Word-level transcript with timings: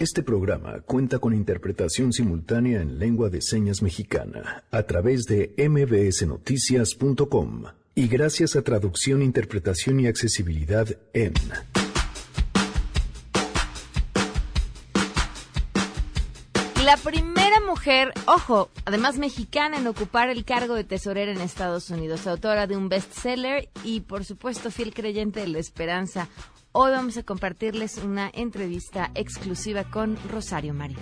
Este 0.00 0.22
programa 0.22 0.80
cuenta 0.80 1.18
con 1.18 1.34
interpretación 1.34 2.12
simultánea 2.12 2.80
en 2.80 2.98
lengua 2.98 3.28
de 3.30 3.42
señas 3.42 3.82
mexicana 3.82 4.64
a 4.70 4.82
través 4.84 5.24
de 5.24 5.54
mbsnoticias.com 5.56 7.64
y 7.94 8.08
gracias 8.08 8.56
a 8.56 8.62
traducción, 8.62 9.22
interpretación 9.22 10.00
y 10.00 10.06
accesibilidad 10.06 10.88
en 11.12 11.34
La 16.84 16.96
primera 16.96 17.60
mujer, 17.60 18.12
ojo, 18.26 18.68
además 18.84 19.16
mexicana 19.16 19.78
en 19.78 19.86
ocupar 19.86 20.30
el 20.30 20.44
cargo 20.44 20.74
de 20.74 20.82
tesorera 20.82 21.30
en 21.30 21.40
Estados 21.40 21.90
Unidos, 21.90 22.26
autora 22.26 22.66
de 22.66 22.76
un 22.76 22.88
bestseller 22.88 23.68
y 23.84 24.00
por 24.00 24.24
supuesto 24.24 24.72
fiel 24.72 24.92
creyente 24.92 25.40
de 25.40 25.48
la 25.48 25.60
esperanza. 25.60 26.28
Hoy 26.74 26.90
vamos 26.90 27.18
a 27.18 27.22
compartirles 27.22 27.98
una 27.98 28.30
entrevista 28.32 29.10
exclusiva 29.14 29.84
con 29.84 30.16
Rosario 30.30 30.72
María. 30.72 30.96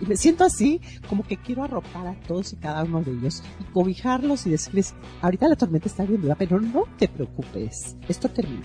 Y 0.00 0.06
me 0.06 0.16
siento 0.16 0.44
así, 0.44 0.80
como 1.08 1.24
que 1.24 1.36
quiero 1.36 1.64
arropar 1.64 2.06
a 2.06 2.14
todos 2.20 2.52
y 2.52 2.56
cada 2.56 2.84
uno 2.84 3.02
de 3.02 3.10
ellos 3.10 3.42
y 3.58 3.64
cobijarlos 3.72 4.46
y 4.46 4.50
decirles, 4.50 4.94
ahorita 5.20 5.48
la 5.48 5.56
tormenta 5.56 5.88
está 5.88 6.04
bien 6.04 6.22
dura, 6.22 6.36
pero 6.36 6.60
no 6.60 6.84
te 6.96 7.08
preocupes, 7.08 7.96
esto 8.06 8.28
termina. 8.28 8.62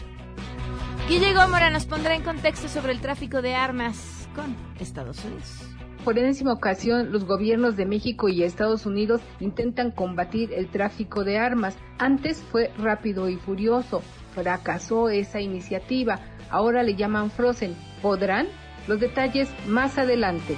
Guille 1.10 1.34
Gómora 1.34 1.72
nos 1.72 1.88
pondrá 1.88 2.14
en 2.14 2.22
contexto 2.22 2.68
sobre 2.70 2.92
el 2.92 3.02
tráfico 3.02 3.42
de 3.42 3.56
armas 3.56 4.30
con 4.36 4.56
Estados 4.80 5.26
Unidos. 5.26 5.74
Por 6.04 6.20
enésima 6.20 6.52
ocasión, 6.52 7.14
los 7.14 7.24
gobiernos 7.24 7.78
de 7.78 7.86
México 7.86 8.28
y 8.28 8.44
Estados 8.44 8.86
Unidos 8.86 9.22
intentan 9.40 9.90
combatir 9.90 10.52
el 10.54 10.68
tráfico 10.68 11.24
de 11.24 11.38
armas. 11.38 11.78
Antes 11.98 12.44
fue 12.52 12.72
rápido 12.78 13.30
y 13.30 13.38
furioso. 13.38 14.02
Fracasó 14.36 15.08
esa 15.08 15.40
iniciativa. 15.40 16.20
Ahora 16.54 16.84
le 16.84 16.94
llaman 16.94 17.32
Frozen. 17.32 17.76
¿Podrán? 18.04 18.48
Los 18.88 19.00
detalles 19.00 19.50
más 19.66 19.98
adelante. 19.98 20.56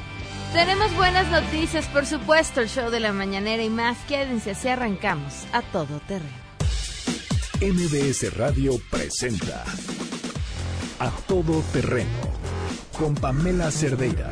Tenemos 0.51 0.93
buenas 0.95 1.31
noticias, 1.31 1.87
por 1.87 2.05
supuesto, 2.05 2.59
el 2.59 2.67
show 2.67 2.89
de 2.89 2.99
la 2.99 3.13
mañanera 3.13 3.63
y 3.63 3.69
más. 3.69 3.97
Quédense 4.05 4.51
así 4.51 4.67
arrancamos 4.67 5.45
a 5.53 5.61
todo 5.61 6.01
terreno. 6.05 6.45
MBS 7.61 8.35
Radio 8.35 8.73
presenta 8.91 9.63
A 10.99 11.09
Todo 11.27 11.63
Terreno 11.71 12.09
con 12.99 13.15
Pamela 13.15 13.71
Cerdeira. 13.71 14.29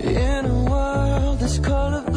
In 0.00 0.46
a 0.46 0.64
world 0.68 1.38
that's 1.38 1.60
colorblind, 1.60 2.09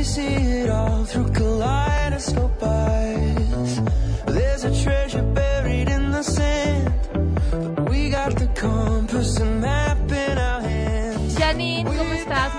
we 0.00 0.04
see 0.04 0.62
it 0.62 0.70
all 0.70 1.04
through 1.04 1.28
kaleidoscope 1.32 2.62
eyes. 2.62 3.80
There's 4.24 4.64
a 4.64 4.72
treasure 4.82 5.22
buried 5.34 5.90
in 5.90 6.10
the 6.10 6.22
sand, 6.22 6.90
but 7.52 7.90
we 7.90 8.08
got 8.08 8.34
the 8.34 8.46
compass 8.54 9.38
and 9.38 9.60
map 9.60 9.98
in 10.10 10.38
our 10.38 10.62
hands. 10.62 11.36
Janine, 11.38 11.84
¿cómo 11.84 12.14
estás? 12.14 12.50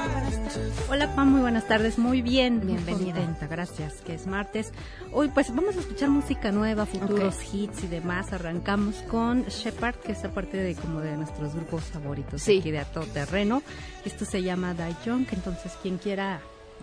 Hola 0.88 1.16
Pam, 1.16 1.32
muy 1.32 1.42
buenas 1.42 1.68
tardes, 1.68 1.98
muy 1.98 2.22
bien. 2.22 2.62
Bienvenida. 2.64 3.16
Contenta, 3.16 3.48
gracias, 3.48 4.02
que 4.02 4.14
es 4.14 4.28
martes. 4.28 4.72
Hoy 5.12 5.30
pues 5.30 5.50
vamos 5.56 5.76
a 5.78 5.80
escuchar 5.80 6.10
música 6.10 6.52
nueva, 6.52 6.86
futuros 6.86 7.38
Ok. 7.38 7.54
hits 7.56 7.84
y 7.86 7.88
demás. 7.88 8.34
Arrancamos 8.34 8.98
con 9.10 9.46
Shepard, 9.46 9.96
que 9.96 10.12
es 10.12 10.24
aparte 10.24 10.58
de 10.58 10.76
como 10.76 11.00
de 11.00 11.18
nuestros 11.18 11.56
grupos 11.56 11.86
favoritos 11.86 12.44
Sí. 12.44 12.60
aquí 12.60 12.70
de 12.70 12.80
A 12.82 12.86
Todo 12.86 13.06
Terreno. 13.06 13.64
Esto 14.06 14.26
se 14.26 14.44
llama 14.44 14.76
Die 14.76 14.96
Young, 15.08 15.26
entonces 15.32 15.72
quien 15.82 15.98
quiera 15.98 16.40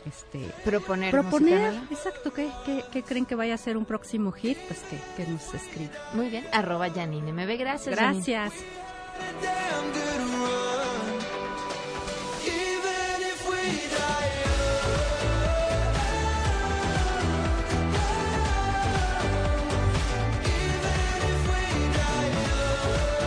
este 0.06 0.40
Proponer, 0.64 1.10
proponer, 1.10 1.74
exacto, 1.90 2.32
¿qué, 2.32 2.50
qué, 2.64 2.84
qué 2.90 3.02
creen 3.02 3.26
que 3.26 3.34
vaya 3.34 3.54
a 3.54 3.58
ser 3.58 3.76
un 3.76 3.84
próximo 3.84 4.32
hit? 4.32 4.58
Pues 4.66 4.80
que, 4.80 4.98
que 5.16 5.30
nos 5.30 5.54
escriba. 5.54 5.92
Muy 6.14 6.28
bien, 6.28 6.46
arroba 6.52 6.90
Janine 6.90 7.32
MB. 7.32 7.58
Gracias, 7.58 7.94
Janine. 7.94 8.24
Gracias. 8.24 8.64
Damn 9.42 10.87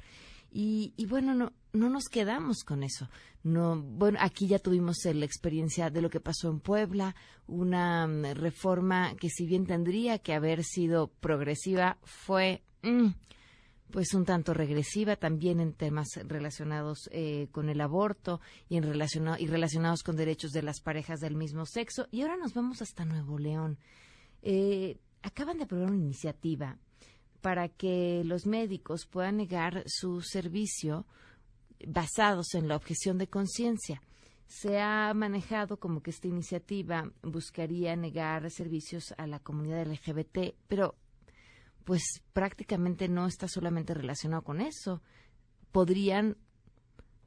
Y, 0.51 0.95
y 0.97 1.07
bueno, 1.07 1.35
no, 1.35 1.53
no 1.73 1.91
nos 1.91 2.05
quedamos 2.05 2.65
con 2.65 2.83
eso. 2.83 3.09
No, 3.43 3.81
bueno, 3.81 4.19
aquí 4.21 4.47
ya 4.47 4.59
tuvimos 4.59 4.97
la 5.05 5.25
experiencia 5.25 5.91
de 5.91 6.03
lo 6.03 6.11
que 6.11 6.21
pasó 6.21 6.51
en 6.51 6.61
Puebla, 6.61 7.15
una 7.47 8.07
mm, 8.07 8.35
reforma 8.35 9.15
que 9.17 9.29
si 9.29 9.47
bien 9.47 9.67
tendría 9.67 10.19
que 10.19 10.35
haber 10.35 10.65
sido 10.65 11.09
progresiva, 11.21 11.99
fue 12.03 12.63
mm, 12.83 13.09
pues 13.91 14.13
un 14.15 14.25
tanto 14.25 14.53
regresiva 14.55 15.17
también 15.17 15.61
en 15.61 15.73
temas 15.73 16.09
relacionados 16.25 17.09
eh, 17.13 17.49
con 17.53 17.69
el 17.69 17.81
aborto 17.81 18.41
y, 18.69 18.77
en 18.77 18.85
relaciona- 18.85 19.39
y 19.41 19.47
relacionados 19.47 20.03
con 20.03 20.17
derechos 20.17 20.51
de 20.53 20.63
las 20.63 20.81
parejas 20.81 21.21
del 21.21 21.37
mismo 21.37 21.65
sexo. 21.65 22.07
Y 22.11 22.23
ahora 22.23 22.37
nos 22.37 22.53
vamos 22.55 22.83
hasta 22.83 23.05
Nuevo 23.05 23.39
León. 23.39 23.79
Eh, 24.43 24.99
acaban 25.23 25.59
de 25.59 25.65
aprobar 25.65 25.89
una 25.91 25.97
iniciativa 25.97 26.77
para 27.41 27.69
que 27.69 28.23
los 28.25 28.47
médicos 28.47 29.07
puedan 29.07 29.37
negar 29.37 29.85
su 29.87 30.21
servicio 30.21 31.07
basados 31.87 32.55
en 32.55 32.69
la 32.69 32.77
objeción 32.77 33.19
de 33.19 33.29
conciencia. 33.29 34.03
Se 34.47 34.81
ha 34.81 35.13
manejado 35.15 35.79
como 35.79 36.03
que 36.03 36.11
esta 36.11 36.27
iniciativa 36.27 37.13
buscaría 37.23 37.95
negar 37.97 38.51
servicios 38.51 39.15
a 39.19 39.27
la 39.27 39.41
comunidad 39.41 39.87
LGBT, 39.87 40.55
pero 40.67 40.95
pues 41.85 42.03
prácticamente 42.33 43.09
no 43.09 43.27
está 43.27 43.47
solamente 43.49 43.95
relacionado 43.95 44.43
con 44.43 44.61
eso. 44.61 45.03
Podrían 45.71 46.37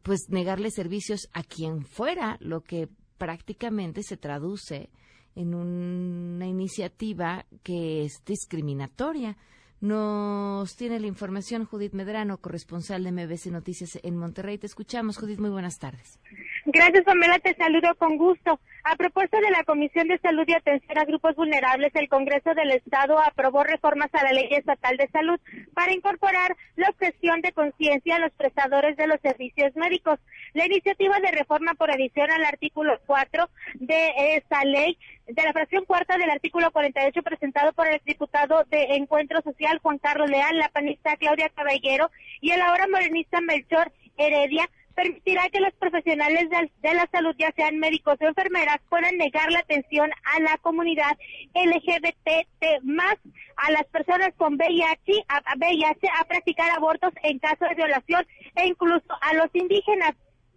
pues 0.01 0.29
negarle 0.29 0.71
servicios 0.71 1.29
a 1.33 1.43
quien 1.43 1.85
fuera, 1.85 2.37
lo 2.39 2.61
que 2.61 2.89
prácticamente 3.17 4.01
se 4.03 4.17
traduce 4.17 4.89
en 5.35 5.53
una 5.53 6.47
iniciativa 6.47 7.45
que 7.63 8.03
es 8.03 8.23
discriminatoria. 8.25 9.37
Nos 9.81 10.75
tiene 10.75 10.99
la 10.99 11.07
información 11.07 11.65
Judith 11.65 11.93
Medrano, 11.93 12.37
corresponsal 12.37 13.03
de 13.03 13.11
MBC 13.11 13.47
Noticias 13.47 13.99
en 14.03 14.15
Monterrey. 14.15 14.59
Te 14.59 14.67
escuchamos, 14.67 15.17
Judith. 15.17 15.39
Muy 15.39 15.49
buenas 15.49 15.79
tardes. 15.79 16.19
Gracias, 16.65 17.03
Pamela. 17.03 17.39
Te 17.39 17.55
saludo 17.55 17.95
con 17.97 18.15
gusto. 18.17 18.59
A 18.83 18.95
propuesta 18.95 19.39
de 19.39 19.51
la 19.51 19.63
Comisión 19.63 20.07
de 20.07 20.17
Salud 20.17 20.43
y 20.47 20.53
Atención 20.53 20.97
a 20.97 21.05
Grupos 21.05 21.35
Vulnerables, 21.35 21.93
el 21.93 22.09
Congreso 22.09 22.55
del 22.55 22.71
Estado 22.71 23.19
aprobó 23.19 23.63
reformas 23.63 24.09
a 24.13 24.23
la 24.23 24.31
Ley 24.31 24.47
Estatal 24.49 24.97
de 24.97 25.07
Salud 25.09 25.39
para 25.75 25.93
incorporar 25.93 26.57
la 26.77 26.89
objeción 26.89 27.41
de 27.41 27.51
conciencia 27.51 28.15
a 28.15 28.19
los 28.19 28.31
prestadores 28.31 28.97
de 28.97 29.05
los 29.05 29.21
servicios 29.21 29.75
médicos. 29.75 30.19
La 30.53 30.65
iniciativa 30.65 31.19
de 31.19 31.31
reforma 31.31 31.75
por 31.75 31.91
adición 31.91 32.31
al 32.31 32.43
artículo 32.43 32.99
4 33.05 33.49
de 33.75 34.35
esta 34.35 34.65
ley, 34.65 34.97
de 35.27 35.43
la 35.43 35.53
fracción 35.53 35.85
cuarta 35.85 36.17
del 36.17 36.31
artículo 36.31 36.71
48 36.71 37.21
presentado 37.21 37.73
por 37.73 37.87
el 37.87 38.01
diputado 38.03 38.63
de 38.71 38.95
Encuentro 38.95 39.41
Social 39.41 39.79
Juan 39.83 39.99
Carlos 39.99 40.29
Leal, 40.29 40.57
la 40.57 40.69
panista 40.69 41.15
Claudia 41.17 41.49
Caballero 41.49 42.09
y 42.41 42.51
el 42.51 42.61
ahora 42.61 42.87
morenista 42.87 43.41
Melchor 43.41 43.91
Heredia, 44.17 44.67
permitirá 44.95 45.49
que 45.49 45.59
los 45.59 45.73
profesionales 45.73 46.49
de, 46.49 46.93
la 46.93 47.07
salud, 47.11 47.35
ya 47.37 47.51
sean 47.55 47.77
médicos 47.77 48.17
o 48.21 48.25
enfermeras, 48.25 48.79
puedan 48.89 49.17
negar 49.17 49.51
la 49.51 49.59
atención 49.59 50.09
a 50.23 50.39
la 50.41 50.57
comunidad 50.57 51.17
LGBT 51.53 52.83
más 52.83 53.15
a 53.57 53.71
las 53.71 53.85
personas 53.87 54.33
con 54.37 54.55
VIH 54.55 55.25
a, 55.27 55.55
VIH 55.57 56.07
a 56.19 56.25
practicar 56.25 56.71
abortos 56.71 57.13
en 57.23 57.39
caso 57.39 57.65
de 57.65 57.75
violación 57.75 58.25
e 58.55 58.67
incluso 58.67 59.13
a 59.21 59.33
los 59.35 59.47
indígenas. 59.53 60.13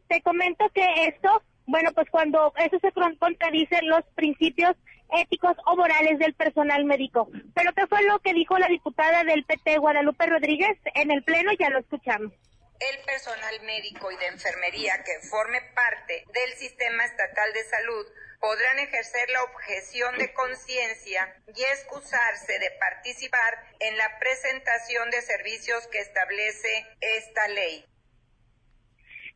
Te 0.09 0.21
comento 0.23 0.69
que 0.75 0.85
esto, 1.07 1.43
bueno, 1.67 1.91
pues 1.95 2.09
cuando 2.11 2.53
eso 2.57 2.79
se 2.81 2.93
contradice 2.93 3.81
los 3.83 4.05
principios 4.15 4.77
éticos 5.21 5.57
o 5.67 5.77
morales 5.77 6.19
del 6.19 6.35
personal 6.35 6.85
médico. 6.85 7.29
Pero 7.55 7.73
¿qué 7.75 7.87
fue 7.87 8.03
lo 8.05 8.19
que 8.21 8.33
dijo 8.33 8.59
la 8.59 8.69
diputada 8.69 9.23
del 9.25 9.45
PT, 9.45 9.79
Guadalupe 9.79 10.27
Rodríguez, 10.27 10.79
en 10.95 11.11
el 11.11 11.23
Pleno? 11.23 11.53
Ya 11.59 11.71
lo 11.71 11.79
escuchamos 11.79 12.33
el 12.81 13.05
personal 13.05 13.61
médico 13.63 14.11
y 14.11 14.17
de 14.17 14.27
enfermería 14.27 15.03
que 15.05 15.27
forme 15.29 15.61
parte 15.75 16.25
del 16.33 16.53
sistema 16.55 17.05
estatal 17.05 17.53
de 17.53 17.65
salud 17.65 18.07
podrán 18.41 18.79
ejercer 18.79 19.31
la 19.31 19.43
objeción 19.45 20.19
de 20.19 20.33
conciencia 20.35 21.35
y 21.55 21.63
excusarse 21.63 22.59
de 22.59 22.71
participar 22.79 23.55
en 23.81 23.97
la 23.97 24.19
presentación 24.19 25.11
de 25.11 25.23
servicios 25.23 25.87
que 25.89 26.01
establece 26.01 26.87
esta 27.01 27.49
ley. 27.49 27.87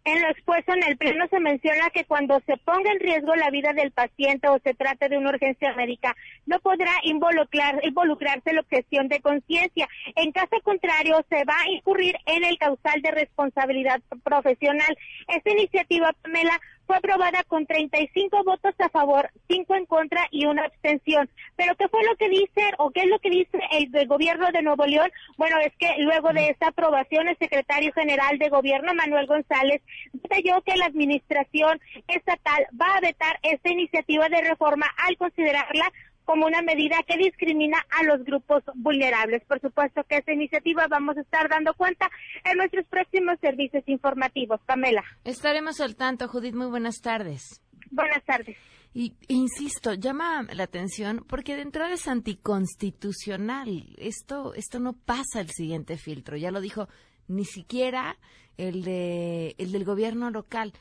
En 0.04 0.22
lo 0.22 0.30
expuesto 0.30 0.72
en 0.72 0.82
el 0.84 0.96
pleno 0.96 1.26
se 1.28 1.40
menciona 1.40 1.90
que 1.90 2.04
cuando 2.04 2.40
se 2.40 2.56
ponga 2.58 2.92
en 2.92 3.00
riesgo 3.00 3.34
la 3.34 3.50
vida 3.50 3.72
del 3.72 3.92
paciente 3.92 4.48
o 4.48 4.58
se 4.60 4.74
trate 4.74 5.08
de 5.08 5.18
una 5.18 5.30
urgencia 5.30 5.74
médica, 5.74 6.16
no 6.48 6.58
podrá 6.60 6.92
involucrar, 7.04 7.80
involucrarse 7.84 8.52
la 8.52 8.62
objeción 8.62 9.08
de 9.08 9.20
conciencia. 9.20 9.86
En 10.16 10.32
caso 10.32 10.56
contrario, 10.64 11.24
se 11.28 11.44
va 11.44 11.60
a 11.60 11.70
incurrir 11.70 12.16
en 12.26 12.44
el 12.44 12.58
causal 12.58 13.00
de 13.02 13.10
responsabilidad 13.10 14.00
profesional. 14.24 14.96
Esta 15.28 15.50
iniciativa, 15.50 16.12
Pamela, 16.22 16.58
fue 16.88 16.96
aprobada 16.96 17.44
con 17.44 17.66
35 17.66 18.44
votos 18.44 18.74
a 18.78 18.88
favor, 18.88 19.30
5 19.48 19.74
en 19.74 19.84
contra 19.84 20.26
y 20.30 20.46
una 20.46 20.64
abstención. 20.64 21.28
Pero 21.54 21.76
¿qué 21.76 21.86
fue 21.88 22.02
lo 22.04 22.16
que 22.16 22.30
dice 22.30 22.62
o 22.78 22.90
qué 22.90 23.02
es 23.02 23.08
lo 23.08 23.18
que 23.18 23.28
dice 23.28 23.60
el, 23.72 24.08
gobierno 24.08 24.50
de 24.50 24.62
Nuevo 24.62 24.86
León? 24.86 25.10
Bueno, 25.36 25.58
es 25.60 25.76
que 25.76 25.96
luego 25.98 26.32
de 26.32 26.48
esta 26.48 26.68
aprobación 26.68 27.28
el 27.28 27.36
secretario 27.36 27.92
general 27.92 28.38
de 28.38 28.48
gobierno, 28.48 28.94
Manuel 28.94 29.26
González, 29.26 29.82
detalló 30.14 30.62
que 30.62 30.78
la 30.78 30.86
administración 30.86 31.78
estatal 32.08 32.66
va 32.80 32.96
a 32.96 33.00
vetar 33.00 33.38
esta 33.42 33.70
iniciativa 33.70 34.30
de 34.30 34.40
reforma 34.40 34.86
al 35.06 35.18
considerarla 35.18 35.92
como 36.28 36.44
una 36.44 36.60
medida 36.60 36.96
que 37.06 37.16
discrimina 37.16 37.78
a 37.88 38.04
los 38.04 38.22
grupos 38.22 38.62
vulnerables. 38.74 39.42
Por 39.46 39.62
supuesto 39.62 40.04
que 40.04 40.18
esta 40.18 40.30
iniciativa 40.30 40.86
vamos 40.86 41.16
a 41.16 41.22
estar 41.22 41.48
dando 41.48 41.72
cuenta 41.72 42.10
en 42.44 42.58
nuestros 42.58 42.84
próximos 42.84 43.40
servicios 43.40 43.82
informativos. 43.86 44.60
Pamela. 44.66 45.02
Estaremos 45.24 45.80
al 45.80 45.96
tanto, 45.96 46.28
Judith. 46.28 46.54
Muy 46.54 46.66
buenas 46.66 46.96
tardes. 46.96 47.62
Buenas 47.90 48.22
tardes. 48.26 48.58
Y 48.92 49.14
insisto, 49.28 49.94
llama 49.94 50.46
la 50.52 50.64
atención 50.64 51.24
porque 51.26 51.56
de 51.56 51.62
entrada 51.62 51.94
es 51.94 52.06
anticonstitucional. 52.06 53.94
Esto, 53.96 54.52
esto 54.52 54.80
no 54.80 54.92
pasa 54.92 55.40
el 55.40 55.48
siguiente 55.48 55.96
filtro. 55.96 56.36
Ya 56.36 56.50
lo 56.50 56.60
dijo 56.60 56.88
ni 57.26 57.46
siquiera 57.46 58.18
el 58.58 58.84
de 58.84 59.54
el 59.56 59.72
del 59.72 59.86
gobierno 59.86 60.30
local. 60.30 60.74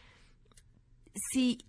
Si 1.31 1.59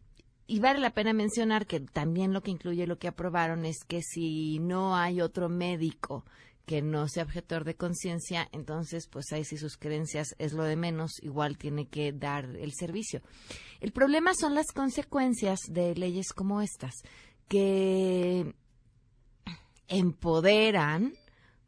y 0.50 0.60
vale 0.60 0.80
la 0.80 0.94
pena 0.94 1.12
mencionar 1.12 1.66
que 1.66 1.78
también 1.78 2.32
lo 2.32 2.42
que 2.42 2.50
incluye 2.50 2.86
lo 2.86 2.98
que 2.98 3.06
aprobaron 3.06 3.66
es 3.66 3.84
que 3.86 4.00
si 4.02 4.58
no 4.58 4.96
hay 4.96 5.20
otro 5.20 5.50
médico 5.50 6.24
que 6.64 6.80
no 6.80 7.06
sea 7.06 7.24
objetor 7.24 7.64
de 7.64 7.76
conciencia, 7.76 8.48
entonces 8.52 9.08
pues 9.08 9.30
ahí 9.32 9.44
si 9.44 9.58
sus 9.58 9.76
creencias 9.76 10.34
es 10.38 10.54
lo 10.54 10.64
de 10.64 10.76
menos, 10.76 11.12
igual 11.22 11.58
tiene 11.58 11.86
que 11.86 12.12
dar 12.12 12.46
el 12.56 12.72
servicio. 12.72 13.20
El 13.80 13.92
problema 13.92 14.32
son 14.34 14.54
las 14.54 14.72
consecuencias 14.72 15.60
de 15.68 15.94
leyes 15.94 16.32
como 16.32 16.62
estas, 16.62 16.94
que 17.46 18.54
empoderan 19.86 21.12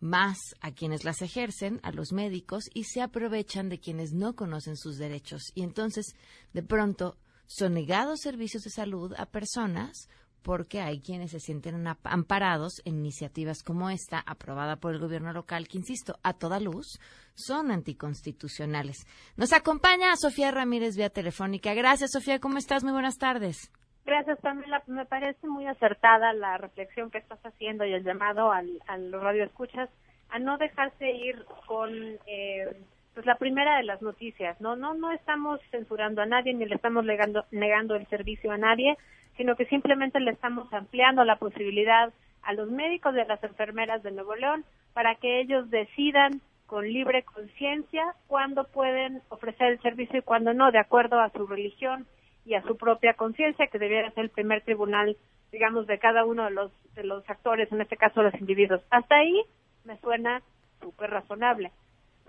más 0.00 0.38
a 0.62 0.72
quienes 0.72 1.04
las 1.04 1.20
ejercen, 1.20 1.80
a 1.82 1.92
los 1.92 2.12
médicos, 2.12 2.64
y 2.72 2.84
se 2.84 3.02
aprovechan 3.02 3.68
de 3.68 3.78
quienes 3.78 4.14
no 4.14 4.34
conocen 4.34 4.78
sus 4.78 4.96
derechos. 4.96 5.42
Y 5.54 5.62
entonces, 5.62 6.14
de 6.54 6.62
pronto, 6.62 7.18
son 7.50 7.74
negados 7.74 8.20
servicios 8.20 8.62
de 8.62 8.70
salud 8.70 9.12
a 9.18 9.26
personas 9.26 10.08
porque 10.42 10.80
hay 10.80 11.00
quienes 11.00 11.32
se 11.32 11.40
sienten 11.40 11.84
amparados 12.04 12.80
en 12.84 12.94
iniciativas 12.94 13.64
como 13.64 13.90
esta, 13.90 14.22
aprobada 14.24 14.76
por 14.76 14.92
el 14.92 15.00
gobierno 15.00 15.32
local, 15.32 15.66
que, 15.66 15.78
insisto, 15.78 16.14
a 16.22 16.32
toda 16.32 16.60
luz, 16.60 17.00
son 17.34 17.72
anticonstitucionales. 17.72 19.04
Nos 19.36 19.52
acompaña 19.52 20.14
Sofía 20.16 20.52
Ramírez 20.52 20.96
vía 20.96 21.10
telefónica. 21.10 21.74
Gracias, 21.74 22.12
Sofía. 22.12 22.38
¿Cómo 22.38 22.56
estás? 22.56 22.84
Muy 22.84 22.92
buenas 22.92 23.18
tardes. 23.18 23.70
Gracias, 24.06 24.38
Pamela. 24.40 24.82
Me 24.86 25.04
parece 25.04 25.46
muy 25.46 25.66
acertada 25.66 26.32
la 26.32 26.56
reflexión 26.56 27.10
que 27.10 27.18
estás 27.18 27.40
haciendo 27.44 27.84
y 27.84 27.92
el 27.92 28.04
llamado 28.04 28.52
al, 28.52 28.80
al 28.86 29.12
radio 29.12 29.44
escuchas 29.44 29.90
a 30.30 30.38
no 30.38 30.56
dejarse 30.56 31.10
ir 31.10 31.44
con 31.66 31.90
eh, 32.26 32.80
pues 33.14 33.26
la 33.26 33.36
primera 33.36 33.76
de 33.76 33.84
las 33.84 34.02
noticias, 34.02 34.60
no 34.60 34.76
no 34.76 34.94
no 34.94 35.12
estamos 35.12 35.60
censurando 35.70 36.22
a 36.22 36.26
nadie 36.26 36.54
ni 36.54 36.64
le 36.64 36.76
estamos 36.76 37.04
negando, 37.04 37.44
negando 37.50 37.96
el 37.96 38.06
servicio 38.06 38.52
a 38.52 38.58
nadie, 38.58 38.96
sino 39.36 39.56
que 39.56 39.66
simplemente 39.66 40.20
le 40.20 40.32
estamos 40.32 40.72
ampliando 40.72 41.24
la 41.24 41.36
posibilidad 41.36 42.12
a 42.42 42.52
los 42.52 42.70
médicos 42.70 43.14
y 43.14 43.20
a 43.20 43.24
las 43.24 43.42
enfermeras 43.42 44.02
de 44.02 44.12
Nuevo 44.12 44.34
León 44.36 44.64
para 44.92 45.14
que 45.16 45.40
ellos 45.40 45.70
decidan 45.70 46.40
con 46.66 46.86
libre 46.86 47.24
conciencia 47.24 48.14
cuándo 48.28 48.64
pueden 48.64 49.22
ofrecer 49.28 49.72
el 49.72 49.80
servicio 49.80 50.20
y 50.20 50.22
cuándo 50.22 50.54
no, 50.54 50.70
de 50.70 50.78
acuerdo 50.78 51.18
a 51.18 51.30
su 51.30 51.46
religión 51.46 52.06
y 52.44 52.54
a 52.54 52.62
su 52.62 52.76
propia 52.76 53.14
conciencia, 53.14 53.66
que 53.66 53.78
debiera 53.78 54.10
ser 54.12 54.24
el 54.24 54.30
primer 54.30 54.62
tribunal, 54.62 55.16
digamos, 55.50 55.86
de 55.86 55.98
cada 55.98 56.24
uno 56.24 56.44
de 56.44 56.52
los, 56.52 56.72
de 56.94 57.04
los 57.04 57.28
actores, 57.28 57.70
en 57.72 57.80
este 57.80 57.96
caso 57.96 58.22
los 58.22 58.34
individuos. 58.34 58.82
Hasta 58.90 59.16
ahí 59.16 59.42
me 59.84 59.98
suena 59.98 60.42
súper 60.80 61.10
razonable. 61.10 61.72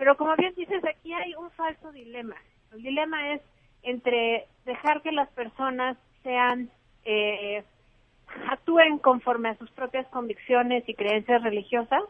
Pero 0.02 0.16
como 0.16 0.34
bien 0.34 0.52
dices, 0.56 0.84
aquí 0.84 1.12
hay 1.12 1.32
un 1.36 1.48
falso 1.52 1.92
dilema. 1.92 2.34
El 2.72 2.82
dilema 2.82 3.34
es 3.34 3.40
entre 3.84 4.48
dejar 4.64 5.00
que 5.00 5.12
las 5.12 5.28
personas 5.28 5.96
sean, 6.24 6.70
eh, 7.04 7.62
actúen 8.50 8.98
conforme 8.98 9.50
a 9.50 9.58
sus 9.58 9.70
propias 9.70 10.04
convicciones 10.08 10.82
y 10.88 10.94
creencias 10.94 11.44
religiosas. 11.44 12.02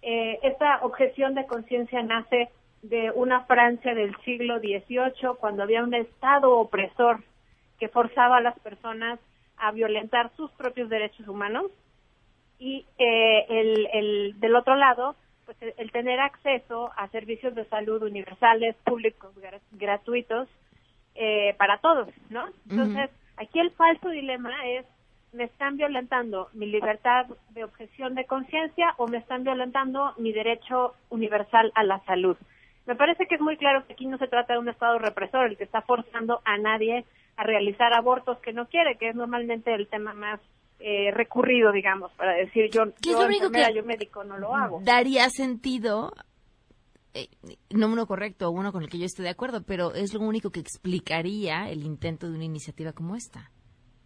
Eh, 0.00 0.38
esta 0.44 0.78
objeción 0.80 1.34
de 1.34 1.44
conciencia 1.44 2.02
nace 2.02 2.48
de 2.80 3.10
una 3.10 3.44
Francia 3.44 3.94
del 3.94 4.16
siglo 4.24 4.58
XVIII, 4.58 5.36
cuando 5.38 5.62
había 5.62 5.84
un 5.84 5.92
Estado 5.92 6.56
opresor 6.56 7.22
que 7.78 7.90
forzaba 7.90 8.38
a 8.38 8.40
las 8.48 8.58
personas 8.60 9.20
a 9.58 9.72
violentar 9.72 10.30
sus 10.38 10.50
propios 10.52 10.88
derechos 10.88 11.28
humanos. 11.28 11.66
Y 12.58 12.86
eh, 12.96 13.44
el, 13.50 13.88
el, 13.92 14.40
del 14.40 14.56
otro 14.56 14.74
lado, 14.74 15.16
pues 15.46 15.56
el, 15.78 15.92
tener 15.92 16.20
acceso 16.20 16.90
a 16.96 17.08
servicios 17.08 17.54
de 17.54 17.64
salud 17.66 18.02
universales, 18.02 18.74
públicos, 18.84 19.32
gratuitos 19.72 20.48
eh, 21.14 21.54
para 21.56 21.78
todos, 21.78 22.08
¿no? 22.28 22.46
Entonces, 22.68 23.10
aquí 23.36 23.60
el 23.60 23.70
falso 23.70 24.10
dilema 24.10 24.52
es, 24.66 24.84
¿me 25.32 25.44
están 25.44 25.76
violentando 25.76 26.48
mi 26.52 26.66
libertad 26.66 27.26
de 27.50 27.64
objeción 27.64 28.14
de 28.16 28.26
conciencia 28.26 28.94
o 28.98 29.06
me 29.06 29.18
están 29.18 29.44
violentando 29.44 30.14
mi 30.18 30.32
derecho 30.32 30.94
universal 31.10 31.72
a 31.76 31.84
la 31.84 32.00
salud? 32.04 32.36
Me 32.86 32.96
parece 32.96 33.26
que 33.26 33.36
es 33.36 33.40
muy 33.40 33.56
claro 33.56 33.86
que 33.86 33.92
aquí 33.92 34.06
no 34.06 34.18
se 34.18 34.28
trata 34.28 34.54
de 34.54 34.58
un 34.58 34.68
Estado 34.68 34.98
represor, 34.98 35.46
el 35.46 35.56
que 35.56 35.64
está 35.64 35.82
forzando 35.82 36.40
a 36.44 36.58
nadie 36.58 37.04
a 37.36 37.44
realizar 37.44 37.92
abortos 37.92 38.38
que 38.40 38.52
no 38.52 38.66
quiere, 38.66 38.96
que 38.96 39.10
es 39.10 39.14
normalmente 39.14 39.72
el 39.74 39.86
tema 39.88 40.12
más 40.12 40.40
eh, 40.78 41.10
recurrido, 41.12 41.72
digamos, 41.72 42.12
para 42.12 42.34
decir 42.34 42.70
yo, 42.70 42.84
yo, 43.00 43.28
yo 43.28 43.82
médico 43.84 44.24
no 44.24 44.38
lo 44.38 44.54
hago. 44.54 44.80
Daría 44.82 45.28
sentido, 45.30 46.12
eh, 47.14 47.28
no 47.70 47.86
uno 47.86 48.06
correcto, 48.06 48.50
uno 48.50 48.72
con 48.72 48.82
el 48.82 48.90
que 48.90 48.98
yo 48.98 49.06
esté 49.06 49.22
de 49.22 49.30
acuerdo, 49.30 49.62
pero 49.66 49.94
es 49.94 50.12
lo 50.12 50.20
único 50.20 50.50
que 50.50 50.60
explicaría 50.60 51.68
el 51.70 51.84
intento 51.84 52.28
de 52.28 52.34
una 52.34 52.44
iniciativa 52.44 52.92
como 52.92 53.16
esta. 53.16 53.50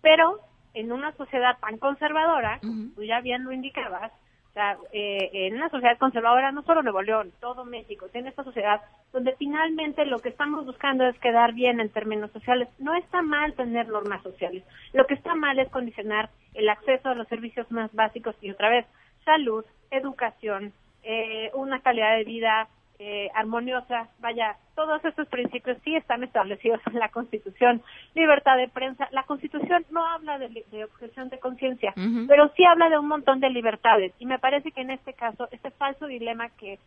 Pero 0.01 0.41
en 0.75 0.93
una 0.93 1.13
sociedad 1.17 1.59
tan 1.61 1.79
conservadora, 1.79 2.61
tú 2.61 3.03
ya 3.03 3.21
bien 3.21 3.45
lo 3.45 3.53
indicabas, 3.53 4.13
O 4.51 4.53
sea, 4.53 4.77
eh, 4.93 5.31
en 5.33 5.55
una 5.55 5.69
sociedad 5.69 5.97
conservadora, 5.97 6.51
no 6.51 6.63
solo 6.63 6.83
Nuevo 6.83 7.03
León, 7.03 7.33
todo 7.41 7.65
México, 7.65 8.09
tiene 8.09 8.31
esta 8.31 8.43
sociedad 8.43 8.81
donde 9.13 9.37
finalmente 9.37 10.05
lo 10.07 10.19
que 10.19 10.31
estamos 10.31 10.67
buscando 10.67 11.07
es 11.07 11.17
quedar 11.21 11.53
bien 11.53 11.79
en 11.79 11.89
términos 11.89 12.33
sociales. 12.33 12.69
No 12.81 12.95
está 12.97 13.23
mal 13.23 13.55
tener 13.55 13.89
normas 13.89 14.23
sociales. 14.25 14.65
Lo 14.93 15.07
que 15.07 15.15
está 15.15 15.37
mal 15.37 15.59
es 15.61 15.69
condicionar 15.71 16.31
el 16.55 16.69
acceso 16.69 17.11
a 17.11 17.15
los 17.15 17.29
servicios 17.29 17.71
más 17.71 17.93
básicos 17.95 18.35
y 18.41 18.51
otra 18.51 18.71
vez, 18.71 18.87
salud, 19.25 19.65
educación, 19.93 20.73
eh, 21.05 21.51
una 21.55 21.81
calidad 21.81 22.17
de 22.17 22.25
vida 22.25 22.69
eh, 23.03 23.31
armoniosa. 23.35 24.09
Vaya, 24.19 24.57
todos 24.75 25.03
estos 25.07 25.27
principios 25.29 25.79
sí 25.85 25.97
están 25.97 26.23
establecidos 26.23 26.83
en 26.87 26.99
la 26.99 27.09
Constitución. 27.09 27.83
Libertad 28.15 28.59
de 28.59 28.69
prensa. 28.69 29.09
La 29.11 29.23
Constitución 29.23 29.87
no 29.91 30.05
habla 30.05 30.39
de, 30.39 30.67
de 30.71 30.85
objeción 30.85 31.31
de 31.31 31.39
conciencia, 31.39 31.95
pero 32.29 32.53
sí 32.55 32.65
habla 32.67 32.91
de 32.91 32.99
un 32.99 33.09
montón 33.09 33.41
de 33.41 33.49
libertades. 33.49 34.13
Y 34.19 34.27
me 34.27 34.39
parece 34.39 34.71
que 34.71 34.83
en 34.83 34.91
este 34.91 35.15
caso, 35.15 35.49
este 35.51 35.71
falso 35.71 36.07
dilema 36.09 36.51
que 36.51 36.79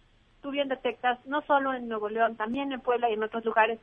tú 0.44 0.52
bien 0.52 0.70
detectas, 0.70 1.18
no 1.26 1.42
solo 1.48 1.74
en 1.74 1.88
Nuevo 1.88 2.10
León, 2.10 2.36
también 2.36 2.72
en 2.72 2.82
Puebla 2.82 3.10
y 3.10 3.14
en 3.14 3.24
otros 3.24 3.44
lugares, 3.44 3.80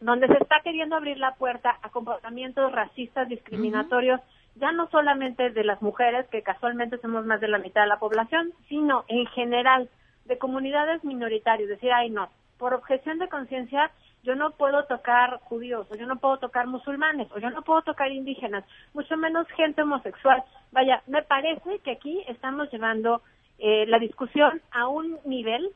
donde 0.00 0.26
se 0.26 0.42
está 0.42 0.60
queriendo 0.64 0.96
abrir 0.96 1.18
la 1.18 1.36
puerta 1.36 1.78
a 1.82 1.90
comportamientos 1.90 2.72
racistas, 2.72 3.28
discriminatorios, 3.28 4.20
ya 4.56 4.72
no 4.72 4.88
solamente 4.90 5.50
de 5.50 5.62
las 5.62 5.80
mujeres, 5.82 6.26
que 6.32 6.42
casualmente 6.42 6.98
somos 6.98 7.24
más 7.26 7.40
de 7.40 7.46
la 7.46 7.58
mitad 7.58 7.82
de 7.82 7.88
la 7.88 8.00
población, 8.00 8.52
sino 8.68 9.04
en 9.06 9.24
general 9.26 9.88
de 10.28 10.38
comunidades 10.38 11.02
minoritarias, 11.02 11.68
decir, 11.68 11.92
ay 11.92 12.10
no, 12.10 12.28
por 12.58 12.74
objeción 12.74 13.18
de 13.18 13.28
conciencia 13.28 13.90
yo 14.22 14.34
no 14.34 14.50
puedo 14.50 14.84
tocar 14.84 15.40
judíos, 15.40 15.86
o 15.90 15.94
yo 15.94 16.06
no 16.06 16.16
puedo 16.16 16.38
tocar 16.38 16.66
musulmanes, 16.66 17.28
o 17.32 17.38
yo 17.38 17.50
no 17.50 17.62
puedo 17.62 17.82
tocar 17.82 18.10
indígenas, 18.10 18.64
mucho 18.92 19.16
menos 19.16 19.46
gente 19.56 19.82
homosexual. 19.82 20.42
Vaya, 20.72 21.02
me 21.06 21.22
parece 21.22 21.78
que 21.80 21.92
aquí 21.92 22.22
estamos 22.28 22.70
llevando 22.70 23.22
eh, 23.58 23.86
la 23.86 23.98
discusión 23.98 24.60
a 24.70 24.88
un 24.88 25.18
nivel 25.24 25.70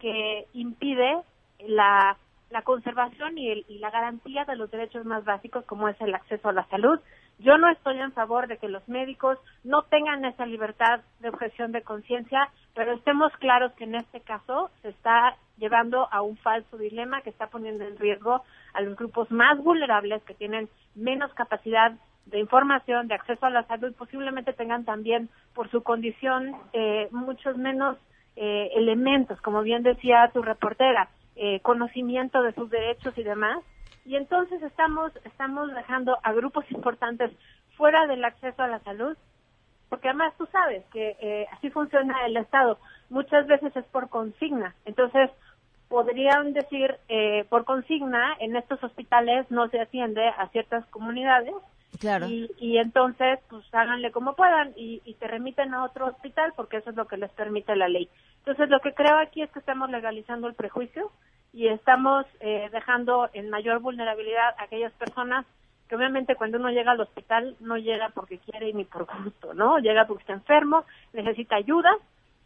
que 0.00 0.46
impide 0.54 1.18
la, 1.66 2.16
la 2.50 2.62
conservación 2.62 3.38
y, 3.38 3.50
el, 3.50 3.64
y 3.68 3.78
la 3.78 3.90
garantía 3.90 4.44
de 4.44 4.56
los 4.56 4.70
derechos 4.70 5.04
más 5.04 5.24
básicos 5.24 5.64
como 5.64 5.88
es 5.88 6.00
el 6.00 6.14
acceso 6.14 6.48
a 6.48 6.52
la 6.52 6.66
salud, 6.68 6.98
yo 7.42 7.58
no 7.58 7.68
estoy 7.70 7.98
en 7.98 8.12
favor 8.12 8.46
de 8.46 8.56
que 8.56 8.68
los 8.68 8.86
médicos 8.88 9.38
no 9.64 9.82
tengan 9.82 10.24
esa 10.24 10.46
libertad 10.46 11.00
de 11.20 11.28
objeción 11.28 11.72
de 11.72 11.82
conciencia, 11.82 12.48
pero 12.74 12.92
estemos 12.92 13.32
claros 13.38 13.72
que 13.72 13.84
en 13.84 13.96
este 13.96 14.20
caso 14.20 14.70
se 14.80 14.90
está 14.90 15.36
llevando 15.58 16.08
a 16.10 16.22
un 16.22 16.36
falso 16.38 16.76
dilema 16.76 17.20
que 17.22 17.30
está 17.30 17.48
poniendo 17.48 17.84
en 17.84 17.98
riesgo 17.98 18.42
a 18.72 18.80
los 18.80 18.96
grupos 18.96 19.30
más 19.30 19.58
vulnerables 19.58 20.22
que 20.24 20.34
tienen 20.34 20.68
menos 20.94 21.32
capacidad 21.34 21.92
de 22.26 22.38
información, 22.38 23.08
de 23.08 23.14
acceso 23.14 23.46
a 23.46 23.50
la 23.50 23.64
salud, 23.64 23.92
posiblemente 23.98 24.52
tengan 24.52 24.84
también 24.84 25.28
por 25.54 25.70
su 25.70 25.82
condición 25.82 26.54
eh, 26.72 27.08
muchos 27.10 27.56
menos 27.56 27.96
eh, 28.36 28.70
elementos, 28.74 29.40
como 29.40 29.62
bien 29.62 29.82
decía 29.82 30.30
tu 30.32 30.42
reportera, 30.42 31.08
eh, 31.36 31.60
conocimiento 31.60 32.42
de 32.42 32.52
sus 32.52 32.70
derechos 32.70 33.16
y 33.18 33.22
demás, 33.22 33.58
y 34.04 34.16
entonces 34.16 34.62
estamos 34.62 35.12
estamos 35.24 35.72
dejando 35.74 36.18
a 36.22 36.32
grupos 36.32 36.64
importantes 36.70 37.30
fuera 37.76 38.06
del 38.06 38.24
acceso 38.24 38.62
a 38.62 38.68
la 38.68 38.80
salud 38.80 39.16
porque 39.92 40.08
además 40.08 40.32
tú 40.38 40.46
sabes 40.46 40.82
que 40.90 41.18
eh, 41.20 41.46
así 41.52 41.68
funciona 41.68 42.24
el 42.24 42.38
Estado. 42.38 42.78
Muchas 43.10 43.46
veces 43.46 43.76
es 43.76 43.84
por 43.88 44.08
consigna. 44.08 44.74
Entonces 44.86 45.28
podrían 45.88 46.54
decir 46.54 46.96
eh, 47.10 47.44
por 47.50 47.66
consigna 47.66 48.34
en 48.40 48.56
estos 48.56 48.82
hospitales 48.82 49.50
no 49.50 49.68
se 49.68 49.78
atiende 49.78 50.26
a 50.26 50.48
ciertas 50.48 50.86
comunidades. 50.86 51.52
Claro. 52.00 52.26
y, 52.26 52.50
y 52.58 52.78
entonces 52.78 53.38
pues 53.50 53.62
háganle 53.74 54.12
como 54.12 54.34
puedan 54.34 54.72
y, 54.76 55.02
y 55.04 55.12
te 55.16 55.28
remiten 55.28 55.74
a 55.74 55.84
otro 55.84 56.06
hospital 56.06 56.54
porque 56.56 56.78
eso 56.78 56.88
es 56.88 56.96
lo 56.96 57.06
que 57.06 57.18
les 57.18 57.30
permite 57.32 57.76
la 57.76 57.90
ley. 57.90 58.08
Entonces 58.38 58.70
lo 58.70 58.80
que 58.80 58.94
creo 58.94 59.18
aquí 59.18 59.42
es 59.42 59.50
que 59.50 59.58
estamos 59.58 59.90
legalizando 59.90 60.48
el 60.48 60.54
prejuicio 60.54 61.12
y 61.52 61.68
estamos 61.68 62.26
eh, 62.40 62.68
dejando 62.72 63.28
en 63.32 63.50
mayor 63.50 63.80
vulnerabilidad 63.80 64.54
a 64.58 64.64
aquellas 64.64 64.92
personas 64.94 65.44
que 65.88 65.96
obviamente 65.96 66.36
cuando 66.36 66.58
uno 66.58 66.70
llega 66.70 66.92
al 66.92 67.00
hospital 67.00 67.56
no 67.60 67.76
llega 67.76 68.08
porque 68.10 68.38
quiere 68.38 68.72
ni 68.72 68.84
por 68.84 69.06
gusto, 69.22 69.52
¿no? 69.52 69.78
Llega 69.78 70.06
porque 70.06 70.22
está 70.22 70.32
enfermo, 70.32 70.84
necesita 71.12 71.56
ayuda 71.56 71.90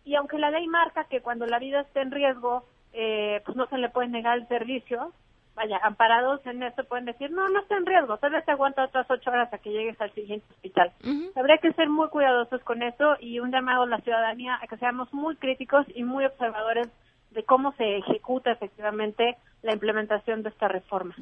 y 0.05 0.17
aunque 0.17 0.39
la 0.39 0.51
ley 0.51 0.67
marca 0.67 1.05
que 1.05 1.21
cuando 1.21 1.47
la 1.47 1.59
vida 1.59 1.81
esté 1.81 2.01
en 2.01 2.11
riesgo, 2.11 2.65
eh, 2.93 3.43
pues 3.45 3.57
no 3.57 3.67
se 3.67 3.79
le 3.79 3.89
puede 3.89 4.09
negar 4.09 4.39
el 4.39 4.49
servicio, 4.49 5.13
vaya, 5.55 5.79
amparados 5.83 6.45
en 6.47 6.63
esto 6.63 6.85
pueden 6.85 7.05
decir, 7.07 7.31
no, 7.31 7.49
no 7.49 7.61
está 7.61 7.77
en 7.77 7.87
riesgo, 7.87 8.19
tal 8.19 8.33
vez 8.33 8.45
te 8.45 8.53
aguanta 8.53 8.85
otras 8.85 9.11
ocho 9.11 9.31
horas 9.31 9.53
a 9.53 9.59
que 9.59 9.71
llegues 9.71 10.01
al 10.01 10.13
siguiente 10.13 10.47
hospital. 10.51 10.93
Habría 11.35 11.59
que 11.59 11.73
ser 11.73 11.89
muy 11.89 12.09
cuidadosos 12.09 12.63
con 12.63 12.83
eso 12.83 13.17
y 13.21 13.41
un 13.41 13.51
llamado 13.51 13.85
a 13.85 13.87
la 13.87 13.99
ciudadanía 13.99 14.59
a 14.61 14.67
que 14.67 14.77
seamos 14.77 15.13
muy 15.13 15.37
críticos 15.37 15.87
y 15.95 16.05
muy 16.05 16.25
observadores 16.25 16.89
de 17.37 17.45
cómo 17.45 17.73
se 17.73 17.99
ejecuta 17.99 18.51
efectivamente 18.51 19.37
la 19.63 19.75
implementación 19.75 20.43
de 20.43 20.49
esta 20.49 20.69
reforma. 20.69 21.15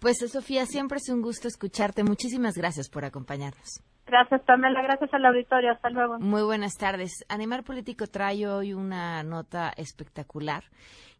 Pues 0.00 0.16
Sofía, 0.18 0.66
siempre 0.66 0.96
es 0.96 1.08
un 1.10 1.22
gusto 1.22 1.46
escucharte. 1.46 2.02
Muchísimas 2.02 2.56
gracias 2.56 2.88
por 2.88 3.04
acompañarnos. 3.04 3.84
Gracias, 4.06 4.40
Pamela. 4.42 4.80
Gracias 4.82 5.12
al 5.12 5.26
auditorio. 5.26 5.70
Hasta 5.70 5.90
luego. 5.90 6.18
Muy 6.18 6.42
buenas 6.42 6.74
tardes. 6.78 7.12
Animar 7.28 7.62
Político 7.62 8.06
trae 8.06 8.48
hoy 8.48 8.72
una 8.72 9.22
nota 9.22 9.70
espectacular 9.76 10.64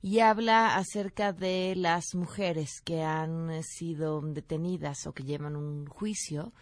y 0.01 0.21
habla 0.21 0.77
acerca 0.77 1.35
de 1.35 1.75
las 1.77 2.15
mujeres 2.15 2.81
que 2.83 3.03
han 3.03 3.63
sido 3.63 4.23
detenidas 4.23 5.07
o 5.07 5.13
que 5.13 5.25
llevan 5.25 5.57
un 5.57 5.87
juicio 5.87 6.53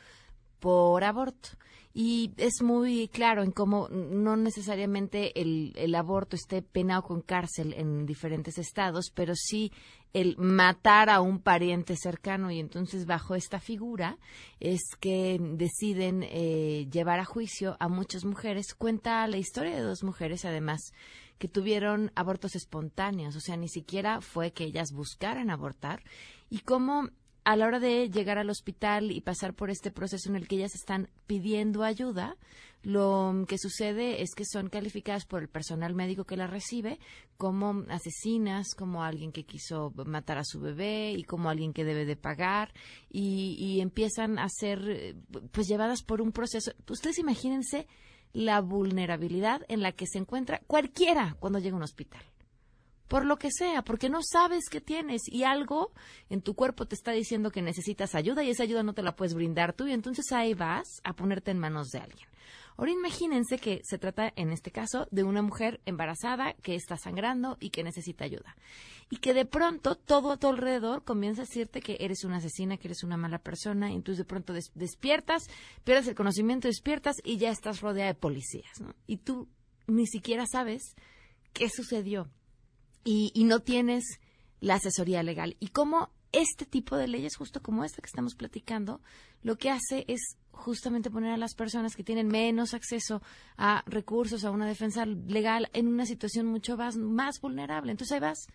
por 0.61 1.05
aborto. 1.05 1.51
Y 1.99 2.33
es 2.37 2.61
muy 2.63 3.09
claro 3.09 3.43
en 3.43 3.53
cómo 3.53 3.89
no 3.89 4.37
necesariamente 4.37 5.41
el, 5.41 5.73
el 5.77 5.95
aborto 5.95 6.37
esté 6.37 6.61
penado 6.61 7.03
con 7.03 7.23
cárcel 7.23 7.73
en 7.73 8.05
diferentes 8.05 8.59
estados, 8.59 9.11
pero 9.15 9.35
sí 9.35 9.73
el 10.13 10.37
matar 10.39 11.11
a 11.11 11.21
un 11.21 11.41
pariente 11.41 11.95
cercano 11.95 12.51
y 12.51 12.59
entonces 12.59 13.05
bajo 13.05 13.35
esta 13.35 13.61
figura 13.61 14.19
es 14.61 14.83
que 14.99 15.39
deciden 15.41 16.23
eh, 16.23 16.87
llevar 16.91 17.19
a 17.19 17.27
juicio 17.27 17.77
a 17.81 17.89
muchas 17.89 18.25
mujeres. 18.25 18.75
Cuenta 18.75 19.27
la 19.27 19.37
historia 19.37 19.75
de 19.75 19.83
dos 19.83 20.03
mujeres 20.05 20.47
además 20.47 20.93
que 21.39 21.49
tuvieron 21.49 22.13
abortos 22.15 22.57
espontáneos, 22.57 23.37
o 23.37 23.41
sea, 23.41 23.59
ni 23.59 23.69
siquiera 23.69 24.23
fue 24.23 24.53
que 24.53 24.65
ellas 24.65 24.93
buscaran 24.93 25.51
abortar 25.51 26.03
y 26.49 26.61
cómo 26.61 27.11
a 27.47 27.55
la 27.55 27.69
hora 27.69 27.79
de 27.79 28.11
llegar 28.11 28.39
al 28.39 28.51
hospital 28.51 29.13
y 29.13 29.21
pasar 29.21 29.55
por 29.55 29.71
este 29.71 29.93
proceso 29.93 30.29
en 30.29 30.35
el 30.35 30.49
que 30.49 30.57
ellas 30.57 30.75
están 30.75 31.09
pidiendo 31.29 31.85
ayuda, 31.85 32.37
lo 32.83 33.45
que 33.47 33.57
sucede 33.57 34.21
es 34.21 34.35
que 34.35 34.45
son 34.45 34.69
calificadas 34.69 35.27
por 35.27 35.43
el 35.43 35.49
personal 35.49 35.95
médico 35.95 36.25
que 36.25 36.37
las 36.37 36.51
recibe 36.51 36.99
como 37.37 37.85
asesinas, 37.89 38.75
como 38.75 39.05
alguien 39.05 39.31
que 39.31 39.45
quiso 39.45 39.93
matar 40.07 40.39
a 40.39 40.45
su 40.45 40.59
bebé 40.59 41.13
y 41.13 41.23
como 41.23 41.49
alguien 41.49 41.73
que 41.73 41.85
debe 41.85 42.05
de 42.05 42.17
pagar 42.17 42.75
y, 43.11 43.55
y 43.61 43.81
empiezan 43.81 44.41
a 44.41 44.49
ser 44.49 44.81
eh, 44.89 45.15
pues 45.53 45.69
llevadas 45.69 46.03
por 46.03 46.21
un 46.21 46.33
proceso. 46.33 46.73
Ustedes 46.91 47.21
imagínense 47.21 47.87
la 48.33 48.61
vulnerabilidad 48.61 49.63
en 49.69 49.83
la 49.83 49.93
que 49.93 50.09
se 50.09 50.19
encuentra 50.19 50.63
cualquiera 50.67 51.37
cuando 51.39 51.61
llega 51.61 51.75
a 51.75 51.79
un 51.79 51.85
hospital 51.85 52.25
por 53.09 53.25
lo 53.25 53.39
que 53.39 53.51
sea, 53.51 53.83
porque 53.83 54.09
no 54.09 54.21
sabes 54.23 54.65
qué 54.71 54.81
tienes 54.81 55.23
y 55.27 55.45
algo 55.45 55.93
en 56.29 56.43
tu 56.43 56.55
cuerpo 56.55 56.87
te 56.87 56.95
está 56.95 57.13
diciendo 57.13 57.51
que 57.51 57.63
necesitas 57.63 58.15
ayuda 58.15 58.43
y 58.43 58.51
esa 58.51 58.63
ayuda 58.65 58.83
no 58.83 58.95
te 58.95 59.03
la 59.03 59.17
puedes 59.17 59.35
brindar 59.35 59.73
tú 59.73 59.87
y 59.87 59.93
entonces 59.93 60.33
ahí 60.33 60.55
vas 60.55 61.01
a 61.05 61.13
ponerte 61.15 61.51
en 61.51 61.59
manos 61.59 61.89
de 61.89 62.01
alguien. 62.01 62.29
Ahora 62.79 62.91
imagínense 62.91 63.57
que 63.59 63.81
se 63.85 63.97
trata 63.97 64.31
en 64.37 64.51
este 64.51 64.71
caso 64.71 65.09
de 65.11 65.25
una 65.25 65.41
mujer 65.41 65.81
embarazada 65.87 66.53
que 66.63 66.75
está 66.75 66.99
sangrando 66.99 67.57
y 67.59 67.71
que 67.71 67.83
necesita 67.83 68.25
ayuda. 68.25 68.55
Y 69.09 69.17
que 69.17 69.33
de 69.33 69.47
pronto 69.47 69.95
todo 69.95 70.33
a 70.33 70.37
tu 70.37 70.49
alrededor 70.49 71.03
comienza 71.03 71.41
a 71.41 71.47
decirte 71.47 71.81
que 71.81 71.97
eres 72.01 72.23
una 72.25 72.37
asesina, 72.37 72.77
que 72.77 72.89
eres 72.89 73.03
una 73.03 73.17
mala 73.17 73.39
persona, 73.39 73.91
y 73.91 73.95
entonces 73.95 74.19
de 74.19 74.25
pronto 74.29 74.53
des- 74.53 74.73
despiertas, 74.75 75.45
pierdes 75.85 76.07
el 76.09 76.15
conocimiento, 76.15 76.69
despiertas 76.69 77.17
y 77.25 77.39
ya 77.39 77.51
estás 77.51 77.81
rodeada 77.81 78.13
de 78.13 78.19
policías, 78.19 78.79
¿no? 78.81 78.95
Y 79.07 79.19
tú 79.19 79.49
ni 79.87 80.07
siquiera 80.07 80.45
sabes 80.47 80.97
qué 81.55 81.71
sucedió 81.71 82.29
y, 83.07 83.31
y 83.35 83.45
no 83.45 83.61
tienes 83.61 84.21
la 84.61 84.75
asesoría 84.75 85.23
legal. 85.23 85.57
Y 85.61 85.69
cómo 85.69 86.11
este 86.33 86.67
tipo 86.67 86.97
de 86.97 87.09
leyes, 87.09 87.37
justo 87.37 87.63
como 87.63 87.85
esta 87.85 88.03
que 88.03 88.09
estamos 88.09 88.35
platicando, 88.35 89.01
lo 89.43 89.57
que 89.57 89.71
hace 89.71 90.05
es 90.09 90.37
justamente 90.51 91.11
poner 91.11 91.33
a 91.33 91.37
las 91.37 91.55
personas 91.55 91.95
que 91.95 92.05
tienen 92.05 92.29
menos 92.29 92.75
acceso 92.75 93.23
a 93.57 93.85
recursos, 93.87 94.45
a 94.45 94.51
una 94.51 94.67
defensa 94.67 95.07
legal, 95.07 95.71
en 95.73 95.87
una 95.87 96.05
situación 96.05 96.47
mucho 96.47 96.77
más, 96.77 96.97
más 96.97 97.41
vulnerable. 97.41 97.93
Entonces 97.93 98.15
ahí 98.15 98.21
vas 98.21 98.49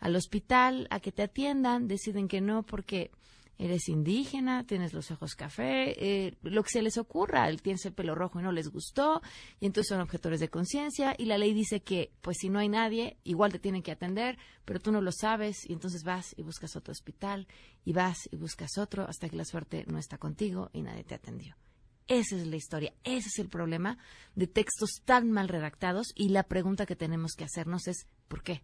al 0.00 0.16
hospital 0.16 0.88
a 0.90 1.00
que 1.00 1.12
te 1.12 1.22
atiendan, 1.22 1.86
deciden 1.86 2.28
que 2.28 2.40
no 2.40 2.62
porque 2.62 3.10
eres 3.58 3.88
indígena, 3.88 4.64
tienes 4.66 4.92
los 4.92 5.10
ojos 5.10 5.34
café, 5.34 5.94
eh, 5.98 6.36
lo 6.42 6.62
que 6.62 6.70
se 6.70 6.82
les 6.82 6.98
ocurra, 6.98 7.48
él 7.48 7.62
tiene 7.62 7.78
el 7.84 7.92
pelo 7.92 8.14
rojo 8.14 8.40
y 8.40 8.42
no 8.42 8.52
les 8.52 8.68
gustó, 8.68 9.22
y 9.60 9.66
entonces 9.66 9.88
son 9.88 10.00
objetores 10.00 10.40
de 10.40 10.48
conciencia, 10.48 11.14
y 11.16 11.26
la 11.26 11.38
ley 11.38 11.54
dice 11.54 11.80
que, 11.80 12.12
pues 12.20 12.38
si 12.40 12.48
no 12.48 12.58
hay 12.58 12.68
nadie, 12.68 13.16
igual 13.24 13.52
te 13.52 13.58
tienen 13.58 13.82
que 13.82 13.92
atender, 13.92 14.38
pero 14.64 14.80
tú 14.80 14.92
no 14.92 15.00
lo 15.00 15.12
sabes, 15.12 15.68
y 15.68 15.72
entonces 15.72 16.02
vas 16.04 16.34
y 16.36 16.42
buscas 16.42 16.76
otro 16.76 16.92
hospital, 16.92 17.46
y 17.84 17.92
vas 17.92 18.28
y 18.30 18.36
buscas 18.36 18.78
otro, 18.78 19.06
hasta 19.08 19.28
que 19.28 19.36
la 19.36 19.44
suerte 19.44 19.84
no 19.86 19.98
está 19.98 20.18
contigo 20.18 20.70
y 20.72 20.82
nadie 20.82 21.04
te 21.04 21.14
atendió. 21.14 21.56
Esa 22.06 22.36
es 22.36 22.46
la 22.46 22.56
historia, 22.56 22.92
ese 23.02 23.28
es 23.28 23.38
el 23.38 23.48
problema 23.48 23.96
de 24.34 24.46
textos 24.46 25.00
tan 25.04 25.30
mal 25.30 25.48
redactados 25.48 26.08
y 26.14 26.28
la 26.28 26.42
pregunta 26.42 26.84
que 26.84 26.96
tenemos 26.96 27.32
que 27.32 27.44
hacernos 27.44 27.88
es 27.88 28.06
¿por 28.28 28.42
qué? 28.42 28.62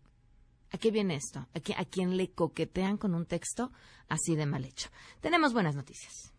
¿A 0.72 0.78
qué 0.78 0.90
viene 0.90 1.16
esto? 1.16 1.40
¿A, 1.40 1.80
a 1.80 1.84
quién 1.84 2.16
le 2.16 2.30
coquetean 2.30 2.96
con 2.96 3.14
un 3.14 3.26
texto 3.26 3.72
así 4.08 4.36
de 4.36 4.46
mal 4.46 4.64
hecho? 4.64 4.88
Tenemos 5.20 5.52
buenas 5.52 5.74
noticias. 5.74 6.32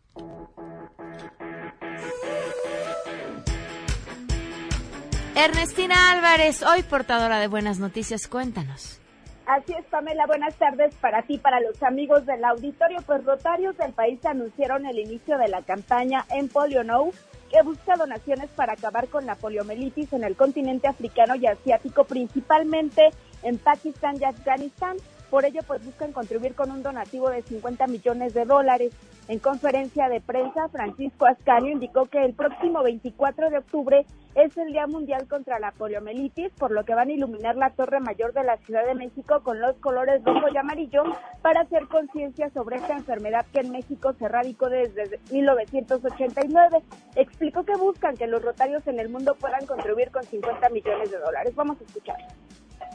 Ernestina 5.34 6.12
Álvarez, 6.12 6.62
hoy 6.62 6.82
portadora 6.82 7.40
de 7.40 7.48
buenas 7.48 7.78
noticias, 7.78 8.26
cuéntanos. 8.28 9.00
Así 9.46 9.72
es, 9.72 9.84
Pamela. 9.86 10.26
Buenas 10.26 10.54
tardes 10.56 10.94
para 10.96 11.22
ti, 11.22 11.38
para 11.38 11.60
los 11.60 11.82
amigos 11.82 12.24
del 12.26 12.44
auditorio. 12.44 12.98
Pues 13.04 13.24
Rotarios 13.24 13.76
del 13.76 13.92
país 13.92 14.24
anunciaron 14.24 14.86
el 14.86 14.98
inicio 14.98 15.36
de 15.38 15.48
la 15.48 15.62
campaña 15.62 16.24
en 16.30 16.48
Polio 16.48 16.84
No, 16.84 17.10
que 17.52 17.62
busca 17.62 17.96
donaciones 17.96 18.48
para 18.50 18.72
acabar 18.72 19.08
con 19.08 19.26
la 19.26 19.34
poliomielitis 19.34 20.12
en 20.14 20.24
el 20.24 20.36
continente 20.36 20.88
africano 20.88 21.36
y 21.36 21.46
asiático, 21.46 22.04
principalmente 22.04 23.10
en 23.42 23.58
Pakistán 23.58 24.16
y 24.18 24.24
Afganistán. 24.24 24.96
Por 25.30 25.44
ello, 25.44 25.60
pues 25.66 25.84
buscan 25.84 26.12
contribuir 26.12 26.54
con 26.54 26.70
un 26.70 26.82
donativo 26.82 27.28
de 27.28 27.42
50 27.42 27.86
millones 27.88 28.32
de 28.32 28.46
dólares. 28.46 28.92
En 29.28 29.38
conferencia 29.38 30.08
de 30.08 30.20
prensa, 30.20 30.68
Francisco 30.68 31.26
Ascanio 31.26 31.72
indicó 31.72 32.06
que 32.06 32.24
el 32.24 32.32
próximo 32.32 32.82
24 32.82 33.50
de 33.50 33.58
octubre 33.58 34.06
es 34.34 34.56
el 34.56 34.72
Día 34.72 34.86
Mundial 34.86 35.28
contra 35.28 35.58
la 35.58 35.72
Poliomielitis, 35.72 36.52
por 36.58 36.70
lo 36.70 36.84
que 36.84 36.94
van 36.94 37.08
a 37.08 37.12
iluminar 37.12 37.56
la 37.56 37.70
Torre 37.70 38.00
Mayor 38.00 38.32
de 38.32 38.44
la 38.44 38.56
Ciudad 38.58 38.86
de 38.86 38.94
México 38.94 39.42
con 39.42 39.60
los 39.60 39.76
colores 39.76 40.22
rojo 40.24 40.46
y 40.52 40.56
amarillo 40.56 41.02
para 41.42 41.62
hacer 41.62 41.86
conciencia 41.88 42.50
sobre 42.50 42.76
esta 42.76 42.94
enfermedad 42.94 43.44
que 43.52 43.60
en 43.60 43.72
México 43.72 44.14
se 44.18 44.28
radicó 44.28 44.68
desde 44.68 45.20
1989. 45.30 46.82
Explicó 47.16 47.64
que 47.64 47.76
buscan 47.76 48.16
que 48.16 48.26
los 48.26 48.42
rotarios 48.42 48.86
en 48.86 49.00
el 49.00 49.08
mundo 49.08 49.34
puedan 49.38 49.66
contribuir 49.66 50.10
con 50.10 50.22
50 50.22 50.68
millones 50.70 51.10
de 51.10 51.18
dólares. 51.18 51.54
Vamos 51.54 51.80
a 51.80 51.84
escuchar. 51.84 52.16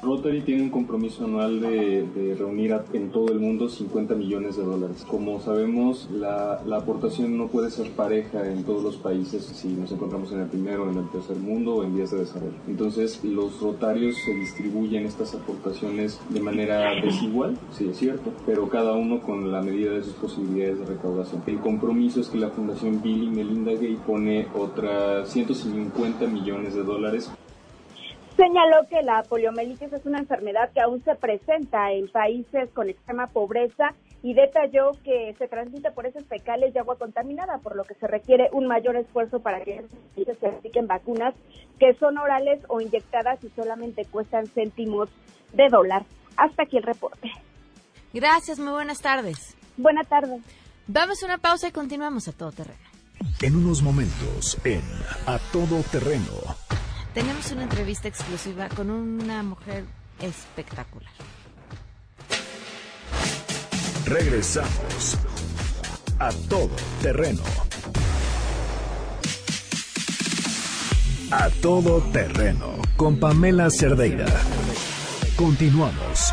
Rotary 0.02 0.42
tiene 0.42 0.64
un 0.64 0.70
compromiso 0.70 1.26
anual 1.26 1.60
de, 1.60 2.08
de 2.16 2.36
reunir 2.36 2.76
en 2.94 3.10
todo 3.10 3.32
el 3.32 3.40
mundo 3.40 3.68
50 3.68 4.14
millones 4.16 4.58
de 4.58 4.64
dólares. 4.64 5.06
Como 5.10 5.40
sabemos, 5.40 6.08
la, 6.12 6.62
la 6.66 6.78
aportación 6.78 7.38
no 7.38 7.48
puede 7.48 7.72
ser 7.72 7.92
pareja 7.92 8.50
en 8.50 8.64
todos 8.64 8.84
los 8.84 8.98
países 8.98 9.44
si 9.44 9.70
nos 9.70 9.92
encontramos 9.92 10.32
en 10.32 10.42
el 10.42 10.48
primero, 10.48 10.90
en 10.90 10.98
el 10.98 11.10
tercer 11.10 11.38
mundo 11.38 11.76
o 11.76 11.84
en 11.84 11.96
vías 11.96 12.12
de 12.12 12.20
desarrollo. 12.20 12.54
Entonces, 12.68 13.24
los 13.24 13.60
rotarios 13.60 14.16
se 14.18 14.34
distribuyen 14.34 15.06
estas 15.06 15.34
aportaciones 15.34 16.20
de 16.30 16.40
manera 16.42 16.94
desigual, 17.02 17.58
sí 17.72 17.88
es 17.90 17.98
cierto, 17.98 18.32
pero 18.46 18.70
cada 18.70 18.94
uno 18.94 19.22
con 19.22 19.52
la 19.52 19.62
medida 19.62 19.92
de 19.92 20.04
sus 20.04 20.14
posibilidades 20.14 20.80
de 20.80 20.86
recaudación. 20.86 21.42
El 21.48 21.60
compromiso 21.60 22.22
es 22.22 22.30
que 22.30 22.38
la 22.38 22.50
Fundación 22.50 23.02
Bill 23.02 23.24
y 23.24 23.30
Melinda 23.30 23.72
Gates 23.72 24.00
pone 24.06 24.48
otras 24.56 25.30
150 25.30 26.28
millones 26.28 26.76
de 26.76 26.84
dólares 26.84 27.32
Señaló 28.38 28.88
que 28.88 29.02
la 29.02 29.24
poliomielitis 29.24 29.92
es 29.92 30.06
una 30.06 30.20
enfermedad 30.20 30.70
que 30.72 30.80
aún 30.80 31.04
se 31.04 31.16
presenta 31.16 31.92
en 31.92 32.08
países 32.08 32.70
con 32.72 32.88
extrema 32.88 33.26
pobreza 33.26 33.96
y 34.22 34.36
detalló 34.36 34.92
que 35.04 35.36
se 35.40 35.48
transmite 35.48 35.90
por 35.90 36.06
heces 36.06 36.24
fecales 36.28 36.74
y 36.74 36.78
agua 36.78 36.98
contaminada, 36.98 37.58
por 37.58 37.76
lo 37.76 37.84
que 37.84 37.96
se 37.96 38.06
requiere 38.06 38.50
un 38.52 38.68
mayor 38.68 38.96
esfuerzo 38.96 39.40
para 39.40 39.62
que 39.62 39.84
se 40.16 40.48
apliquen 40.48 40.86
vacunas 40.86 41.34
que 41.80 41.96
son 41.96 42.20
orales 42.20 42.62
o 42.68 42.80
inyectadas 42.80 43.44
y 43.44 43.50
solamente 43.50 44.06
cuestan 44.06 44.46
céntimos 44.46 45.10
de 45.54 45.68
dólar. 45.70 46.06
Hasta 46.36 46.64
aquí 46.64 46.78
el 46.78 46.84
reporte. 46.84 47.32
Gracias, 48.14 48.60
muy 48.60 48.72
buenas 48.72 49.02
tardes. 49.02 49.58
Buena 49.78 50.04
tarde. 50.04 50.40
Vamos 50.86 51.24
a 51.24 51.26
una 51.26 51.40
pausa 51.40 51.70
y 51.70 51.72
continuamos 51.72 52.28
a 52.28 52.34
todo 52.34 52.52
terreno. 52.52 52.88
En 53.42 53.56
unos 53.56 53.82
momentos, 53.82 54.60
en 54.64 54.82
A 55.26 55.40
Todo 55.52 55.82
Terreno, 55.92 56.34
Tenemos 57.18 57.52
una 57.52 57.64
entrevista 57.64 58.08
exclusiva 58.08 58.70
con 58.70 58.92
una 58.92 59.42
mujer 59.42 59.86
espectacular. 60.22 61.12
regresamos. 64.06 65.18
A 66.20 66.30
Todo 66.48 66.76
Terreno. 67.02 67.42
A 71.32 71.50
Todo 71.60 72.04
Terreno, 72.12 72.76
con 72.96 73.20
Pamela 73.20 73.72
Cerdeira. 73.72 74.28
Continuamos. 75.36 76.32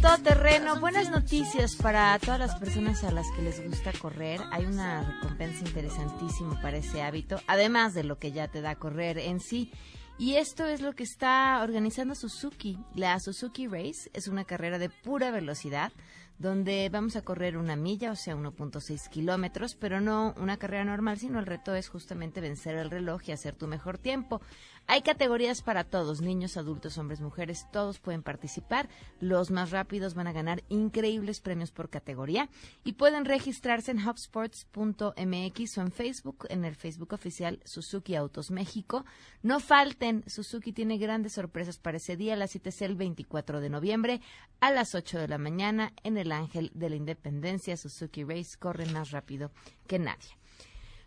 Todo 0.00 0.18
terreno. 0.18 0.78
Buenas 0.78 1.10
noticias 1.10 1.74
para 1.74 2.16
todas 2.20 2.38
las 2.38 2.54
personas 2.56 3.02
a 3.02 3.10
las 3.10 3.26
que 3.32 3.42
les 3.42 3.64
gusta 3.66 3.92
correr. 3.92 4.40
Hay 4.52 4.64
una 4.64 5.02
recompensa 5.02 5.66
interesantísima 5.66 6.60
para 6.60 6.76
ese 6.76 7.02
hábito, 7.02 7.40
además 7.48 7.94
de 7.94 8.04
lo 8.04 8.18
que 8.18 8.30
ya 8.30 8.46
te 8.48 8.60
da 8.60 8.76
correr 8.76 9.18
en 9.18 9.40
sí. 9.40 9.72
Y 10.16 10.34
esto 10.36 10.66
es 10.66 10.82
lo 10.82 10.94
que 10.94 11.02
está 11.02 11.60
organizando 11.62 12.14
Suzuki. 12.14 12.78
La 12.94 13.18
Suzuki 13.18 13.66
Race 13.66 14.10
es 14.12 14.28
una 14.28 14.44
carrera 14.44 14.78
de 14.78 14.88
pura 14.88 15.30
velocidad 15.30 15.92
donde 16.38 16.88
vamos 16.88 17.16
a 17.16 17.22
correr 17.22 17.56
una 17.56 17.74
milla, 17.74 18.12
o 18.12 18.16
sea, 18.16 18.36
1.6 18.36 19.08
kilómetros, 19.08 19.74
pero 19.74 20.00
no 20.00 20.34
una 20.38 20.56
carrera 20.56 20.84
normal, 20.84 21.18
sino 21.18 21.40
el 21.40 21.46
reto 21.46 21.74
es 21.74 21.88
justamente 21.88 22.40
vencer 22.40 22.76
el 22.76 22.90
reloj 22.90 23.22
y 23.26 23.32
hacer 23.32 23.56
tu 23.56 23.66
mejor 23.66 23.98
tiempo. 23.98 24.40
Hay 24.90 25.02
categorías 25.02 25.60
para 25.60 25.84
todos, 25.84 26.22
niños, 26.22 26.56
adultos, 26.56 26.96
hombres, 26.96 27.20
mujeres, 27.20 27.66
todos 27.70 27.98
pueden 27.98 28.22
participar. 28.22 28.88
Los 29.20 29.50
más 29.50 29.70
rápidos 29.70 30.14
van 30.14 30.28
a 30.28 30.32
ganar 30.32 30.64
increíbles 30.70 31.40
premios 31.40 31.70
por 31.70 31.90
categoría 31.90 32.48
y 32.84 32.94
pueden 32.94 33.26
registrarse 33.26 33.90
en 33.90 33.98
hubsports.mx 33.98 35.76
o 35.76 35.80
en 35.82 35.92
Facebook, 35.92 36.46
en 36.48 36.64
el 36.64 36.74
Facebook 36.74 37.12
oficial 37.12 37.60
Suzuki 37.66 38.14
Autos 38.14 38.50
México. 38.50 39.04
No 39.42 39.60
falten, 39.60 40.24
Suzuki 40.26 40.72
tiene 40.72 40.96
grandes 40.96 41.34
sorpresas 41.34 41.76
para 41.76 41.98
ese 41.98 42.16
día. 42.16 42.34
La 42.34 42.46
cita 42.46 42.70
es 42.70 42.80
el 42.80 42.94
24 42.94 43.60
de 43.60 43.68
noviembre 43.68 44.22
a 44.60 44.70
las 44.70 44.94
8 44.94 45.18
de 45.18 45.28
la 45.28 45.36
mañana 45.36 45.92
en 46.02 46.16
el 46.16 46.32
Ángel 46.32 46.70
de 46.72 46.88
la 46.88 46.96
Independencia. 46.96 47.76
Suzuki 47.76 48.24
Race 48.24 48.56
corre 48.58 48.86
más 48.86 49.10
rápido 49.10 49.50
que 49.86 49.98
nadie. 49.98 50.30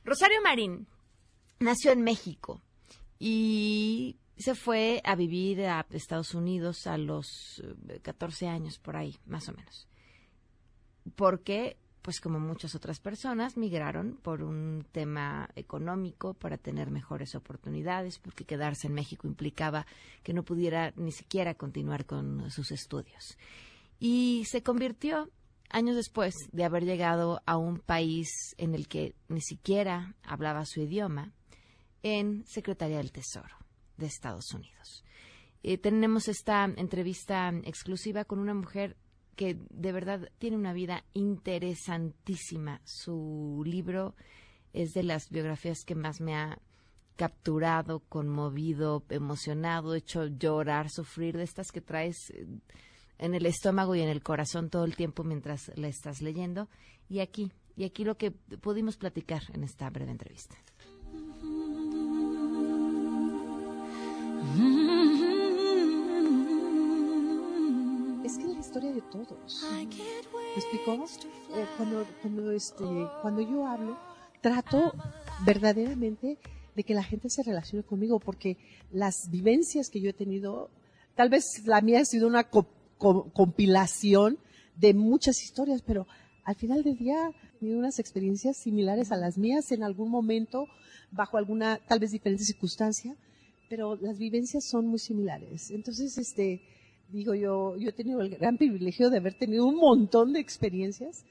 Rosario 0.05 0.39
Marín 0.43 0.85
nació 1.59 1.93
en 1.93 2.03
México 2.03 2.61
y 3.23 4.17
se 4.36 4.55
fue 4.55 4.99
a 5.05 5.13
vivir 5.15 5.62
a 5.67 5.86
Estados 5.91 6.34
Unidos 6.34 6.88
a 6.88 6.97
los 6.97 7.62
eh, 7.88 7.99
14 8.01 8.47
años, 8.47 8.79
por 8.79 8.97
ahí, 8.97 9.15
más 9.27 9.47
o 9.47 9.53
menos. 9.53 9.88
Porque, 11.15 11.77
pues 12.01 12.19
como 12.19 12.39
muchas 12.39 12.73
otras 12.73 12.99
personas, 12.99 13.57
migraron 13.57 14.17
por 14.23 14.41
un 14.41 14.88
tema 14.91 15.47
económico, 15.55 16.34
para 16.34 16.57
tener 16.57 16.89
mejores 16.89 17.36
oportunidades, 17.36 18.17
porque 18.17 18.43
quedarse 18.43 18.88
en 18.88 18.95
México 18.95 19.27
implicaba 19.27 19.86
que 20.23 20.34
no 20.34 20.41
pudiera 20.41 20.91
ni 20.95 21.12
siquiera 21.12 21.53
continuar 21.53 22.07
con 22.07 22.49
sus 22.49 22.71
estudios. 22.71 23.38
Y 23.99 24.45
se 24.49 24.63
convirtió, 24.63 25.29
años 25.69 25.95
después 25.95 26.34
de 26.51 26.63
haber 26.63 26.86
llegado 26.86 27.43
a 27.45 27.57
un 27.57 27.77
país 27.77 28.55
en 28.57 28.73
el 28.73 28.88
que 28.88 29.13
ni 29.27 29.41
siquiera 29.41 30.15
hablaba 30.23 30.65
su 30.65 30.81
idioma, 30.81 31.34
en 32.03 32.45
Secretaría 32.45 32.97
del 32.97 33.11
Tesoro 33.11 33.55
de 33.97 34.07
Estados 34.07 34.53
Unidos. 34.53 35.03
Eh, 35.63 35.77
tenemos 35.77 36.27
esta 36.27 36.65
entrevista 36.65 37.49
exclusiva 37.63 38.25
con 38.25 38.39
una 38.39 38.53
mujer 38.53 38.97
que 39.35 39.57
de 39.69 39.91
verdad 39.91 40.29
tiene 40.39 40.57
una 40.57 40.73
vida 40.73 41.03
interesantísima. 41.13 42.81
Su 42.83 43.63
libro 43.65 44.15
es 44.73 44.93
de 44.93 45.03
las 45.03 45.29
biografías 45.29 45.83
que 45.85 45.95
más 45.95 46.21
me 46.21 46.35
ha 46.35 46.59
capturado, 47.15 47.99
conmovido, 47.99 49.03
emocionado, 49.09 49.93
hecho 49.93 50.25
llorar, 50.25 50.89
sufrir, 50.89 51.37
de 51.37 51.43
estas 51.43 51.71
que 51.71 51.81
traes 51.81 52.31
eh, 52.31 52.47
en 53.19 53.35
el 53.35 53.45
estómago 53.45 53.93
y 53.93 54.01
en 54.01 54.09
el 54.09 54.23
corazón 54.23 54.69
todo 54.69 54.85
el 54.85 54.95
tiempo 54.95 55.23
mientras 55.23 55.71
la 55.75 55.87
estás 55.87 56.21
leyendo. 56.21 56.67
Y 57.09 57.19
aquí, 57.19 57.51
y 57.75 57.83
aquí 57.83 58.03
lo 58.03 58.17
que 58.17 58.31
pudimos 58.31 58.97
platicar 58.97 59.43
en 59.53 59.63
esta 59.63 59.89
breve 59.89 60.11
entrevista. 60.11 60.55
Es 68.23 68.38
que 68.38 68.43
es 68.43 68.54
la 68.54 68.60
historia 68.60 68.91
de 68.93 69.01
todos. 69.01 69.63
¿Me 70.56 70.56
explicó? 70.56 70.93
Eh, 71.56 71.65
cuando, 71.77 72.06
cuando, 72.21 72.51
este, 72.51 72.84
cuando 73.21 73.41
yo 73.41 73.67
hablo, 73.67 73.97
trato 74.41 74.93
verdaderamente 75.45 76.38
de 76.75 76.84
que 76.84 76.93
la 76.93 77.04
gente 77.04 77.30
se 77.30 77.43
relacione 77.43 77.84
conmigo, 77.84 78.19
porque 78.19 78.58
las 78.91 79.30
vivencias 79.30 79.89
que 79.89 79.99
yo 80.01 80.10
he 80.10 80.13
tenido, 80.13 80.69
tal 81.15 81.30
vez 81.30 81.65
la 81.65 81.82
mía 81.82 81.99
ha 82.01 82.06
sido 82.06 82.27
una 82.27 82.45
co- 82.45 82.67
co- 82.97 83.30
compilación 83.34 84.38
de 84.75 84.93
muchas 84.93 85.43
historias, 85.43 85.82
pero 85.82 86.08
al 86.45 86.56
final 86.56 86.84
del 86.84 86.97
día 86.97 87.30
he 87.30 87.60
tenido 87.60 87.80
unas 87.80 87.99
experiencias 87.99 88.58
similares 88.58 89.12
a 89.12 89.17
las 89.17 89.38
mías 89.38 89.71
en 89.71 89.84
algún 89.84 90.10
momento, 90.10 90.67
bajo 91.12 91.38
alguna 91.38 91.80
tal 91.88 91.99
vez 91.99 92.12
diferente 92.12 92.43
circunstancia, 92.43 93.15
pero 93.71 93.95
las 94.01 94.17
vivencias 94.19 94.65
son 94.65 94.86
muy 94.86 94.99
similares. 94.99 95.71
Entonces, 95.71 96.17
este, 96.17 96.62
digo 97.07 97.34
yo, 97.34 97.77
yo 97.77 97.88
he 97.89 97.93
tenido 97.93 98.19
el 98.19 98.29
gran 98.36 98.57
privilegio 98.57 99.10
de 99.10 99.17
haber 99.17 99.34
tenido 99.36 99.65
un 99.65 99.77
montón 99.77 100.34
de 100.34 100.41
experiencias, 100.41 101.23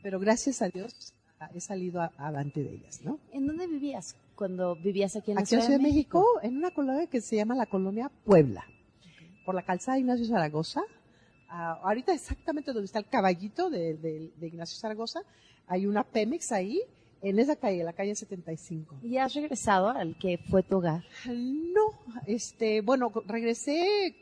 pero 0.00 0.20
gracias 0.20 0.62
a 0.62 0.68
Dios 0.68 1.12
he 1.52 1.60
salido 1.60 2.00
a- 2.00 2.12
avante 2.16 2.62
de 2.62 2.74
ellas, 2.74 3.00
¿no? 3.04 3.18
¿En 3.32 3.48
dónde 3.48 3.66
vivías 3.66 4.14
cuando 4.36 4.76
vivías 4.76 5.16
aquí 5.16 5.32
en 5.32 5.34
la 5.36 5.40
Aquí 5.42 5.56
en 5.56 5.60
Ciudad, 5.60 5.66
Ciudad 5.66 5.78
de 5.78 5.82
México, 5.82 6.24
en 6.40 6.56
una 6.56 6.70
colonia 6.70 7.08
que 7.08 7.20
se 7.20 7.34
llama 7.34 7.56
la 7.56 7.66
colonia 7.66 8.08
Puebla, 8.24 8.64
por 9.44 9.56
la 9.56 9.62
calzada 9.64 9.98
Ignacio 9.98 10.24
Zaragoza. 10.26 10.82
Ah, 11.48 11.80
ahorita 11.82 12.12
exactamente 12.14 12.72
donde 12.72 12.84
está 12.86 13.00
el 13.00 13.06
caballito 13.08 13.70
de, 13.70 13.94
de- 13.96 14.32
de 14.36 14.46
Ignacio 14.46 14.78
Zaragoza, 14.78 15.20
hay 15.66 15.86
una 15.86 16.04
Pemex 16.04 16.52
ahí, 16.52 16.80
en 17.22 17.38
esa 17.38 17.56
calle, 17.56 17.82
la 17.84 17.92
calle 17.92 18.14
75. 18.14 18.96
¿Y 19.02 19.16
has 19.16 19.34
regresado 19.34 19.88
al 19.88 20.16
que 20.18 20.38
fue 20.38 20.62
tu 20.62 20.76
hogar? 20.76 21.04
No, 21.26 21.92
este, 22.26 22.80
bueno, 22.80 23.12
regresé 23.26 24.14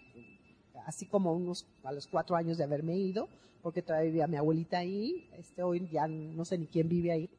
así 0.87 1.07
como 1.07 1.33
unos 1.33 1.67
a 1.85 1.93
los 1.93 2.07
cuatro 2.07 2.37
años 2.37 2.59
de 2.59 2.65
haberme 2.65 2.97
ido, 2.97 3.29
porque 3.63 3.83
todavía 3.83 4.07
vivía 4.07 4.27
mi 4.27 4.37
abuelita 4.37 4.79
ahí. 4.79 5.29
Este, 5.39 5.63
hoy 5.63 5.89
ya 5.93 6.07
no 6.07 6.45
sé 6.45 6.59
ni 6.59 6.67
quién 6.67 6.89
vive 6.89 7.13
ahí. 7.13 7.31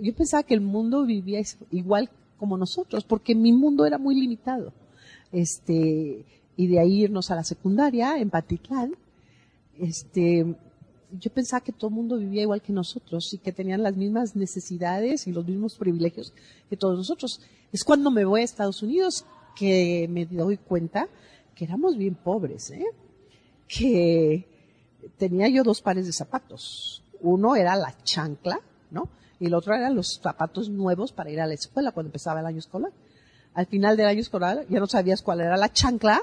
Yo 0.00 0.14
pensaba 0.14 0.42
que 0.42 0.54
el 0.54 0.60
mundo 0.60 1.04
vivía 1.04 1.40
igual 1.70 2.10
como 2.38 2.58
nosotros, 2.58 3.04
porque 3.04 3.34
mi 3.34 3.52
mundo 3.52 3.86
era 3.86 3.98
muy 3.98 4.16
limitado. 4.16 4.72
Este, 5.30 6.24
y 6.56 6.66
de 6.66 6.78
ahí 6.80 7.04
irnos 7.04 7.30
a 7.30 7.36
la 7.36 7.44
secundaria 7.44 8.18
en 8.18 8.30
Patitlán, 8.30 8.94
este, 9.78 10.54
yo 11.18 11.30
pensaba 11.30 11.62
que 11.62 11.72
todo 11.72 11.88
el 11.88 11.96
mundo 11.96 12.16
vivía 12.16 12.42
igual 12.42 12.62
que 12.62 12.72
nosotros 12.72 13.32
y 13.34 13.38
que 13.38 13.52
tenían 13.52 13.82
las 13.82 13.96
mismas 13.96 14.34
necesidades 14.34 15.26
y 15.26 15.32
los 15.32 15.46
mismos 15.46 15.76
privilegios 15.76 16.32
que 16.68 16.76
todos 16.76 16.96
nosotros. 16.96 17.40
Es 17.72 17.84
cuando 17.84 18.10
me 18.10 18.24
voy 18.24 18.40
a 18.40 18.44
Estados 18.44 18.82
Unidos 18.82 19.24
que 19.56 20.08
me 20.10 20.26
doy 20.26 20.56
cuenta 20.56 21.08
que 21.54 21.64
éramos 21.64 21.96
bien 21.96 22.14
pobres, 22.14 22.70
¿eh? 22.70 22.86
que 23.68 24.46
tenía 25.18 25.48
yo 25.48 25.62
dos 25.62 25.82
pares 25.82 26.06
de 26.06 26.12
zapatos. 26.12 27.02
Uno 27.20 27.56
era 27.56 27.76
la 27.76 27.94
chancla, 28.02 28.60
¿no? 28.90 29.08
Y 29.38 29.46
el 29.46 29.54
otro 29.54 29.74
eran 29.74 29.94
los 29.94 30.20
zapatos 30.22 30.68
nuevos 30.68 31.12
para 31.12 31.30
ir 31.30 31.40
a 31.40 31.46
la 31.46 31.54
escuela 31.54 31.92
cuando 31.92 32.08
empezaba 32.08 32.40
el 32.40 32.46
año 32.46 32.58
escolar. 32.58 32.92
Al 33.54 33.66
final 33.66 33.96
del 33.96 34.06
año 34.06 34.20
escolar 34.20 34.66
ya 34.68 34.80
no 34.80 34.86
sabías 34.86 35.20
cuál 35.20 35.40
era 35.40 35.56
la 35.56 35.72
chancla 35.72 36.22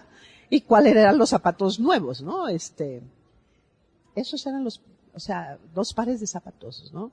y 0.49 0.61
cuáles 0.61 0.95
eran 0.95 1.17
los 1.17 1.29
zapatos 1.29 1.79
nuevos, 1.79 2.21
¿no? 2.21 2.47
Este, 2.47 3.03
esos 4.15 4.45
eran 4.45 4.63
los, 4.63 4.81
o 5.13 5.19
sea, 5.19 5.57
dos 5.73 5.93
pares 5.93 6.19
de 6.19 6.27
zapatos, 6.27 6.91
¿no? 6.93 7.11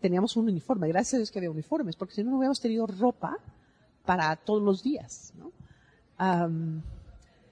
Teníamos 0.00 0.36
un 0.36 0.48
uniforme, 0.48 0.88
gracias 0.88 1.14
a 1.14 1.16
Dios 1.18 1.30
que 1.30 1.38
había 1.38 1.50
uniformes, 1.50 1.96
porque 1.96 2.14
si 2.14 2.24
no, 2.24 2.30
no 2.30 2.36
hubiéramos 2.38 2.60
tenido 2.60 2.86
ropa 2.86 3.38
para 4.04 4.34
todos 4.36 4.62
los 4.62 4.82
días, 4.82 5.32
¿no? 5.38 5.52
Am, 6.18 6.82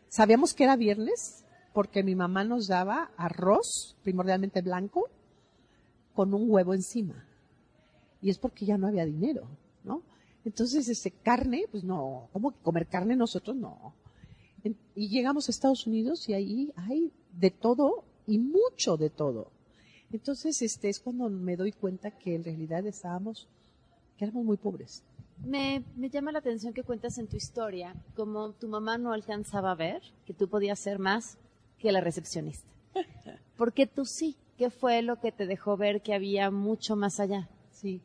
sabíamos 0.08 0.54
que 0.54 0.64
era 0.64 0.76
viernes 0.76 1.44
porque 1.72 2.02
mi 2.04 2.14
mamá 2.14 2.44
nos 2.44 2.68
daba 2.68 3.10
arroz, 3.16 3.96
primordialmente 4.02 4.62
blanco, 4.62 5.10
con 6.14 6.32
un 6.32 6.48
huevo 6.48 6.72
encima. 6.72 7.26
Y 8.22 8.30
es 8.30 8.38
porque 8.38 8.64
ya 8.64 8.78
no 8.78 8.86
había 8.86 9.04
dinero, 9.04 9.48
¿no? 9.82 10.02
Entonces, 10.44 10.88
este, 10.88 11.10
carne, 11.10 11.64
pues 11.70 11.82
no, 11.82 12.28
¿cómo 12.32 12.52
comer 12.62 12.86
carne 12.86 13.16
nosotros? 13.16 13.56
No. 13.56 13.94
Y 14.94 15.08
llegamos 15.08 15.48
a 15.48 15.50
Estados 15.50 15.86
Unidos 15.86 16.28
y 16.28 16.34
ahí 16.34 16.72
hay 16.76 17.12
de 17.32 17.50
todo 17.50 18.04
y 18.26 18.38
mucho 18.38 18.96
de 18.96 19.10
todo. 19.10 19.50
Entonces, 20.12 20.62
este, 20.62 20.88
es 20.88 21.00
cuando 21.00 21.28
me 21.28 21.56
doy 21.56 21.72
cuenta 21.72 22.10
que 22.10 22.34
en 22.34 22.44
realidad 22.44 22.86
estábamos, 22.86 23.48
que 24.16 24.24
éramos 24.24 24.44
muy 24.44 24.56
pobres. 24.56 25.02
Me, 25.44 25.82
me 25.96 26.08
llama 26.08 26.30
la 26.30 26.38
atención 26.38 26.72
que 26.72 26.84
cuentas 26.84 27.18
en 27.18 27.26
tu 27.26 27.36
historia 27.36 27.94
como 28.14 28.52
tu 28.52 28.68
mamá 28.68 28.98
no 28.98 29.12
alcanzaba 29.12 29.72
a 29.72 29.74
ver 29.74 30.02
que 30.24 30.32
tú 30.32 30.48
podías 30.48 30.78
ser 30.78 30.98
más 30.98 31.36
que 31.78 31.90
la 31.90 32.00
recepcionista. 32.00 32.68
Porque 33.56 33.86
tú 33.86 34.04
sí. 34.04 34.36
¿Qué 34.56 34.70
fue 34.70 35.02
lo 35.02 35.18
que 35.18 35.32
te 35.32 35.46
dejó 35.46 35.76
ver 35.76 36.00
que 36.00 36.14
había 36.14 36.50
mucho 36.52 36.94
más 36.94 37.18
allá? 37.18 37.48
Sí. 37.72 38.00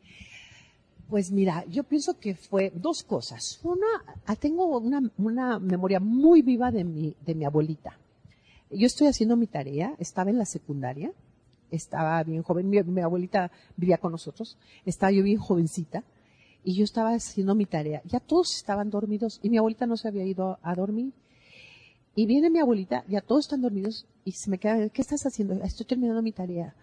Pues 1.08 1.30
mira, 1.30 1.64
yo 1.66 1.84
pienso 1.84 2.18
que 2.18 2.34
fue 2.34 2.72
dos 2.74 3.04
cosas. 3.04 3.60
Una, 3.62 3.86
ah, 4.26 4.34
tengo 4.34 4.66
una, 4.78 5.00
una 5.16 5.58
memoria 5.60 6.00
muy 6.00 6.42
viva 6.42 6.72
de 6.72 6.82
mi, 6.82 7.14
de 7.24 7.34
mi 7.36 7.44
abuelita. 7.44 7.96
Yo 8.70 8.86
estoy 8.86 9.08
haciendo 9.08 9.36
mi 9.36 9.46
tarea, 9.46 9.94
estaba 9.98 10.30
en 10.30 10.38
la 10.38 10.44
secundaria, 10.44 11.12
estaba 11.70 12.22
bien 12.22 12.42
joven, 12.42 12.68
mi, 12.68 13.00
abuelita 13.00 13.50
vivía 13.76 13.98
con 13.98 14.12
nosotros, 14.12 14.56
estaba 14.84 15.12
yo 15.12 15.22
bien 15.22 15.38
jovencita, 15.38 16.04
y 16.62 16.74
yo 16.74 16.84
estaba 16.84 17.14
haciendo 17.14 17.54
mi 17.54 17.66
tarea. 17.66 18.02
Ya 18.04 18.20
todos 18.20 18.54
estaban 18.54 18.90
dormidos 18.90 19.40
y 19.42 19.48
mi 19.48 19.56
abuelita 19.56 19.86
no 19.86 19.96
se 19.96 20.08
había 20.08 20.24
ido 20.24 20.58
a 20.62 20.74
dormir. 20.74 21.12
Y 22.14 22.26
viene 22.26 22.50
mi 22.50 22.58
abuelita, 22.58 23.04
ya 23.08 23.20
todos 23.20 23.46
están 23.46 23.62
dormidos, 23.62 24.06
y 24.24 24.32
se 24.32 24.50
me 24.50 24.58
queda, 24.58 24.88
¿qué 24.90 25.02
estás 25.02 25.24
haciendo? 25.24 25.54
Estoy 25.64 25.86
terminando 25.86 26.22
mi 26.22 26.32
tarea. 26.32 26.74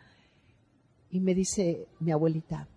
Y 1.11 1.19
me 1.19 1.35
dice 1.35 1.87
mi 1.99 2.11
abuelita, 2.11 2.67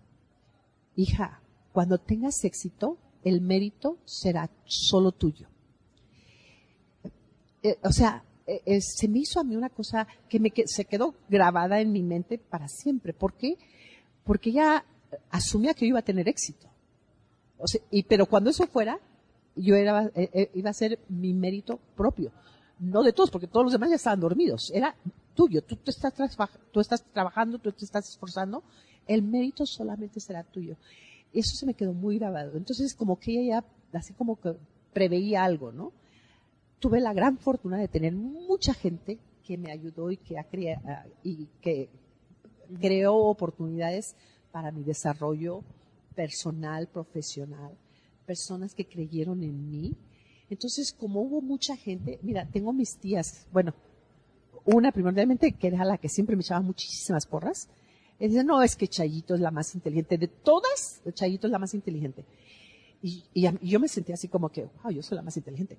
hija, 0.95 1.41
cuando 1.73 1.97
tengas 1.97 2.43
éxito, 2.45 2.97
el 3.23 3.41
mérito 3.41 3.97
será 4.05 4.49
solo 4.65 5.11
tuyo. 5.11 5.47
Eh, 7.63 7.77
o 7.83 7.91
sea, 7.91 8.23
eh, 8.47 8.61
eh, 8.65 8.81
se 8.81 9.07
me 9.07 9.19
hizo 9.19 9.39
a 9.39 9.43
mí 9.43 9.55
una 9.55 9.69
cosa 9.69 10.07
que 10.29 10.39
se 10.65 10.85
quedó 10.85 11.15
grabada 11.29 11.79
en 11.79 11.91
mi 11.91 12.03
mente 12.03 12.37
para 12.37 12.67
siempre. 12.67 13.13
¿Por 13.13 13.33
qué? 13.33 13.57
Porque 14.23 14.49
ella 14.49 14.85
asumía 15.29 15.73
que 15.73 15.85
yo 15.85 15.89
iba 15.89 15.99
a 15.99 16.03
tener 16.03 16.27
éxito. 16.27 16.67
Y, 17.89 18.03
pero 18.03 18.25
cuando 18.25 18.49
eso 18.49 18.65
fuera, 18.67 18.99
yo 19.55 19.75
era, 19.75 20.05
eh, 20.15 20.29
eh, 20.33 20.51
iba 20.55 20.69
a 20.69 20.73
ser 20.73 20.99
mi 21.09 21.33
mérito 21.33 21.79
propio. 21.95 22.31
No 22.79 23.03
de 23.03 23.13
todos, 23.13 23.29
porque 23.29 23.47
todos 23.47 23.65
los 23.65 23.73
demás 23.73 23.89
ya 23.89 23.95
estaban 23.95 24.19
dormidos. 24.19 24.71
Era 24.73 24.95
tuyo. 25.35 25.61
Tú, 25.63 25.75
te 25.75 25.91
estás, 25.91 26.13
tú 26.71 26.79
estás 26.79 27.03
trabajando, 27.13 27.59
tú 27.59 27.71
te 27.71 27.85
estás 27.85 28.09
esforzando. 28.09 28.63
El 29.07 29.21
mérito 29.21 29.65
solamente 29.65 30.19
será 30.19 30.43
tuyo. 30.43 30.77
Eso 31.33 31.55
se 31.55 31.65
me 31.65 31.73
quedó 31.73 31.93
muy 31.93 32.17
grabado. 32.17 32.57
Entonces, 32.57 32.95
como 32.95 33.19
que 33.19 33.31
ella 33.31 33.63
ya, 33.93 33.99
así 33.99 34.13
como 34.13 34.39
que 34.39 34.55
preveía 34.93 35.43
algo, 35.43 35.71
¿no? 35.71 35.93
Tuve 36.81 36.99
la 36.99 37.13
gran 37.13 37.37
fortuna 37.37 37.77
de 37.77 37.87
tener 37.87 38.13
mucha 38.13 38.73
gente 38.73 39.19
que 39.45 39.57
me 39.57 39.71
ayudó 39.71 40.11
y 40.11 40.17
que, 40.17 40.37
ha 40.37 40.43
crea- 40.43 40.81
ah, 40.85 41.05
y 41.23 41.45
que 41.61 41.89
creó 42.81 43.15
oportunidades 43.15 44.15
para 44.51 44.71
mi 44.71 44.83
desarrollo 44.83 45.63
personal, 46.15 46.87
profesional, 46.87 47.77
personas 48.25 48.73
que 48.73 48.85
creyeron 48.87 49.43
en 49.43 49.69
mí. 49.69 49.95
Entonces, 50.49 50.91
como 50.91 51.21
hubo 51.21 51.39
mucha 51.41 51.77
gente, 51.77 52.19
mira, 52.23 52.45
tengo 52.51 52.73
mis 52.73 52.97
tías, 52.97 53.47
bueno, 53.53 53.73
una 54.65 54.91
primordialmente 54.91 55.51
que 55.53 55.67
era 55.67 55.85
la 55.85 55.97
que 55.97 56.09
siempre 56.09 56.35
me 56.35 56.41
echaba 56.41 56.61
muchísimas 56.61 57.25
porras, 57.25 57.69
y 58.19 58.27
dice, 58.27 58.43
no, 58.43 58.61
es 58.61 58.75
que 58.75 58.87
Chayito 58.87 59.33
es 59.35 59.41
la 59.41 59.49
más 59.49 59.73
inteligente. 59.75 60.17
De 60.17 60.27
todas, 60.27 61.01
Chayito 61.13 61.47
es 61.47 61.51
la 61.51 61.57
más 61.59 61.73
inteligente. 61.73 62.25
Y, 63.01 63.23
y 63.33 63.49
yo 63.67 63.79
me 63.79 63.87
sentía 63.87 64.13
así 64.15 64.27
como 64.27 64.49
que, 64.49 64.67
wow, 64.83 64.91
yo 64.91 65.01
soy 65.01 65.15
la 65.15 65.23
más 65.23 65.37
inteligente. 65.37 65.77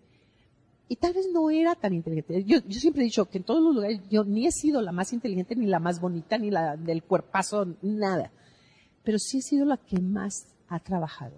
Y 0.93 0.97
tal 0.97 1.15
vez 1.15 1.27
no 1.33 1.49
era 1.49 1.75
tan 1.75 1.95
inteligente. 1.95 2.45
Yo, 2.45 2.59
yo 2.69 2.79
siempre 2.79 3.01
he 3.01 3.07
dicho 3.07 3.25
que 3.25 3.39
en 3.39 3.45
todos 3.45 3.63
los 3.63 3.75
lugares 3.75 4.03
yo 4.11 4.25
ni 4.25 4.47
he 4.47 4.53
sido 4.53 4.83
la 4.83 4.93
más 4.93 5.15
inteligente, 5.15 5.57
ni 5.57 5.65
la 5.65 5.79
más 5.79 6.03
bonita, 6.03 6.37
ni 6.37 6.51
la 6.51 6.77
del 6.77 7.03
cuerpazo, 7.03 7.67
nada. 7.81 8.31
Pero 9.03 9.19
sí 9.19 9.39
he 9.39 9.41
sido 9.41 9.65
la 9.65 9.79
que 9.79 10.03
más 10.03 10.49
ha 10.69 10.81
trabajado, 10.81 11.37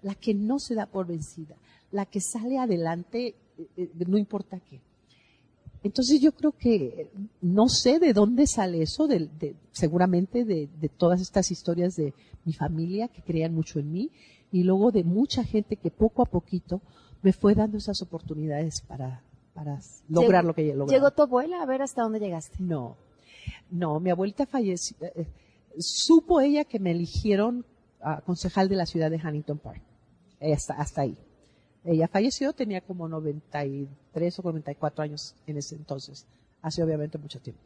la 0.00 0.14
que 0.14 0.32
no 0.32 0.58
se 0.58 0.74
da 0.74 0.86
por 0.86 1.06
vencida, 1.06 1.54
la 1.92 2.06
que 2.06 2.22
sale 2.22 2.56
adelante, 2.56 3.34
eh, 3.58 3.68
eh, 3.76 3.90
no 4.06 4.16
importa 4.16 4.58
qué. 4.70 4.80
Entonces 5.82 6.18
yo 6.22 6.32
creo 6.32 6.52
que 6.52 7.10
no 7.42 7.68
sé 7.68 7.98
de 7.98 8.14
dónde 8.14 8.46
sale 8.46 8.80
eso, 8.80 9.06
seguramente 9.72 10.46
de, 10.46 10.70
de 10.80 10.88
todas 10.88 11.20
estas 11.20 11.50
historias 11.50 11.94
de 11.96 12.14
mi 12.46 12.54
familia 12.54 13.08
que 13.08 13.20
creían 13.20 13.54
mucho 13.54 13.80
en 13.80 13.92
mí 13.92 14.10
y 14.50 14.62
luego 14.62 14.92
de 14.92 15.04
mucha 15.04 15.44
gente 15.44 15.76
que 15.76 15.90
poco 15.90 16.22
a 16.22 16.26
poquito 16.26 16.80
me 17.24 17.32
fue 17.32 17.54
dando 17.56 17.78
esas 17.78 18.00
oportunidades 18.02 18.80
para, 18.82 19.20
para 19.54 19.80
lograr 20.08 20.42
Llegó- 20.42 20.48
lo 20.48 20.54
que 20.54 20.62
ella 20.62 20.74
logró. 20.76 20.92
¿Llegó 20.94 21.10
tu 21.10 21.22
abuela 21.22 21.60
a 21.62 21.66
ver 21.66 21.82
hasta 21.82 22.02
dónde 22.02 22.20
llegaste? 22.20 22.56
No, 22.60 22.96
no, 23.70 23.98
mi 23.98 24.10
abuelita 24.10 24.46
falleció. 24.46 24.96
eh, 25.00 25.26
supo 25.78 26.40
ella 26.40 26.64
que 26.64 26.78
me 26.78 26.92
eligieron 26.92 27.64
ah, 28.00 28.20
concejal 28.24 28.68
de 28.68 28.76
la 28.76 28.86
ciudad 28.86 29.10
de 29.10 29.16
Huntington 29.16 29.58
Park. 29.58 29.82
Eh, 30.38 30.52
Hasta, 30.52 30.74
hasta 30.74 31.00
ahí. 31.00 31.16
Ella 31.82 32.08
falleció, 32.08 32.52
tenía 32.52 32.80
como 32.82 33.08
93 33.08 34.38
o 34.38 34.42
94 34.42 35.02
años 35.02 35.34
en 35.46 35.56
ese 35.58 35.74
entonces. 35.74 36.26
Hace 36.62 36.82
obviamente 36.82 37.18
mucho 37.18 37.40
tiempo. 37.40 37.60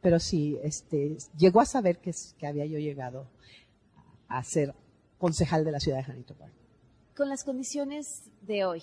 Pero 0.00 0.18
sí, 0.18 0.58
este, 0.62 1.16
llegó 1.36 1.60
a 1.60 1.66
saber 1.66 1.98
que, 1.98 2.14
que 2.38 2.46
había 2.46 2.64
yo 2.66 2.78
llegado 2.78 3.26
a 4.28 4.42
ser 4.44 4.74
concejal 5.18 5.64
de 5.64 5.72
la 5.72 5.80
ciudad 5.80 5.98
de 6.04 6.10
Huntington 6.12 6.36
Park. 6.38 6.52
Con 7.16 7.28
las 7.28 7.44
condiciones 7.44 8.30
de 8.42 8.64
hoy 8.64 8.82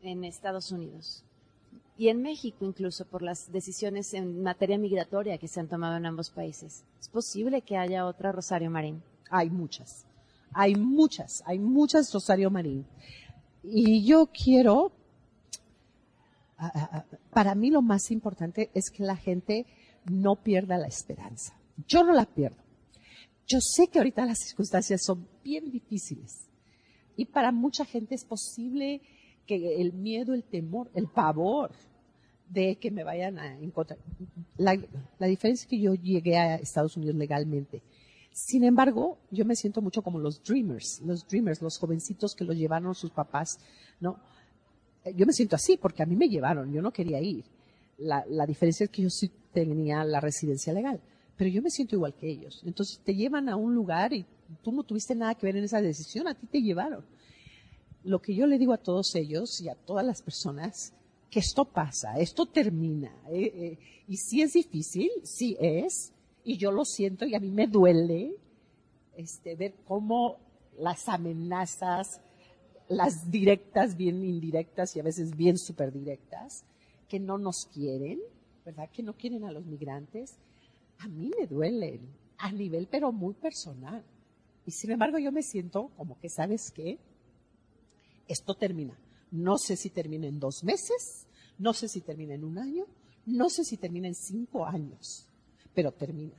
en 0.00 0.24
Estados 0.24 0.70
Unidos 0.70 1.24
y 1.98 2.08
en 2.08 2.22
México 2.22 2.64
incluso 2.64 3.04
por 3.04 3.20
las 3.20 3.50
decisiones 3.50 4.14
en 4.14 4.42
materia 4.42 4.78
migratoria 4.78 5.38
que 5.38 5.48
se 5.48 5.60
han 5.60 5.68
tomado 5.68 5.96
en 5.96 6.06
ambos 6.06 6.30
países, 6.30 6.84
¿es 7.00 7.08
posible 7.08 7.62
que 7.62 7.76
haya 7.76 8.06
otra 8.06 8.30
Rosario 8.30 8.70
Marín? 8.70 9.02
Hay 9.28 9.50
muchas. 9.50 10.06
Hay 10.52 10.76
muchas, 10.76 11.42
hay 11.46 11.58
muchas 11.58 12.12
Rosario 12.12 12.48
Marín. 12.48 12.86
Y 13.64 14.06
yo 14.06 14.26
quiero 14.26 14.92
ah, 16.56 16.70
ah, 16.74 16.90
ah, 16.92 17.04
para 17.30 17.56
mí 17.56 17.70
lo 17.70 17.82
más 17.82 18.12
importante 18.12 18.70
es 18.72 18.88
que 18.88 19.02
la 19.02 19.16
gente 19.16 19.66
no 20.04 20.36
pierda 20.36 20.78
la 20.78 20.86
esperanza. 20.86 21.58
Yo 21.88 22.04
no 22.04 22.12
la 22.12 22.24
pierdo. 22.24 22.62
Yo 23.48 23.58
sé 23.60 23.88
que 23.88 23.98
ahorita 23.98 24.24
las 24.24 24.38
circunstancias 24.38 25.02
son 25.04 25.26
bien 25.42 25.70
difíciles 25.72 26.44
y 27.16 27.26
para 27.26 27.52
mucha 27.52 27.84
gente 27.84 28.14
es 28.14 28.24
posible 28.24 29.00
que 29.46 29.80
el 29.80 29.92
miedo, 29.92 30.34
el 30.34 30.42
temor, 30.42 30.90
el 30.94 31.06
pavor 31.06 31.70
de 32.48 32.76
que 32.76 32.90
me 32.90 33.04
vayan 33.04 33.38
a 33.38 33.58
encontrar. 33.58 33.98
La, 34.56 34.78
la 35.18 35.26
diferencia 35.26 35.64
es 35.64 35.68
que 35.68 35.80
yo 35.80 35.94
llegué 35.94 36.36
a 36.36 36.56
Estados 36.56 36.96
Unidos 36.96 37.16
legalmente. 37.16 37.82
Sin 38.32 38.64
embargo, 38.64 39.18
yo 39.30 39.44
me 39.44 39.54
siento 39.54 39.80
mucho 39.80 40.02
como 40.02 40.18
los 40.18 40.42
dreamers, 40.42 41.00
los 41.04 41.26
dreamers, 41.26 41.62
los 41.62 41.78
jovencitos 41.78 42.34
que 42.34 42.44
los 42.44 42.56
llevaron 42.56 42.94
sus 42.94 43.10
papás, 43.10 43.58
¿no? 44.00 44.18
Yo 45.14 45.26
me 45.26 45.32
siento 45.32 45.56
así 45.56 45.76
porque 45.76 46.02
a 46.02 46.06
mí 46.06 46.16
me 46.16 46.28
llevaron, 46.28 46.72
yo 46.72 46.82
no 46.82 46.92
quería 46.92 47.20
ir. 47.20 47.44
La, 47.98 48.24
la 48.28 48.46
diferencia 48.46 48.84
es 48.84 48.90
que 48.90 49.02
yo 49.02 49.10
sí 49.10 49.30
tenía 49.52 50.02
la 50.04 50.18
residencia 50.18 50.72
legal, 50.72 51.00
pero 51.36 51.48
yo 51.48 51.62
me 51.62 51.70
siento 51.70 51.94
igual 51.94 52.14
que 52.14 52.28
ellos. 52.28 52.62
Entonces 52.64 53.00
te 53.04 53.14
llevan 53.14 53.48
a 53.48 53.56
un 53.56 53.74
lugar 53.74 54.12
y 54.12 54.26
tú 54.62 54.72
no 54.72 54.82
tuviste 54.82 55.14
nada 55.14 55.34
que 55.34 55.46
ver 55.46 55.56
en 55.56 55.64
esa 55.64 55.80
decisión, 55.80 56.28
a 56.28 56.34
ti 56.34 56.46
te 56.46 56.62
llevaron. 56.62 57.04
Lo 58.02 58.20
que 58.20 58.34
yo 58.34 58.46
le 58.46 58.58
digo 58.58 58.72
a 58.72 58.78
todos 58.78 59.14
ellos 59.14 59.60
y 59.60 59.68
a 59.68 59.74
todas 59.74 60.04
las 60.04 60.22
personas, 60.22 60.92
que 61.30 61.40
esto 61.40 61.64
pasa, 61.64 62.18
esto 62.18 62.46
termina. 62.46 63.12
eh, 63.30 63.52
eh, 63.54 63.78
y 64.06 64.16
si 64.16 64.42
es 64.42 64.52
difícil, 64.52 65.10
sí 65.22 65.56
es, 65.58 66.12
y 66.44 66.58
yo 66.58 66.70
lo 66.70 66.84
siento 66.84 67.24
y 67.24 67.34
a 67.34 67.40
mí 67.40 67.50
me 67.50 67.66
duele 67.66 68.36
este, 69.16 69.56
ver 69.56 69.74
cómo 69.86 70.38
las 70.78 71.08
amenazas, 71.08 72.20
las 72.88 73.30
directas, 73.30 73.96
bien 73.96 74.22
indirectas 74.24 74.94
y 74.94 75.00
a 75.00 75.02
veces 75.02 75.36
bien 75.36 75.56
súper 75.56 75.92
directas, 75.92 76.64
que 77.08 77.18
no 77.18 77.38
nos 77.38 77.66
quieren, 77.66 78.20
¿verdad? 78.64 78.90
Que 78.92 79.02
no 79.02 79.14
quieren 79.14 79.44
a 79.44 79.52
los 79.52 79.64
migrantes, 79.64 80.36
a 80.98 81.08
mí 81.08 81.30
me 81.38 81.46
duelen 81.46 82.00
a 82.38 82.52
nivel 82.52 82.88
pero 82.90 83.12
muy 83.12 83.34
personal. 83.34 84.04
Y 84.66 84.70
sin 84.70 84.90
embargo 84.92 85.18
yo 85.18 85.30
me 85.32 85.42
siento 85.42 85.90
como 85.96 86.18
que, 86.18 86.28
¿sabes 86.28 86.70
qué? 86.70 86.98
Esto 88.26 88.54
termina. 88.54 88.98
No 89.30 89.58
sé 89.58 89.76
si 89.76 89.90
termina 89.90 90.26
en 90.26 90.38
dos 90.38 90.64
meses, 90.64 91.26
no 91.58 91.72
sé 91.72 91.88
si 91.88 92.00
termina 92.00 92.34
en 92.34 92.44
un 92.44 92.58
año, 92.58 92.86
no 93.26 93.50
sé 93.50 93.64
si 93.64 93.76
termina 93.76 94.08
en 94.08 94.14
cinco 94.14 94.66
años, 94.66 95.26
pero 95.74 95.92
termina. 95.92 96.36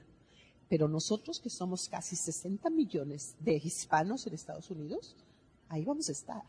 Pero 0.70 0.88
nosotros 0.88 1.40
que 1.40 1.50
somos 1.50 1.88
casi 1.90 2.16
60 2.16 2.70
millones 2.70 3.36
de 3.40 3.56
hispanos 3.56 4.26
en 4.26 4.34
Estados 4.34 4.70
Unidos, 4.72 5.16
ahí 5.70 5.86
vamos 5.86 6.10
a 6.10 6.12
estar. 6.12 6.44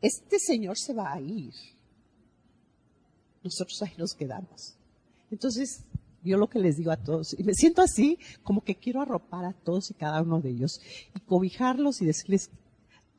Este 0.00 0.38
señor 0.38 0.78
se 0.78 0.94
va 0.94 1.12
a 1.12 1.20
ir. 1.20 1.52
Nosotros 3.42 3.82
ahí 3.82 3.94
nos 3.98 4.14
quedamos. 4.14 4.76
Entonces, 5.30 5.84
yo 6.22 6.36
lo 6.36 6.48
que 6.48 6.58
les 6.58 6.76
digo 6.76 6.90
a 6.92 6.96
todos, 6.96 7.34
y 7.38 7.42
me 7.42 7.54
siento 7.54 7.82
así, 7.82 8.18
como 8.42 8.62
que 8.62 8.76
quiero 8.76 9.00
arropar 9.00 9.44
a 9.44 9.52
todos 9.52 9.90
y 9.90 9.94
cada 9.94 10.22
uno 10.22 10.40
de 10.40 10.50
ellos 10.50 10.80
y 11.14 11.20
cobijarlos 11.20 12.00
y 12.00 12.06
decirles, 12.06 12.50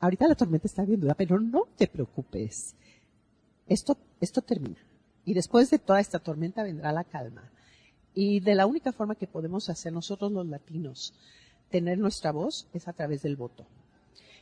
ahorita 0.00 0.28
la 0.28 0.34
tormenta 0.34 0.66
está 0.66 0.84
bien 0.84 1.02
pero 1.16 1.38
no 1.40 1.64
te 1.76 1.86
preocupes. 1.86 2.74
Esto, 3.66 3.96
esto 4.20 4.42
termina. 4.42 4.78
Y 5.24 5.34
después 5.34 5.70
de 5.70 5.78
toda 5.78 6.00
esta 6.00 6.18
tormenta 6.18 6.62
vendrá 6.62 6.92
la 6.92 7.04
calma. 7.04 7.50
Y 8.14 8.40
de 8.40 8.54
la 8.54 8.66
única 8.66 8.92
forma 8.92 9.14
que 9.14 9.26
podemos 9.26 9.68
hacer 9.70 9.92
nosotros 9.92 10.30
los 10.30 10.46
latinos 10.46 11.14
tener 11.70 11.98
nuestra 11.98 12.30
voz 12.30 12.68
es 12.72 12.86
a 12.86 12.92
través 12.92 13.22
del 13.22 13.36
voto. 13.36 13.66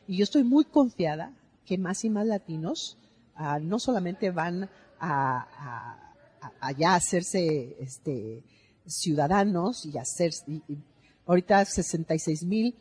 Y 0.07 0.18
yo 0.18 0.25
estoy 0.25 0.44
muy 0.44 0.64
confiada 0.64 1.33
que 1.64 1.79
más 1.79 2.05
y 2.05 2.11
más 2.11 2.27
latinos 2.27 2.98
ah, 3.37 3.59
no 3.61 3.79
solamente 3.79 4.31
van 4.31 4.68
a- 5.01 6.01
allá 6.61 6.94
hacerse 6.94 7.76
este, 7.81 8.42
ciudadanos 8.87 9.87
y 9.87 9.98
hacer, 9.98 10.33
y- 10.46 10.62
y 10.72 10.78
ahorita 11.26 11.64
66 11.64 12.44
mil 12.44 12.74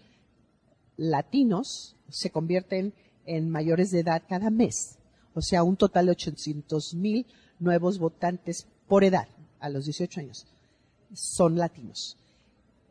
latinos 0.97 1.95
se 2.10 2.30
convierten 2.30 2.93
en 3.26 3.50
mayores 3.50 3.91
de 3.91 4.00
edad 4.00 4.24
cada 4.28 4.50
mes. 4.50 4.97
O 5.34 5.41
sea, 5.41 5.63
un 5.63 5.78
total 5.78 6.08
de 6.08 6.12
800 6.13 6.93
mil 6.95 7.26
nuevos 7.60 8.00
votantes 8.00 8.67
por 8.88 9.04
edad 9.04 9.28
a 9.60 9.69
los 9.69 9.86
18 9.86 10.19
años 10.19 10.45
son 11.13 11.58
latinos. 11.58 12.17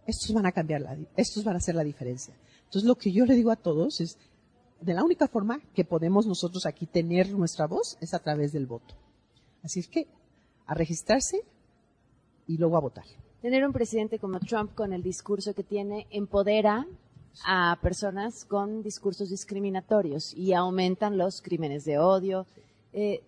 Estos 0.06 0.32
van 0.32 0.46
a 0.46 0.52
cambiar 0.52 0.80
la, 0.80 0.96
estos 1.16 1.44
van 1.44 1.54
a 1.54 1.58
hacer 1.58 1.74
la 1.74 1.84
diferencia. 1.84 2.34
Entonces, 2.64 2.84
lo 2.84 2.96
que 2.96 3.12
yo 3.12 3.26
le 3.26 3.34
digo 3.34 3.50
a 3.50 3.56
todos 3.56 4.00
es, 4.00 4.16
de 4.80 4.94
la 4.94 5.04
única 5.04 5.28
forma 5.28 5.60
que 5.74 5.84
podemos 5.84 6.26
nosotros 6.26 6.64
aquí 6.64 6.86
tener 6.86 7.30
nuestra 7.30 7.66
voz 7.66 7.98
es 8.00 8.14
a 8.14 8.18
través 8.18 8.52
del 8.52 8.66
voto. 8.66 8.94
Así 9.62 9.80
es 9.80 9.88
que, 9.88 10.06
a 10.70 10.74
registrarse 10.74 11.42
y 12.46 12.56
luego 12.56 12.76
a 12.76 12.80
votar. 12.80 13.04
Tener 13.42 13.66
un 13.66 13.72
presidente 13.72 14.18
como 14.18 14.38
Trump 14.40 14.74
con 14.74 14.92
el 14.92 15.02
discurso 15.02 15.54
que 15.54 15.64
tiene 15.64 16.06
empodera 16.10 16.86
a 17.44 17.78
personas 17.82 18.44
con 18.44 18.82
discursos 18.82 19.30
discriminatorios 19.30 20.34
y 20.34 20.52
aumentan 20.52 21.18
los 21.18 21.42
crímenes 21.42 21.84
de 21.84 21.98
odio. 21.98 22.46
Eh, 22.92 23.22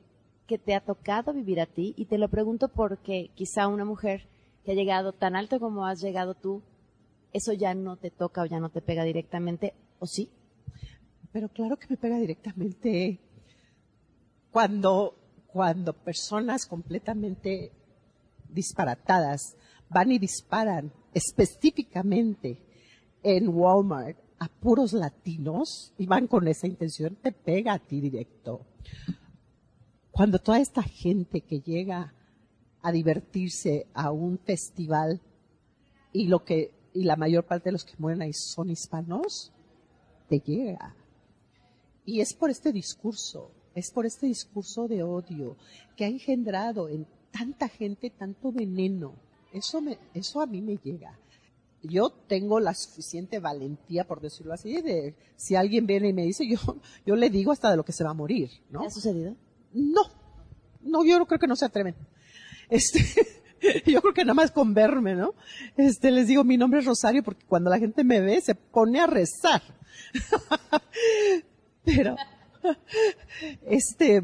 que 0.47 0.59
te 0.59 0.75
ha 0.75 0.81
tocado 0.81 1.33
vivir 1.33 1.61
a 1.61 1.67
ti? 1.67 1.95
Y 1.97 2.05
te 2.07 2.19
lo 2.19 2.29
pregunto 2.29 2.69
porque 2.69 3.31
quizá 3.35 3.69
una 3.69 3.85
mujer 3.85 4.29
que 4.65 4.73
ha 4.73 4.75
llegado 4.75 5.13
tan 5.13 5.35
alto 5.35 5.59
como 5.59 5.87
has 5.87 6.01
llegado 6.01 6.35
tú, 6.35 6.63
eso 7.33 7.53
ya 7.53 7.75
no 7.75 7.97
te 7.97 8.11
toca 8.11 8.43
o 8.43 8.47
ya 8.47 8.61
no 8.61 8.69
te 8.69 8.83
pega 8.83 9.05
directamente, 9.05 9.73
¿o 9.99 10.07
sí? 10.07 10.29
Pero 11.33 11.49
claro 11.49 11.79
que 11.79 11.87
me 11.89 11.97
pega 11.97 12.19
directamente 12.19 13.19
cuando, 14.51 15.15
cuando 15.53 15.93
personas 15.93 16.67
completamente 16.67 17.73
disparatadas 18.49 19.57
van 19.89 20.13
y 20.13 20.19
disparan 20.19 20.93
específicamente 21.13 22.63
en 23.23 23.49
Walmart 23.49 24.19
a 24.39 24.49
puros 24.49 24.93
latinos 24.93 25.93
y 25.99 26.07
van 26.07 26.27
con 26.27 26.49
esa 26.49 26.67
intención, 26.67 27.17
te 27.17 27.33
pega 27.33 27.75
a 27.75 27.79
ti 27.79 28.01
directo. 28.01 28.67
Cuando 30.11 30.39
toda 30.39 30.59
esta 30.59 30.83
gente 30.83 31.43
que 31.43 31.61
llega 31.61 32.13
a 32.83 32.91
divertirse 32.91 33.87
a 33.95 34.11
un 34.11 34.39
festival 34.39 35.21
y 36.13 36.27
lo 36.27 36.45
que 36.45 36.75
y 36.95 37.05
la 37.05 37.17
mayor 37.17 37.45
parte 37.45 37.67
de 37.67 37.73
los 37.73 37.85
que 37.85 37.95
mueren 37.99 38.23
ahí 38.23 38.33
son 38.33 38.71
hispanos, 38.71 39.53
te 40.29 40.41
llega. 40.41 40.95
Y 42.05 42.21
es 42.21 42.35
por 42.35 42.51
este 42.51 42.73
discurso, 42.73 43.51
es 43.75 43.91
por 43.91 44.07
este 44.07 44.27
discurso 44.27 44.89
de 44.89 45.03
odio 45.03 45.57
que 45.97 46.05
ha 46.05 46.09
engendrado 46.09 46.89
en 46.89 47.07
tanta 47.31 47.69
gente 47.69 48.11
tanto 48.11 48.53
veneno. 48.53 49.15
Eso, 49.53 49.81
me, 49.81 49.99
eso 50.15 50.41
a 50.41 50.47
mí 50.47 50.61
me 50.61 50.77
llega. 50.77 51.19
Yo 51.83 52.11
tengo 52.11 52.61
la 52.61 52.75
suficiente 52.75 53.41
valentía, 53.41 54.07
por 54.07 54.21
decirlo 54.21 54.53
así, 54.53 54.81
de 54.81 55.17
si 55.37 55.57
alguien 55.57 55.87
viene 55.87 56.09
y 56.09 56.13
me 56.13 56.23
dice, 56.23 56.47
yo, 56.49 56.59
yo 57.05 57.17
le 57.17 57.29
digo 57.29 57.51
hasta 57.51 57.71
de 57.71 57.77
lo 57.77 57.85
que 57.85 57.93
se 57.93 58.05
va 58.05 58.11
a 58.11 58.15
morir, 58.15 58.51
¿no? 58.71 58.81
¿Te 58.81 58.87
ha 58.87 58.91
sucedido? 58.91 59.35
No, 59.73 60.03
no, 60.83 61.05
yo 61.05 61.25
creo 61.27 61.41
que 61.41 61.47
no 61.47 61.57
se 61.57 61.65
atreven. 61.65 61.97
Este, 62.69 63.01
yo 63.87 64.01
creo 64.01 64.15
que 64.15 64.25
nada 64.25 64.35
más 64.35 64.53
con 64.53 64.75
verme, 64.75 65.15
¿no? 65.15 65.35
Este, 65.77 66.11
les 66.11 66.29
digo, 66.29 66.45
mi 66.45 66.57
nombre 66.57 66.81
es 66.81 66.87
Rosario 66.87 67.23
porque 67.23 67.45
cuando 67.47 67.71
la 67.71 67.79
gente 67.79 68.05
me 68.05 68.21
ve 68.21 68.41
se 68.41 68.55
pone 68.55 69.01
a 69.01 69.07
rezar. 69.07 69.63
Pero, 71.85 72.17
este, 73.67 74.23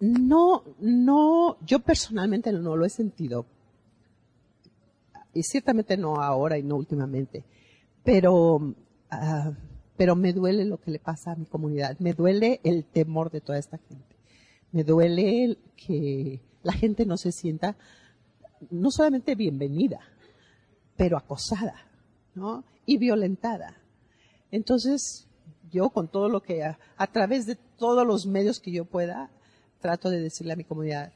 no, 0.00 0.64
no, 0.78 1.58
yo 1.66 1.80
personalmente 1.80 2.52
no 2.52 2.76
lo 2.76 2.84
he 2.84 2.90
sentido. 2.90 3.46
Y 5.34 5.42
ciertamente 5.42 5.96
no 5.96 6.16
ahora 6.16 6.58
y 6.58 6.62
no 6.62 6.76
últimamente. 6.76 7.44
Pero, 8.02 8.74
ah, 9.10 9.52
pero 9.96 10.16
me 10.16 10.32
duele 10.32 10.64
lo 10.64 10.80
que 10.80 10.90
le 10.90 10.98
pasa 10.98 11.32
a 11.32 11.36
mi 11.36 11.46
comunidad. 11.46 11.98
Me 11.98 12.12
duele 12.12 12.60
el 12.64 12.84
temor 12.84 13.30
de 13.30 13.40
toda 13.40 13.58
esta 13.58 13.78
gente. 13.78 14.16
Me 14.72 14.84
duele 14.84 15.44
el 15.44 15.58
que 15.76 16.40
la 16.62 16.72
gente 16.72 17.06
no 17.06 17.16
se 17.16 17.32
sienta 17.32 17.76
no 18.70 18.90
solamente 18.90 19.34
bienvenida, 19.34 20.00
pero 20.96 21.16
acosada, 21.16 21.76
¿no? 22.34 22.64
Y 22.86 22.98
violentada. 22.98 23.76
Entonces, 24.50 25.27
yo 25.70 25.90
con 25.90 26.08
todo 26.08 26.28
lo 26.28 26.42
que, 26.42 26.64
a, 26.64 26.78
a 26.96 27.06
través 27.06 27.46
de 27.46 27.56
todos 27.76 28.06
los 28.06 28.26
medios 28.26 28.60
que 28.60 28.72
yo 28.72 28.84
pueda, 28.84 29.30
trato 29.80 30.10
de 30.10 30.20
decirle 30.20 30.52
a 30.52 30.56
mi 30.56 30.64
comunidad, 30.64 31.12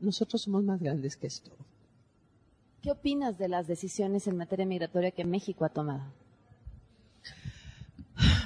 nosotros 0.00 0.42
somos 0.42 0.62
más 0.62 0.80
grandes 0.80 1.16
que 1.16 1.26
esto. 1.26 1.50
¿Qué 2.82 2.90
opinas 2.90 3.38
de 3.38 3.48
las 3.48 3.66
decisiones 3.66 4.26
en 4.26 4.36
materia 4.36 4.66
migratoria 4.66 5.10
que 5.10 5.24
México 5.24 5.64
ha 5.64 5.70
tomado? 5.70 6.04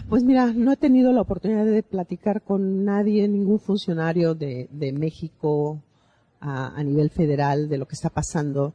Pues 0.09 0.25
mira, 0.25 0.53
no 0.53 0.73
he 0.73 0.77
tenido 0.77 1.13
la 1.13 1.21
oportunidad 1.21 1.65
de 1.65 1.83
platicar 1.83 2.43
con 2.43 2.85
nadie, 2.85 3.29
ningún 3.29 3.61
funcionario 3.61 4.35
de, 4.35 4.69
de 4.73 4.93
México 4.93 5.81
a, 6.41 6.75
a 6.75 6.83
nivel 6.83 7.11
federal 7.11 7.69
de 7.69 7.79
lo 7.79 7.87
que 7.87 7.95
está 7.95 8.11
pasando. 8.11 8.75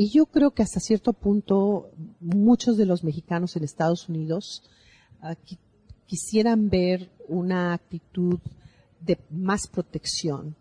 Y 0.00 0.08
yo 0.08 0.24
creo 0.24 0.52
que 0.52 0.62
hasta 0.62 0.80
cierto 0.80 1.12
punto 1.12 1.90
muchos 2.20 2.78
de 2.78 2.86
los 2.86 3.04
mexicanos 3.04 3.54
en 3.54 3.64
Estados 3.64 4.08
Unidos 4.08 4.62
ah, 5.20 5.34
qui- 5.46 5.58
quisieran 6.06 6.70
ver 6.70 7.10
una 7.28 7.74
actitud 7.74 8.38
de 8.98 9.18
más 9.28 9.66
protección 9.66 10.56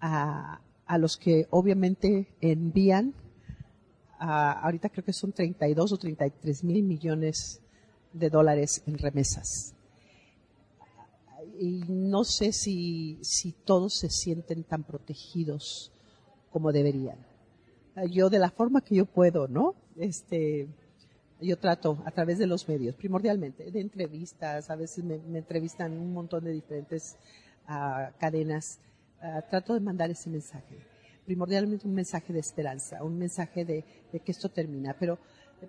a, 0.00 0.62
los 0.98 1.18
que 1.18 1.46
obviamente 1.50 2.28
envían, 2.40 3.12
a, 4.18 4.52
ahorita 4.52 4.88
creo 4.88 5.04
que 5.04 5.12
son 5.12 5.32
32 5.32 5.92
o 5.92 5.98
33 5.98 6.64
mil 6.64 6.82
millones 6.82 7.60
de 8.14 8.30
dólares 8.30 8.82
en 8.86 8.96
remesas. 8.96 9.74
Y 11.60 11.82
no 11.90 12.24
sé 12.24 12.52
si 12.52 13.20
todos 13.66 13.98
se 13.98 14.08
sienten 14.08 14.64
tan 14.64 14.82
protegidos 14.82 15.92
como 16.50 16.72
deberían. 16.72 17.27
Yo 18.06 18.30
de 18.30 18.38
la 18.38 18.50
forma 18.50 18.80
que 18.80 18.96
yo 18.96 19.06
puedo, 19.06 19.48
¿no? 19.48 19.74
Este, 19.96 20.68
yo 21.40 21.58
trato 21.58 22.02
a 22.04 22.10
través 22.10 22.38
de 22.38 22.46
los 22.46 22.68
medios, 22.68 22.94
primordialmente, 22.96 23.70
de 23.70 23.80
entrevistas, 23.80 24.70
a 24.70 24.76
veces 24.76 25.04
me, 25.04 25.18
me 25.18 25.38
entrevistan 25.38 25.92
un 25.92 26.12
montón 26.12 26.44
de 26.44 26.52
diferentes 26.52 27.16
uh, 27.68 28.12
cadenas, 28.18 28.80
uh, 29.22 29.40
trato 29.48 29.74
de 29.74 29.80
mandar 29.80 30.10
ese 30.10 30.30
mensaje. 30.30 30.76
Primordialmente 31.24 31.86
un 31.86 31.94
mensaje 31.94 32.32
de 32.32 32.40
esperanza, 32.40 33.04
un 33.04 33.18
mensaje 33.18 33.64
de, 33.64 33.84
que 34.12 34.32
esto 34.32 34.48
termina. 34.48 34.96
Pero, 34.98 35.18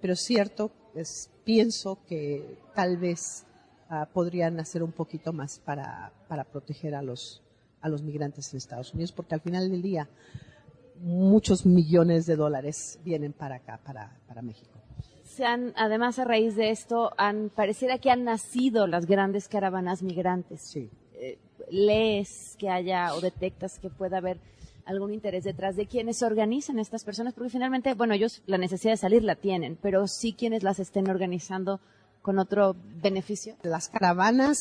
pero 0.02 0.16
cierto, 0.16 0.72
es, 0.96 1.30
pienso 1.44 2.00
que 2.08 2.58
tal 2.74 2.98
vez 2.98 3.46
uh, 3.92 4.06
podrían 4.12 4.60
hacer 4.60 4.82
un 4.82 4.92
poquito 4.92 5.34
más 5.34 5.60
para, 5.60 6.12
para 6.28 6.46
proteger 6.46 6.96
a 6.96 7.02
los, 7.02 7.44
a 7.82 7.90
los 7.90 8.02
migrantes 8.02 8.52
en 8.54 8.58
Estados 8.58 8.94
Unidos, 8.94 9.12
porque 9.12 9.36
al 9.36 9.42
final 9.42 9.70
del 9.70 9.82
día 9.82 10.10
muchos 11.02 11.66
millones 11.66 12.26
de 12.26 12.36
dólares 12.36 13.00
vienen 13.04 13.34
para 13.34 13.56
acá, 13.56 13.80
para, 13.84 14.18
para 14.28 14.42
México. 14.42 14.72
Se 15.24 15.46
han, 15.46 15.74
además, 15.76 16.20
a 16.20 16.26
raíz 16.26 16.56
de 16.56 16.72
esto, 16.72 17.12
han, 17.18 17.50
pareciera 17.50 17.98
que 17.98 18.12
han 18.12 18.24
nacido 18.24 18.88
las 18.88 19.06
grandes 19.06 19.48
caravanas 19.48 20.04
migrantes. 20.04 20.62
Sí. 20.62 20.90
Eh, 21.14 21.38
lees 21.70 22.56
que 22.58 22.70
haya 22.70 23.14
o 23.14 23.22
detectas 23.22 23.80
que 23.80 23.90
pueda 23.90 24.18
haber 24.18 24.40
algún 24.86 25.14
interés 25.14 25.44
detrás 25.44 25.76
de 25.76 25.86
quienes 25.86 26.24
organizan 26.24 26.80
estas 26.80 27.04
personas, 27.04 27.34
porque 27.34 27.52
finalmente, 27.52 27.94
bueno, 27.94 28.16
ellos 28.16 28.42
la 28.48 28.58
necesidad 28.58 28.94
de 28.94 28.98
salir 28.98 29.24
la 29.24 29.36
tienen, 29.36 29.78
pero 29.80 30.08
sí 30.08 30.34
quienes 30.34 30.64
las 30.64 30.80
estén 30.80 31.10
organizando 31.10 31.80
con 32.22 32.40
otro 32.40 32.76
beneficio. 33.02 33.56
Las 33.62 33.88
caravanas 33.88 34.58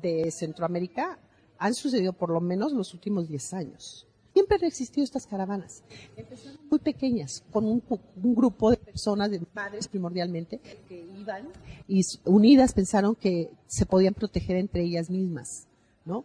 de 0.00 0.30
Centroamérica 0.30 1.18
han 1.58 1.74
sucedido 1.74 2.12
por 2.12 2.30
lo 2.30 2.40
menos 2.40 2.72
los 2.72 2.94
últimos 2.94 3.28
10 3.28 3.54
años. 3.54 4.06
Siempre 4.32 4.56
han 4.56 4.64
existido 4.64 5.04
estas 5.04 5.26
caravanas. 5.26 5.82
Empezaron 6.16 6.58
muy 6.70 6.78
pequeñas, 6.78 7.44
con 7.52 7.66
un, 7.66 7.82
un, 7.88 8.34
grupo 8.34 8.70
de 8.70 8.78
personas, 8.78 9.30
de 9.30 9.42
madres 9.54 9.88
primordialmente, 9.88 10.58
que 10.88 11.06
iban 11.18 11.48
y 11.86 12.02
unidas 12.24 12.72
pensaron 12.72 13.14
que 13.14 13.50
se 13.66 13.84
podían 13.84 14.14
proteger 14.14 14.56
entre 14.56 14.82
ellas 14.82 15.10
mismas, 15.10 15.66
¿no? 16.04 16.24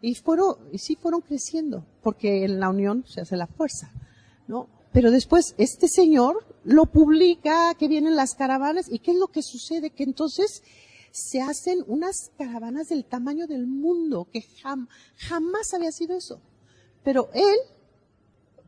Y 0.00 0.14
fueron, 0.14 0.56
y 0.72 0.78
sí 0.78 0.96
fueron 0.96 1.20
creciendo, 1.20 1.84
porque 2.02 2.44
en 2.44 2.58
la 2.58 2.70
unión 2.70 3.04
se 3.06 3.20
hace 3.20 3.36
la 3.36 3.46
fuerza, 3.46 3.92
¿no? 4.48 4.68
Pero 4.92 5.10
después 5.10 5.54
este 5.58 5.88
señor 5.88 6.44
lo 6.64 6.86
publica, 6.86 7.74
que 7.74 7.88
vienen 7.88 8.16
las 8.16 8.34
caravanas, 8.34 8.86
y 8.90 8.98
¿qué 8.98 9.12
es 9.12 9.18
lo 9.18 9.28
que 9.28 9.42
sucede? 9.42 9.90
Que 9.90 10.04
entonces 10.04 10.62
se 11.10 11.42
hacen 11.42 11.84
unas 11.86 12.30
caravanas 12.38 12.88
del 12.88 13.04
tamaño 13.04 13.46
del 13.46 13.66
mundo, 13.66 14.26
que 14.32 14.42
jam, 14.62 14.88
jamás 15.16 15.74
había 15.74 15.92
sido 15.92 16.16
eso. 16.16 16.40
Pero 17.02 17.28
él 17.34 17.56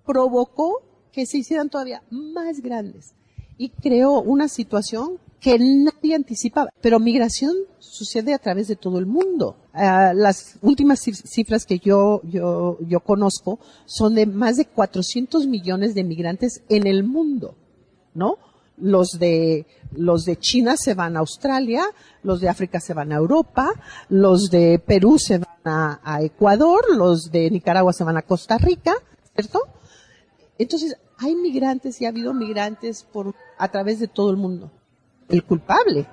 provocó 0.04 0.82
que 1.12 1.26
se 1.26 1.38
hicieran 1.38 1.70
todavía 1.70 2.02
más 2.10 2.60
grandes 2.60 3.14
y 3.56 3.68
creó 3.68 4.20
una 4.20 4.48
situación 4.48 5.18
que 5.40 5.58
nadie 5.58 6.14
anticipaba. 6.14 6.70
Pero 6.80 6.98
migración 6.98 7.54
sucede 7.78 8.34
a 8.34 8.38
través 8.38 8.66
de 8.66 8.76
todo 8.76 8.98
el 8.98 9.06
mundo. 9.06 9.56
Uh, 9.74 10.14
las 10.14 10.56
últimas 10.62 11.00
cifras 11.00 11.66
que 11.66 11.78
yo, 11.78 12.20
yo, 12.24 12.78
yo 12.80 13.00
conozco 13.00 13.58
son 13.84 14.14
de 14.14 14.26
más 14.26 14.56
de 14.56 14.64
400 14.64 15.46
millones 15.46 15.94
de 15.94 16.02
migrantes 16.02 16.62
en 16.68 16.86
el 16.86 17.04
mundo, 17.04 17.56
¿no? 18.14 18.38
Los 18.76 19.18
de, 19.18 19.66
los 19.92 20.24
de 20.24 20.36
China 20.36 20.76
se 20.76 20.94
van 20.94 21.16
a 21.16 21.20
Australia, 21.20 21.84
los 22.22 22.40
de 22.40 22.48
África 22.48 22.80
se 22.80 22.94
van 22.94 23.12
a 23.12 23.16
Europa, 23.16 23.72
los 24.08 24.50
de 24.50 24.80
Perú 24.84 25.18
se 25.18 25.38
van 25.38 26.00
a, 26.02 26.22
Ecuador, 26.22 26.84
los 26.96 27.30
de 27.30 27.50
Nicaragua 27.50 27.92
se 27.92 28.04
van 28.04 28.16
a 28.16 28.22
Costa 28.22 28.58
Rica, 28.58 28.94
¿cierto? 29.34 29.60
Entonces, 30.58 30.96
hay 31.18 31.34
migrantes 31.34 32.00
y 32.00 32.06
ha 32.06 32.08
habido 32.08 32.34
migrantes 32.34 33.04
por, 33.04 33.34
a 33.58 33.68
través 33.68 34.00
de 34.00 34.08
todo 34.08 34.30
el 34.30 34.36
mundo. 34.36 34.70
El 35.28 35.44
culpable 35.44 36.06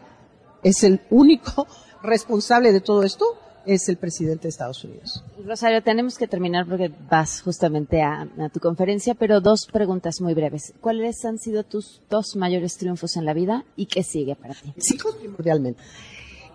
es 0.63 0.83
el 0.83 1.01
único 1.09 1.67
responsable 2.03 2.71
de 2.71 2.81
todo 2.81 3.03
esto, 3.03 3.25
es 3.65 3.89
el 3.89 3.97
presidente 3.97 4.43
de 4.43 4.49
Estados 4.49 4.83
Unidos. 4.83 5.23
Rosario, 5.45 5.83
tenemos 5.83 6.17
que 6.17 6.27
terminar 6.27 6.67
porque 6.67 6.91
vas 7.09 7.41
justamente 7.41 8.01
a, 8.01 8.27
a, 8.39 8.49
tu 8.49 8.59
conferencia, 8.59 9.15
pero 9.15 9.41
dos 9.41 9.67
preguntas 9.71 10.21
muy 10.21 10.33
breves. 10.33 10.73
¿Cuáles 10.81 11.23
han 11.25 11.37
sido 11.37 11.63
tus 11.63 12.01
dos 12.09 12.35
mayores 12.35 12.77
triunfos 12.77 13.17
en 13.17 13.25
la 13.25 13.33
vida 13.33 13.65
y 13.75 13.85
qué 13.85 14.03
sigue 14.03 14.35
para 14.35 14.53
ti? 14.53 14.73
Mis 14.75 14.91
hijos 14.91 15.15
primordialmente. 15.15 15.81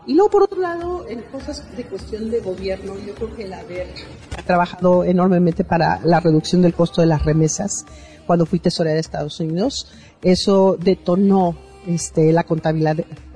Y 0.06 0.14
luego, 0.14 0.30
por 0.30 0.42
otro 0.44 0.60
lado, 0.60 1.08
en 1.08 1.20
cosas 1.22 1.64
de 1.76 1.84
cuestión 1.84 2.30
de 2.30 2.40
gobierno, 2.40 2.94
yo 3.04 3.14
creo 3.14 3.34
que 3.34 3.42
el 3.42 3.52
haber 3.52 3.88
trabajado 4.46 5.02
enormemente 5.02 5.64
para 5.64 6.00
la 6.04 6.20
reducción 6.20 6.62
del 6.62 6.74
costo 6.74 7.00
de 7.00 7.08
las 7.08 7.24
remesas 7.24 7.84
cuando 8.24 8.46
fui 8.46 8.60
tesorera 8.60 8.94
de 8.94 9.00
Estados 9.00 9.40
Unidos, 9.40 9.92
eso 10.22 10.76
detonó 10.78 11.56
este, 11.86 12.32
la, 12.32 12.44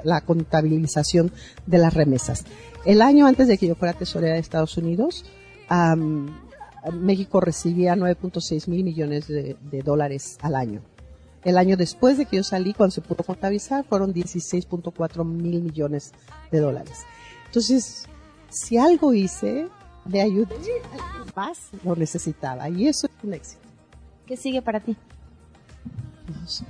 la 0.05 0.21
contabilización 0.21 1.33
de 1.67 1.79
las 1.79 1.95
remesas. 1.95 2.45
El 2.85 3.03
año 3.03 3.27
antes 3.27 3.47
de 3.49 3.59
que 3.59 3.66
yo 3.66 3.75
fuera 3.75 3.93
tesorera 3.93 4.35
de 4.35 4.40
Estados 4.40 4.77
Unidos, 4.77 5.25
um, 5.71 6.29
México 6.93 7.40
recibía 7.40 7.95
9.6 7.95 8.69
mil 8.69 8.85
millones 8.85 9.29
de, 9.29 9.57
de, 9.61 9.83
dólares 9.83 10.38
al 10.40 10.55
año. 10.55 10.81
El 11.45 11.59
año 11.59 11.77
después 11.77 12.16
de 12.16 12.27
que 12.27 12.37
yo 12.37 12.43
salí, 12.43 12.73
cuando 12.73 12.93
se 12.93 13.03
pudo 13.03 13.23
contabilizar, 13.23 13.85
fueron 13.85 14.14
16.4 14.14 15.25
mil 15.25 15.62
millones 15.62 16.12
de 16.51 16.61
dólares. 16.61 17.05
Entonces, 17.47 18.07
si 18.49 18.79
algo 18.79 19.12
hice 19.12 19.69
de 20.07 20.21
ayuda, 20.21 20.55
más 21.37 21.71
lo 21.85 21.97
necesitaba. 21.97 22.69
Y 22.69 22.88
eso 22.88 23.07
es 23.07 23.25
un 23.25 23.35
éxito. 23.35 23.62
¿Qué 24.27 24.37
sigue 24.37 24.62
para 24.62 24.81
ti? 24.81 24.97
No, 26.31 26.47
sé. 26.47 26.64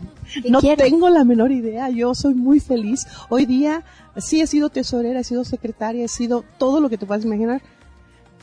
no 0.49 0.61
tengo 0.77 1.09
la 1.11 1.25
menor 1.25 1.53
idea. 1.53 1.89
Yo 1.91 2.15
soy 2.15 2.35
muy 2.35 2.61
feliz. 2.61 3.07
Hoy 3.29 3.47
día 3.47 3.85
sí 4.17 4.41
he 4.41 4.47
sido 4.47 4.71
tesorera, 4.71 5.21
he 5.21 5.25
sido 5.25 5.45
secretaria, 5.45 6.05
he 6.05 6.09
sido 6.09 6.45
todo 6.59 6.81
lo 6.81 6.89
que 6.89 6.99
te 6.99 7.07
puedas 7.07 7.25
imaginar. 7.25 7.63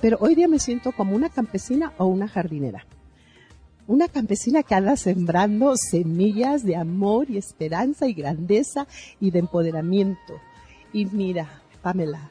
Pero 0.01 0.17
hoy 0.19 0.35
día 0.35 0.47
me 0.47 0.59
siento 0.59 0.91
como 0.91 1.15
una 1.15 1.29
campesina 1.29 1.93
o 1.97 2.05
una 2.05 2.27
jardinera. 2.27 2.85
Una 3.87 4.07
campesina 4.09 4.63
que 4.63 4.75
anda 4.75 4.97
sembrando 4.97 5.75
semillas 5.77 6.63
de 6.63 6.75
amor 6.75 7.29
y 7.29 7.37
esperanza 7.37 8.07
y 8.07 8.13
grandeza 8.13 8.85
y 9.19 9.31
de 9.31 9.39
empoderamiento. 9.39 10.41
Y 10.91 11.05
mira, 11.05 11.61
Pamela, 11.81 12.29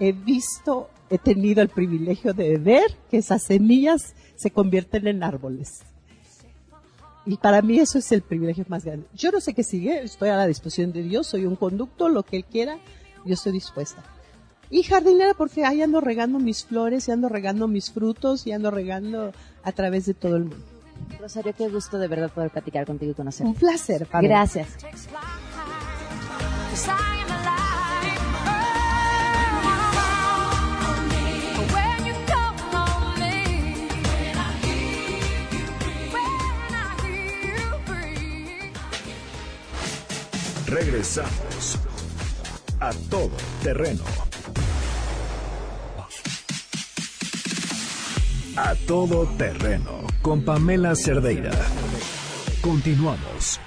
he 0.00 0.12
visto, 0.12 0.88
he 1.10 1.18
tenido 1.18 1.60
el 1.62 1.68
privilegio 1.68 2.32
de 2.32 2.56
ver 2.56 2.96
que 3.10 3.18
esas 3.18 3.42
semillas 3.42 4.14
se 4.34 4.50
convierten 4.50 5.06
en 5.06 5.22
árboles. 5.22 5.82
Y 7.28 7.36
para 7.36 7.60
mí 7.60 7.78
eso 7.78 7.98
es 7.98 8.10
el 8.10 8.22
privilegio 8.22 8.64
más 8.68 8.86
grande. 8.86 9.06
Yo 9.12 9.30
no 9.30 9.40
sé 9.40 9.52
qué 9.52 9.62
sigue, 9.62 10.02
estoy 10.02 10.30
a 10.30 10.36
la 10.36 10.46
disposición 10.46 10.92
de 10.92 11.02
Dios, 11.02 11.26
soy 11.26 11.44
un 11.44 11.56
conducto, 11.56 12.08
lo 12.08 12.22
que 12.22 12.38
Él 12.38 12.44
quiera, 12.46 12.78
yo 13.26 13.34
estoy 13.34 13.52
dispuesta. 13.52 14.02
Y 14.70 14.82
jardinera 14.82 15.34
porque 15.34 15.66
ahí 15.66 15.82
ando 15.82 16.00
regando 16.00 16.38
mis 16.38 16.64
flores, 16.64 17.06
y 17.06 17.10
ando 17.10 17.28
regando 17.28 17.68
mis 17.68 17.90
frutos, 17.90 18.46
y 18.46 18.52
ando 18.52 18.70
regando 18.70 19.32
a 19.62 19.72
través 19.72 20.06
de 20.06 20.14
todo 20.14 20.36
el 20.36 20.44
mundo. 20.44 20.64
Rosario, 21.20 21.52
qué 21.56 21.68
gusto 21.68 21.98
de 21.98 22.08
verdad 22.08 22.30
poder 22.30 22.50
platicar 22.50 22.86
contigo 22.86 23.12
y 23.12 23.14
conocerte. 23.14 23.50
Un 23.50 23.54
placer, 23.54 24.06
Pablo. 24.06 24.26
Gracias. 24.26 24.68
Regresamos 40.68 41.78
a 42.78 42.90
todo 43.08 43.30
terreno. 43.62 44.04
A 48.54 48.74
todo 48.86 49.26
terreno 49.38 50.06
con 50.20 50.44
Pamela 50.44 50.94
Cerdeira. 50.94 51.52
Continuamos. 52.60 53.58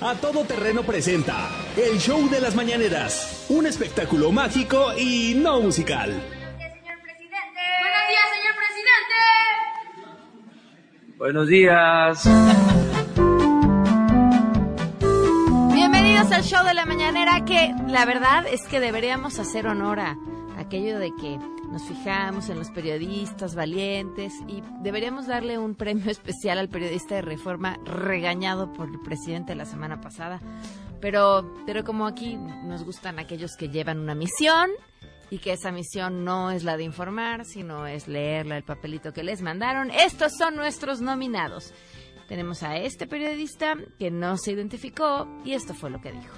A 0.00 0.14
todo 0.14 0.44
terreno 0.44 0.82
presenta 0.82 1.50
el 1.76 1.98
show 1.98 2.26
de 2.30 2.40
las 2.40 2.54
mañaneras, 2.54 3.44
un 3.50 3.66
espectáculo 3.66 4.32
mágico 4.32 4.96
y 4.96 5.34
no 5.34 5.60
musical. 5.60 6.10
Buenos 11.18 11.48
días. 11.48 12.24
Bienvenidos 12.24 12.75
Bienvenidos 12.75 12.75
al 16.36 16.44
show 16.44 16.66
de 16.66 16.74
la 16.74 16.84
mañanera 16.84 17.46
que 17.46 17.74
la 17.88 18.04
verdad 18.04 18.46
es 18.46 18.60
que 18.68 18.78
deberíamos 18.78 19.38
hacer 19.38 19.66
honor 19.66 20.00
a 20.00 20.18
aquello 20.58 20.98
de 20.98 21.10
que 21.18 21.38
nos 21.70 21.82
fijamos 21.84 22.50
en 22.50 22.58
los 22.58 22.70
periodistas 22.72 23.54
valientes 23.54 24.34
y 24.46 24.62
deberíamos 24.82 25.26
darle 25.26 25.56
un 25.56 25.74
premio 25.74 26.10
especial 26.10 26.58
al 26.58 26.68
periodista 26.68 27.14
de 27.14 27.22
Reforma 27.22 27.78
regañado 27.86 28.70
por 28.74 28.90
el 28.90 29.00
presidente 29.00 29.54
la 29.54 29.64
semana 29.64 30.02
pasada. 30.02 30.42
Pero, 31.00 31.54
pero 31.64 31.84
como 31.84 32.06
aquí 32.06 32.36
nos 32.36 32.84
gustan 32.84 33.18
aquellos 33.18 33.56
que 33.56 33.70
llevan 33.70 33.98
una 33.98 34.14
misión 34.14 34.68
y 35.30 35.38
que 35.38 35.54
esa 35.54 35.72
misión 35.72 36.26
no 36.26 36.50
es 36.50 36.64
la 36.64 36.76
de 36.76 36.84
informar, 36.84 37.46
sino 37.46 37.86
es 37.86 38.08
leerla 38.08 38.58
el 38.58 38.62
papelito 38.62 39.14
que 39.14 39.22
les 39.22 39.40
mandaron, 39.40 39.90
estos 39.90 40.32
son 40.36 40.54
nuestros 40.54 41.00
nominados. 41.00 41.72
Tenemos 42.28 42.62
a 42.64 42.76
este 42.76 43.06
periodista 43.06 43.76
que 43.98 44.10
no 44.10 44.36
se 44.36 44.52
identificó 44.52 45.28
y 45.44 45.52
esto 45.52 45.74
fue 45.74 45.90
lo 45.90 46.00
que 46.00 46.12
dijo. 46.12 46.36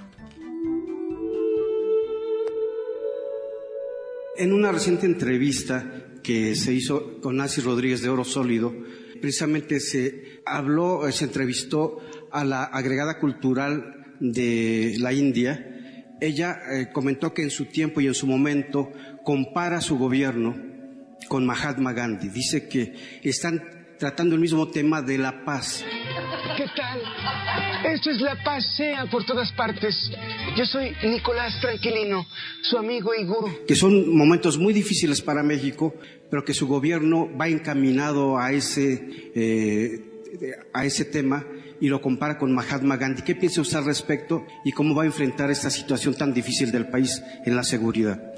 En 4.37 4.53
una 4.53 4.71
reciente 4.71 5.05
entrevista 5.05 6.05
que 6.23 6.55
se 6.55 6.73
hizo 6.73 7.19
con 7.21 7.37
Nancy 7.37 7.61
Rodríguez 7.61 8.01
de 8.01 8.09
Oro 8.09 8.23
Sólido, 8.23 8.73
precisamente 9.19 9.79
se 9.79 10.41
habló, 10.45 11.11
se 11.11 11.25
entrevistó 11.25 11.97
a 12.31 12.45
la 12.45 12.63
agregada 12.63 13.19
cultural 13.19 14.15
de 14.19 14.95
la 14.99 15.11
India. 15.11 16.15
Ella 16.21 16.59
eh, 16.71 16.89
comentó 16.93 17.33
que 17.33 17.43
en 17.43 17.49
su 17.49 17.65
tiempo 17.65 17.99
y 17.99 18.07
en 18.07 18.13
su 18.13 18.27
momento 18.27 18.91
compara 19.23 19.81
su 19.81 19.97
gobierno 19.97 20.55
con 21.27 21.45
Mahatma 21.45 21.93
Gandhi. 21.93 22.29
Dice 22.29 22.67
que 22.67 22.93
están 23.23 23.78
tratando 23.99 24.33
el 24.33 24.41
mismo 24.41 24.67
tema 24.69 25.01
de 25.01 25.17
la 25.17 25.43
paz. 25.43 25.83
¿Qué 26.57 26.65
tal? 26.75 27.01
Esto 27.93 28.09
es 28.09 28.21
La 28.21 28.41
Paz 28.43 28.65
Sea 28.75 29.05
por 29.11 29.25
todas 29.25 29.51
partes. 29.51 30.09
Yo 30.57 30.65
soy 30.65 30.93
Nicolás 31.03 31.59
Tranquilino, 31.61 32.25
su 32.61 32.77
amigo 32.77 33.11
y 33.13 33.25
gurú. 33.25 33.49
Que 33.67 33.75
son 33.75 34.15
momentos 34.15 34.57
muy 34.57 34.73
difíciles 34.73 35.21
para 35.21 35.43
México, 35.43 35.93
pero 36.31 36.43
que 36.43 36.53
su 36.53 36.67
gobierno 36.67 37.29
va 37.37 37.47
encaminado 37.47 38.37
a 38.37 38.51
ese, 38.53 39.31
eh, 39.35 40.63
a 40.73 40.85
ese 40.85 41.05
tema 41.05 41.45
y 41.81 41.89
lo 41.89 42.01
compara 42.01 42.37
con 42.37 42.53
Mahatma 42.53 42.97
Gandhi. 42.97 43.23
¿Qué 43.23 43.35
piensa 43.35 43.61
usted 43.61 43.77
al 43.77 43.85
respecto 43.85 44.45
y 44.63 44.71
cómo 44.71 44.95
va 44.95 45.03
a 45.03 45.07
enfrentar 45.07 45.51
esta 45.51 45.69
situación 45.69 46.15
tan 46.15 46.33
difícil 46.33 46.71
del 46.71 46.87
país 46.87 47.21
en 47.45 47.55
la 47.55 47.63
seguridad? 47.63 48.28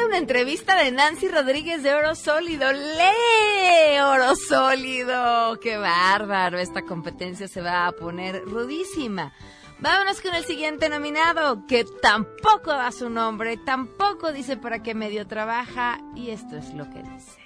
Una 0.00 0.16
entrevista 0.16 0.82
de 0.82 0.90
Nancy 0.90 1.28
Rodríguez 1.28 1.82
de 1.82 1.94
Oro 1.94 2.14
Sólido. 2.14 2.72
¡Lee, 2.72 3.98
Oro 4.00 4.34
Sólido! 4.36 5.58
¡Qué 5.60 5.76
bárbaro! 5.76 6.58
Esta 6.58 6.82
competencia 6.82 7.46
se 7.46 7.60
va 7.60 7.86
a 7.86 7.92
poner 7.92 8.42
rudísima. 8.44 9.32
Vámonos 9.80 10.20
con 10.20 10.34
el 10.34 10.44
siguiente 10.44 10.88
nominado, 10.88 11.66
que 11.66 11.84
tampoco 12.00 12.70
da 12.70 12.90
su 12.90 13.10
nombre, 13.10 13.58
tampoco 13.58 14.32
dice 14.32 14.56
para 14.56 14.82
qué 14.82 14.94
medio 14.94 15.26
trabaja, 15.26 16.00
y 16.14 16.30
esto 16.30 16.56
es 16.56 16.72
lo 16.74 16.84
que 16.90 17.02
dice. 17.02 17.38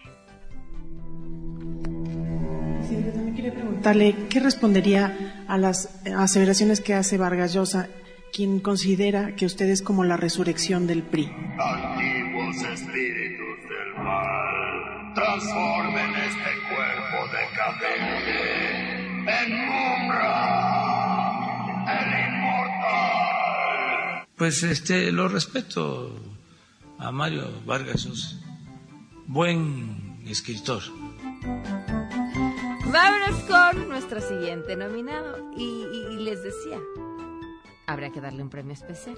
Sí, 2.89 3.03
yo 3.05 3.13
también 3.13 3.35
quería 3.35 3.55
preguntarle 3.55 4.15
qué 4.29 4.41
respondería 4.41 5.45
a 5.49 5.59
las 5.59 5.89
aseveraciones 6.17 6.81
que 6.81 6.95
hace 6.95 7.19
Vargas 7.19 7.53
Llosa, 7.53 7.89
quien 8.37 8.61
considera 8.61 9.35
que 9.35 9.47
usted 9.47 9.67
es 9.71 9.81
como 9.81 10.05
la 10.05 10.19
resurrección 10.19 10.87
del 10.87 11.03
PRI. 11.03 11.25
Antiguos 11.59 12.57
espíritus 12.57 13.57
del 13.71 13.95
mal, 14.05 15.15
transformen 15.15 16.11
este 16.29 16.53
cuerpo 16.69 17.17
decadente 17.33 18.37
en 19.43 19.53
Umbra, 20.05 20.35
el 21.99 22.09
inmortal. 22.29 24.27
Pues 24.37 24.63
este 24.63 25.11
lo 25.13 25.29
respeto 25.29 26.15
a 26.99 27.11
Mario 27.11 27.45
Vargas 27.65 28.05
Llosa, 28.05 28.37
buen 29.27 30.19
escritor. 30.27 30.83
Vámonos 32.93 33.41
con 33.49 33.89
nuestro 33.89 34.21
siguiente 34.21 34.77
nominado. 34.77 35.39
Y, 35.57 35.65
y- 35.65 36.15
y 36.15 36.25
les 36.25 36.43
decía, 36.43 36.79
habrá 37.87 38.11
que 38.11 38.21
darle 38.21 38.43
un 38.43 38.49
premio 38.51 38.73
especial. 38.73 39.17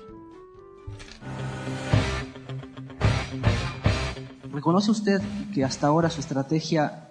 ¿Reconoce 4.52 4.90
usted 4.90 5.20
que 5.54 5.64
hasta 5.64 5.86
ahora 5.86 6.10
su 6.10 6.20
estrategia 6.20 7.08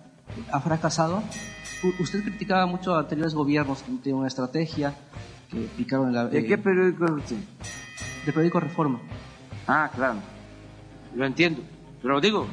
ha 0.52 0.60
fracasado? 0.60 1.24
U- 1.84 1.94
Usted 2.02 2.24
criticaba 2.24 2.66
mucho 2.66 2.96
a 2.96 3.00
anteriores 3.00 3.34
gobiernos 3.34 3.82
que 3.84 3.92
no 3.92 4.00
tenían 4.00 4.20
una 4.20 4.28
estrategia, 4.28 4.94
que 5.50 5.58
picaron 5.78 6.08
en 6.10 6.14
la... 6.16 6.26
¿De 6.28 6.40
eh, 6.40 6.46
qué 6.46 6.58
periódico 6.58 7.06
es 7.06 7.12
usted? 7.12 7.36
De 8.26 8.32
periódico 8.34 8.60
Reforma. 8.60 9.00
Ah, 9.68 9.90
claro. 9.94 10.20
Lo 11.16 11.26
entiendo. 11.26 11.62
Pero 12.02 12.20
digo, 12.20 12.48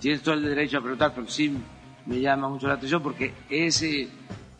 tienes 0.00 0.22
todo 0.22 0.34
el 0.34 0.42
derecho 0.42 0.78
a 0.78 0.80
preguntar, 0.80 1.12
pero 1.14 1.26
sí 1.28 1.56
me 2.06 2.20
llama 2.20 2.48
mucho 2.48 2.68
la 2.68 2.74
atención 2.74 3.02
porque 3.02 3.32
ese 3.50 4.08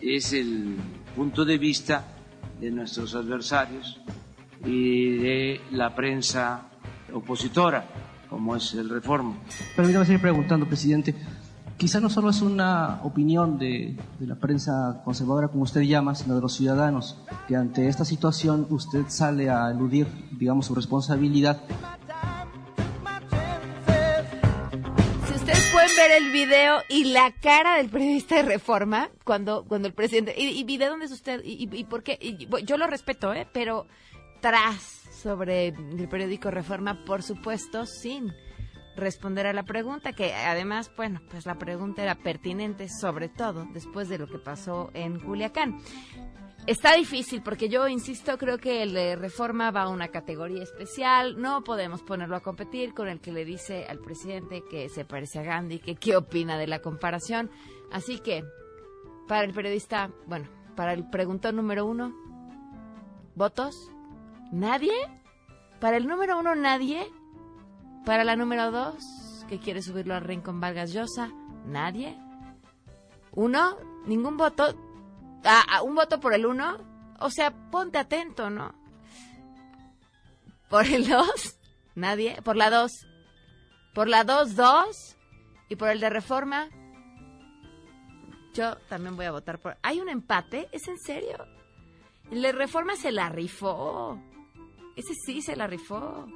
es 0.00 0.32
el 0.32 0.76
punto 1.14 1.44
de 1.44 1.58
vista 1.58 2.04
de 2.60 2.70
nuestros 2.70 3.14
adversarios 3.14 4.00
y 4.64 5.16
de 5.16 5.60
la 5.70 5.94
prensa 5.94 6.62
opositora, 7.12 7.86
como 8.28 8.56
es 8.56 8.74
el 8.74 8.88
Reforma. 8.88 9.36
Permítame 9.76 10.04
seguir 10.04 10.20
preguntando, 10.20 10.66
presidente. 10.66 11.14
Quizá 11.76 12.00
no 12.00 12.10
solo 12.10 12.30
es 12.30 12.42
una 12.42 13.00
opinión 13.04 13.56
de, 13.56 13.96
de 14.18 14.26
la 14.26 14.34
prensa 14.34 15.00
conservadora, 15.04 15.46
como 15.46 15.62
usted 15.62 15.82
llama, 15.82 16.16
sino 16.16 16.34
de 16.34 16.40
los 16.40 16.54
ciudadanos, 16.54 17.16
que 17.46 17.54
ante 17.54 17.86
esta 17.86 18.04
situación 18.04 18.66
usted 18.70 19.04
sale 19.06 19.48
a 19.48 19.70
eludir, 19.70 20.08
digamos, 20.32 20.66
su 20.66 20.74
responsabilidad. 20.74 21.60
Ver 25.96 26.10
el 26.12 26.30
video 26.30 26.82
y 26.88 27.04
la 27.04 27.32
cara 27.32 27.76
del 27.76 27.88
periodista 27.88 28.36
de 28.36 28.42
Reforma 28.42 29.10
cuando, 29.24 29.64
cuando 29.64 29.88
el 29.88 29.94
presidente... 29.94 30.34
¿Y, 30.36 30.64
y 30.70 30.76
de 30.78 30.86
dónde 30.86 31.06
es 31.06 31.12
usted? 31.12 31.40
¿Y, 31.44 31.68
y- 31.72 31.84
por 31.84 32.02
qué? 32.02 32.18
Yo 32.64 32.76
lo 32.76 32.86
respeto, 32.86 33.32
¿eh? 33.34 33.46
Pero 33.52 33.86
tras 34.40 34.80
sobre 35.22 35.68
el 35.68 36.08
periódico 36.08 36.50
Reforma, 36.50 37.04
por 37.04 37.22
supuesto, 37.22 37.86
sin 37.86 38.32
responder 38.96 39.46
a 39.46 39.52
la 39.52 39.62
pregunta, 39.64 40.12
que 40.12 40.34
además, 40.34 40.90
bueno, 40.96 41.20
pues 41.30 41.46
la 41.46 41.56
pregunta 41.56 42.02
era 42.02 42.16
pertinente, 42.16 42.88
sobre 42.88 43.28
todo 43.28 43.66
después 43.72 44.08
de 44.08 44.18
lo 44.18 44.26
que 44.26 44.38
pasó 44.38 44.90
en 44.94 45.20
Culiacán. 45.20 45.80
Está 46.68 46.92
difícil 46.92 47.40
porque 47.42 47.70
yo 47.70 47.88
insisto, 47.88 48.36
creo 48.36 48.58
que 48.58 48.82
el 48.82 48.92
de 48.92 49.16
reforma 49.16 49.70
va 49.70 49.84
a 49.84 49.88
una 49.88 50.08
categoría 50.08 50.62
especial. 50.62 51.40
No 51.40 51.64
podemos 51.64 52.02
ponerlo 52.02 52.36
a 52.36 52.40
competir 52.40 52.92
con 52.92 53.08
el 53.08 53.22
que 53.22 53.32
le 53.32 53.46
dice 53.46 53.86
al 53.86 54.00
presidente 54.00 54.62
que 54.70 54.90
se 54.90 55.06
parece 55.06 55.38
a 55.38 55.44
Gandhi, 55.44 55.78
que 55.78 55.94
qué 55.94 56.14
opina 56.14 56.58
de 56.58 56.66
la 56.66 56.80
comparación. 56.80 57.50
Así 57.90 58.18
que, 58.18 58.44
para 59.26 59.44
el 59.46 59.54
periodista, 59.54 60.10
bueno, 60.26 60.46
para 60.76 60.92
el 60.92 61.08
preguntón 61.08 61.56
número 61.56 61.86
uno, 61.86 62.14
¿votos? 63.34 63.90
¿Nadie? 64.52 64.92
Para 65.80 65.96
el 65.96 66.06
número 66.06 66.38
uno, 66.38 66.54
nadie. 66.54 67.10
Para 68.04 68.24
la 68.24 68.36
número 68.36 68.70
dos, 68.70 69.46
que 69.48 69.58
quiere 69.58 69.80
subirlo 69.80 70.14
al 70.14 70.24
ring 70.24 70.42
con 70.42 70.60
Vargas 70.60 70.92
Llosa, 70.92 71.32
nadie. 71.64 72.14
Uno, 73.32 73.78
ningún 74.04 74.36
voto. 74.36 74.74
Ah, 75.44 75.82
un 75.82 75.94
voto 75.94 76.20
por 76.20 76.34
el 76.34 76.46
uno. 76.46 76.78
O 77.20 77.30
sea, 77.30 77.50
ponte 77.70 77.98
atento, 77.98 78.50
¿no? 78.50 78.74
Por 80.68 80.86
el 80.86 81.08
dos, 81.08 81.58
nadie. 81.94 82.40
Por 82.42 82.56
la 82.56 82.70
dos. 82.70 83.06
Por 83.94 84.08
la 84.08 84.24
dos, 84.24 84.54
dos. 84.56 85.16
Y 85.68 85.76
por 85.76 85.88
el 85.88 86.00
de 86.00 86.10
reforma, 86.10 86.68
yo 88.54 88.76
también 88.88 89.16
voy 89.16 89.26
a 89.26 89.32
votar 89.32 89.58
por. 89.58 89.76
¿Hay 89.82 90.00
un 90.00 90.08
empate? 90.08 90.68
¿Es 90.72 90.88
en 90.88 90.98
serio? 90.98 91.46
El 92.30 92.42
de 92.42 92.52
reforma 92.52 92.96
se 92.96 93.12
la 93.12 93.28
rifó. 93.28 94.18
Ese 94.96 95.14
sí 95.26 95.42
se 95.42 95.56
la 95.56 95.66
rifó. 95.66 96.26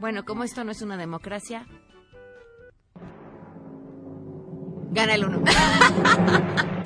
Bueno, 0.00 0.24
como 0.24 0.44
esto 0.44 0.62
no 0.64 0.70
es 0.70 0.82
una 0.82 0.96
democracia, 0.96 1.66
gana 4.90 5.14
el 5.14 5.24
uno. 5.24 5.42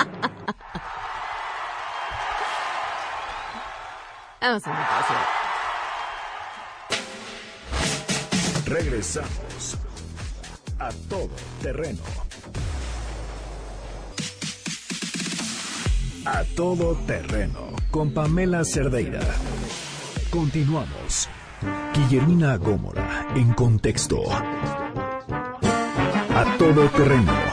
Regresamos 8.67 9.79
a 10.81 10.91
todo 11.09 11.31
terreno. 11.63 12.01
A 16.27 16.43
todo 16.57 16.97
terreno 17.07 17.77
con 17.93 18.13
Pamela 18.13 18.65
Cerdeira. 18.65 19.21
Continuamos. 20.31 21.29
Guillermina 21.95 22.57
Gómora 22.57 23.29
en 23.37 23.53
contexto. 23.53 24.25
A 26.35 26.57
todo 26.59 26.89
terreno. 26.89 27.52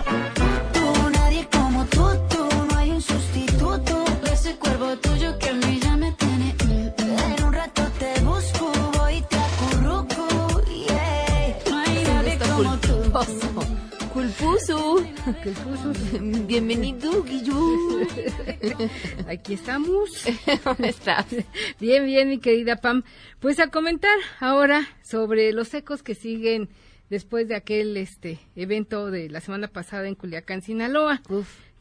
Culpuso. 15.33 15.93
Bienvenido, 16.47 17.23
Guillu. 17.23 18.07
Aquí 19.27 19.53
estamos. 19.53 20.25
¿Cómo 20.63 20.85
estás? 20.85 21.27
Bien, 21.79 22.05
bien, 22.05 22.29
mi 22.29 22.39
querida 22.39 22.77
Pam. 22.77 23.03
Pues 23.39 23.59
a 23.59 23.67
comentar 23.67 24.17
ahora 24.39 24.87
sobre 25.03 25.53
los 25.53 25.71
ecos 25.75 26.01
que 26.01 26.15
siguen 26.15 26.69
después 27.11 27.47
de 27.47 27.55
aquel 27.55 27.95
este 27.97 28.39
evento 28.55 29.11
de 29.11 29.29
la 29.29 29.39
semana 29.39 29.67
pasada 29.67 30.07
en 30.07 30.15
Culiacán, 30.15 30.63
Sinaloa. 30.63 31.21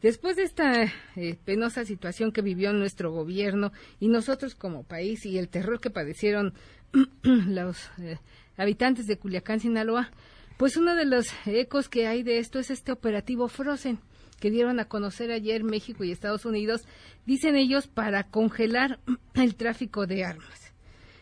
Después 0.01 0.35
de 0.35 0.43
esta 0.43 0.83
eh, 1.15 1.37
penosa 1.43 1.85
situación 1.85 2.31
que 2.31 2.43
vivió 2.43 2.71
nuestro 2.71 3.11
gobierno 3.11 3.71
y 3.99 4.09
nosotros 4.09 4.53
como 4.53 4.83
país 4.83 5.25
y 5.25 5.39
el 5.39 5.49
terror 5.49 5.81
que 5.81 5.89
padecieron 5.89 6.53
los 7.23 7.89
eh, 7.97 8.19
habitantes 8.57 9.07
de 9.07 9.17
Culiacán, 9.17 9.59
Sinaloa, 9.59 10.11
pues 10.59 10.75
uno 10.75 10.93
de 10.93 11.05
los 11.05 11.27
ecos 11.45 11.87
que 11.87 12.05
hay 12.05 12.21
de 12.21 12.37
esto 12.37 12.59
es 12.59 12.69
este 12.69 12.91
operativo 12.91 13.47
Frozen 13.47 13.97
que 14.41 14.51
dieron 14.51 14.81
a 14.81 14.89
conocer 14.89 15.31
ayer 15.31 15.63
México 15.63 16.03
y 16.03 16.11
Estados 16.11 16.43
Unidos, 16.43 16.83
dicen 17.25 17.55
ellos, 17.55 17.87
para 17.87 18.25
congelar 18.25 18.99
el 19.35 19.55
tráfico 19.55 20.05
de 20.05 20.25
armas. 20.25 20.73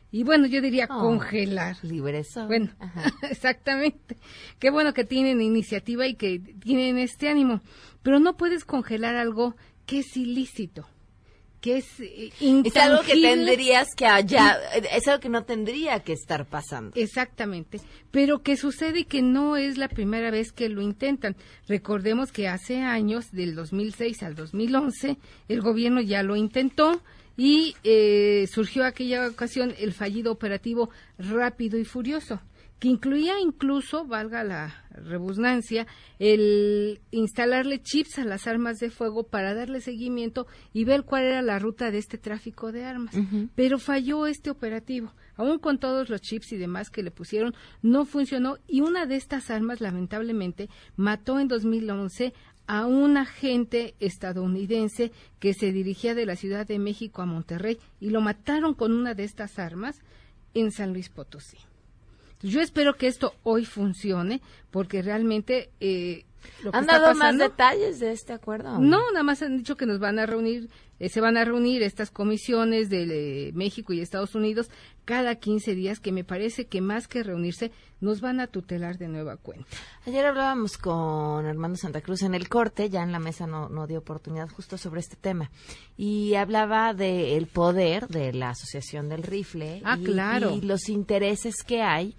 Y 0.09 0.23
bueno, 0.23 0.47
yo 0.47 0.59
diría 0.59 0.87
Oh, 0.89 1.01
congelar. 1.01 1.77
Libreza. 1.83 2.47
Bueno, 2.47 2.71
exactamente. 3.29 4.17
Qué 4.57 4.71
bueno 4.71 4.95
que 4.95 5.03
tienen 5.03 5.39
iniciativa 5.39 6.07
y 6.07 6.15
que 6.15 6.39
tienen 6.39 6.97
este 6.97 7.29
ánimo. 7.29 7.61
Pero 8.01 8.19
no 8.19 8.37
puedes 8.37 8.65
congelar 8.65 9.17
algo 9.17 9.55
que 9.85 9.99
es 9.99 10.17
ilícito, 10.17 10.87
que 11.67 11.77
es 11.77 11.99
eh, 11.99 12.31
Es 12.63 12.77
algo 12.77 13.01
que 13.03 13.15
intangible. 13.15 13.29
tendrías 13.29 13.87
que 13.95 14.05
allá, 14.05 14.57
es 14.93 15.07
algo 15.07 15.19
que 15.19 15.27
no 15.27 15.43
tendría 15.43 15.99
que 15.99 16.13
estar 16.13 16.45
pasando. 16.45 16.91
Exactamente, 16.95 17.81
pero 18.09 18.41
que 18.41 18.55
sucede 18.55 19.03
que 19.03 19.21
no 19.21 19.57
es 19.57 19.77
la 19.77 19.89
primera 19.89 20.31
vez 20.31 20.53
que 20.53 20.69
lo 20.69 20.81
intentan. 20.81 21.35
Recordemos 21.67 22.31
que 22.31 22.47
hace 22.47 22.77
años, 22.77 23.31
del 23.31 23.53
2006 23.55 24.23
al 24.23 24.35
2011, 24.35 25.17
el 25.49 25.61
gobierno 25.61 25.99
ya 25.99 26.23
lo 26.23 26.37
intentó 26.37 27.01
y 27.35 27.75
eh, 27.83 28.47
surgió 28.49 28.85
aquella 28.85 29.27
ocasión 29.27 29.73
el 29.77 29.91
fallido 29.93 30.31
operativo 30.31 30.89
Rápido 31.19 31.77
y 31.77 31.83
Furioso, 31.83 32.39
que 32.79 32.87
incluía 32.87 33.39
incluso, 33.39 34.05
valga 34.05 34.43
la 34.43 34.85
rebusnancia, 34.91 35.87
el 36.19 36.99
instalarle 37.11 37.81
chips 37.81 38.19
a 38.19 38.25
las 38.25 38.47
armas 38.47 38.79
de 38.79 38.91
fuego 38.91 39.23
para 39.23 39.53
darle 39.53 39.81
seguimiento 39.81 40.47
y 40.73 40.85
ver 40.85 41.03
cuál 41.03 41.23
era 41.23 41.41
la 41.41 41.59
ruta 41.59 41.89
de 41.89 41.97
este 41.97 42.17
tráfico 42.17 42.71
de 42.71 42.85
armas. 42.85 43.15
Pero 43.55 43.79
falló 43.79 44.27
este 44.27 44.51
operativo. 44.51 45.11
Aún 45.35 45.59
con 45.59 45.79
todos 45.79 46.09
los 46.09 46.21
chips 46.21 46.51
y 46.51 46.57
demás 46.57 46.89
que 46.89 47.03
le 47.03 47.11
pusieron, 47.11 47.53
no 47.81 48.05
funcionó 48.05 48.57
y 48.67 48.81
una 48.81 49.05
de 49.05 49.15
estas 49.15 49.49
armas, 49.49 49.81
lamentablemente, 49.81 50.69
mató 50.95 51.39
en 51.39 51.47
2011 51.47 52.33
a 52.67 52.85
un 52.85 53.17
agente 53.17 53.95
estadounidense 53.99 55.11
que 55.39 55.53
se 55.53 55.71
dirigía 55.71 56.15
de 56.15 56.25
la 56.25 56.35
Ciudad 56.35 56.67
de 56.67 56.79
México 56.79 57.21
a 57.21 57.25
Monterrey 57.25 57.79
y 57.99 58.09
lo 58.09 58.19
mataron 58.21 58.73
con 58.73 58.91
una 58.91 59.13
de 59.13 59.23
estas 59.23 59.57
armas 59.57 60.01
en 60.53 60.71
San 60.71 60.91
Luis 60.91 61.09
Potosí. 61.09 61.57
Yo 62.41 62.61
espero 62.61 62.95
que 62.95 63.07
esto 63.07 63.33
hoy 63.43 63.65
funcione 63.65 64.41
porque 64.71 65.01
realmente 65.01 65.71
eh, 65.79 66.25
lo 66.63 66.71
que 66.71 66.77
¿Han 66.77 66.83
está 66.85 66.99
dado 66.99 67.15
más 67.15 67.37
detalles 67.37 67.99
de 67.99 68.11
este 68.11 68.33
acuerdo? 68.33 68.77
no, 68.79 69.11
nada 69.11 69.23
más 69.23 69.41
han 69.41 69.57
dicho 69.57 69.75
que 69.75 69.85
nos 69.85 69.99
van 69.99 70.19
a 70.19 70.25
reunir, 70.25 70.69
eh, 70.99 71.09
se 71.09 71.21
van 71.21 71.37
a 71.37 71.45
reunir 71.45 71.83
estas 71.83 72.11
comisiones 72.11 72.89
de 72.89 73.47
eh, 73.47 73.51
México 73.53 73.93
y 73.93 74.01
Estados 74.01 74.35
Unidos 74.35 74.69
cada 75.05 75.35
15 75.35 75.73
días, 75.75 75.99
que 75.99 76.11
me 76.11 76.23
parece 76.23 76.65
que 76.65 76.81
más 76.81 77.07
que 77.07 77.23
reunirse, 77.23 77.71
nos 78.01 78.19
van 78.19 78.39
a 78.39 78.47
tutelar 78.47 78.97
de 78.97 79.07
nueva 79.07 79.37
cuenta. 79.37 79.65
Ayer 80.05 80.25
hablábamos 80.25 80.77
con 80.77 81.45
Armando 81.45 81.77
Santa 81.77 82.01
Cruz 82.01 82.23
en 82.23 82.35
el 82.35 82.49
corte, 82.49 82.89
ya 82.89 83.03
en 83.03 83.11
la 83.11 83.19
mesa 83.19 83.47
no, 83.47 83.69
no 83.69 83.87
dio 83.87 83.99
oportunidad 83.99 84.49
justo 84.49 84.77
sobre 84.77 84.99
este 84.99 85.15
tema, 85.15 85.49
y 85.95 86.35
hablaba 86.35 86.93
del 86.93 87.47
poder 87.47 88.07
de 88.07 88.33
la 88.33 88.49
Asociación 88.49 89.07
del 89.07 89.23
Rifle 89.23 89.81
Ah, 89.85 89.97
y, 89.99 90.03
claro. 90.03 90.51
y 90.55 90.61
los 90.61 90.89
intereses 90.89 91.63
que 91.65 91.81
hay 91.81 92.15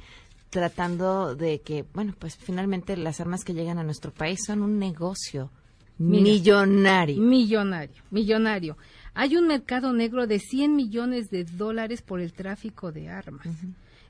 tratando 0.50 1.34
de 1.34 1.60
que, 1.60 1.84
bueno, 1.92 2.14
pues 2.18 2.36
finalmente 2.36 2.96
las 2.96 3.20
armas 3.20 3.44
que 3.44 3.54
llegan 3.54 3.78
a 3.78 3.84
nuestro 3.84 4.12
país 4.12 4.40
son 4.46 4.62
un 4.62 4.78
negocio 4.78 5.50
Mira, 5.98 6.22
millonario. 6.22 7.20
Millonario, 7.20 8.02
millonario. 8.10 8.76
Hay 9.14 9.36
un 9.36 9.48
mercado 9.48 9.92
negro 9.92 10.26
de 10.26 10.38
100 10.38 10.76
millones 10.76 11.30
de 11.30 11.44
dólares 11.44 12.02
por 12.02 12.20
el 12.20 12.32
tráfico 12.32 12.92
de 12.92 13.08
armas. 13.08 13.48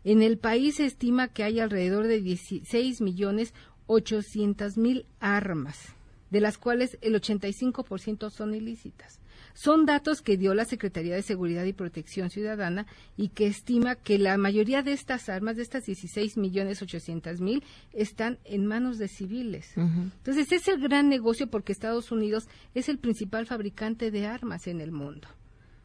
En 0.04 0.22
el 0.22 0.38
país 0.38 0.76
se 0.76 0.84
estima 0.84 1.28
que 1.28 1.44
hay 1.44 1.60
alrededor 1.60 2.06
de 2.06 2.20
16 2.20 3.00
millones 3.00 3.54
800 3.86 4.76
mil 4.76 5.06
armas, 5.18 5.94
de 6.30 6.40
las 6.40 6.58
cuales 6.58 6.98
el 7.00 7.14
85% 7.14 8.30
son 8.30 8.54
ilícitas. 8.54 9.18
Son 9.58 9.86
datos 9.86 10.22
que 10.22 10.36
dio 10.36 10.54
la 10.54 10.64
Secretaría 10.64 11.16
de 11.16 11.22
Seguridad 11.22 11.64
y 11.64 11.72
Protección 11.72 12.30
Ciudadana 12.30 12.86
y 13.16 13.30
que 13.30 13.48
estima 13.48 13.96
que 13.96 14.16
la 14.16 14.36
mayoría 14.36 14.84
de 14.84 14.92
estas 14.92 15.28
armas, 15.28 15.56
de 15.56 15.64
estas 15.64 15.84
16 15.84 16.36
millones 16.36 16.80
800 16.80 17.40
mil, 17.40 17.64
están 17.92 18.38
en 18.44 18.66
manos 18.66 18.98
de 18.98 19.08
civiles. 19.08 19.72
Entonces, 19.74 20.52
es 20.52 20.68
el 20.68 20.80
gran 20.80 21.08
negocio 21.08 21.48
porque 21.48 21.72
Estados 21.72 22.12
Unidos 22.12 22.46
es 22.76 22.88
el 22.88 22.98
principal 22.98 23.46
fabricante 23.46 24.12
de 24.12 24.28
armas 24.28 24.68
en 24.68 24.80
el 24.80 24.92
mundo. 24.92 25.26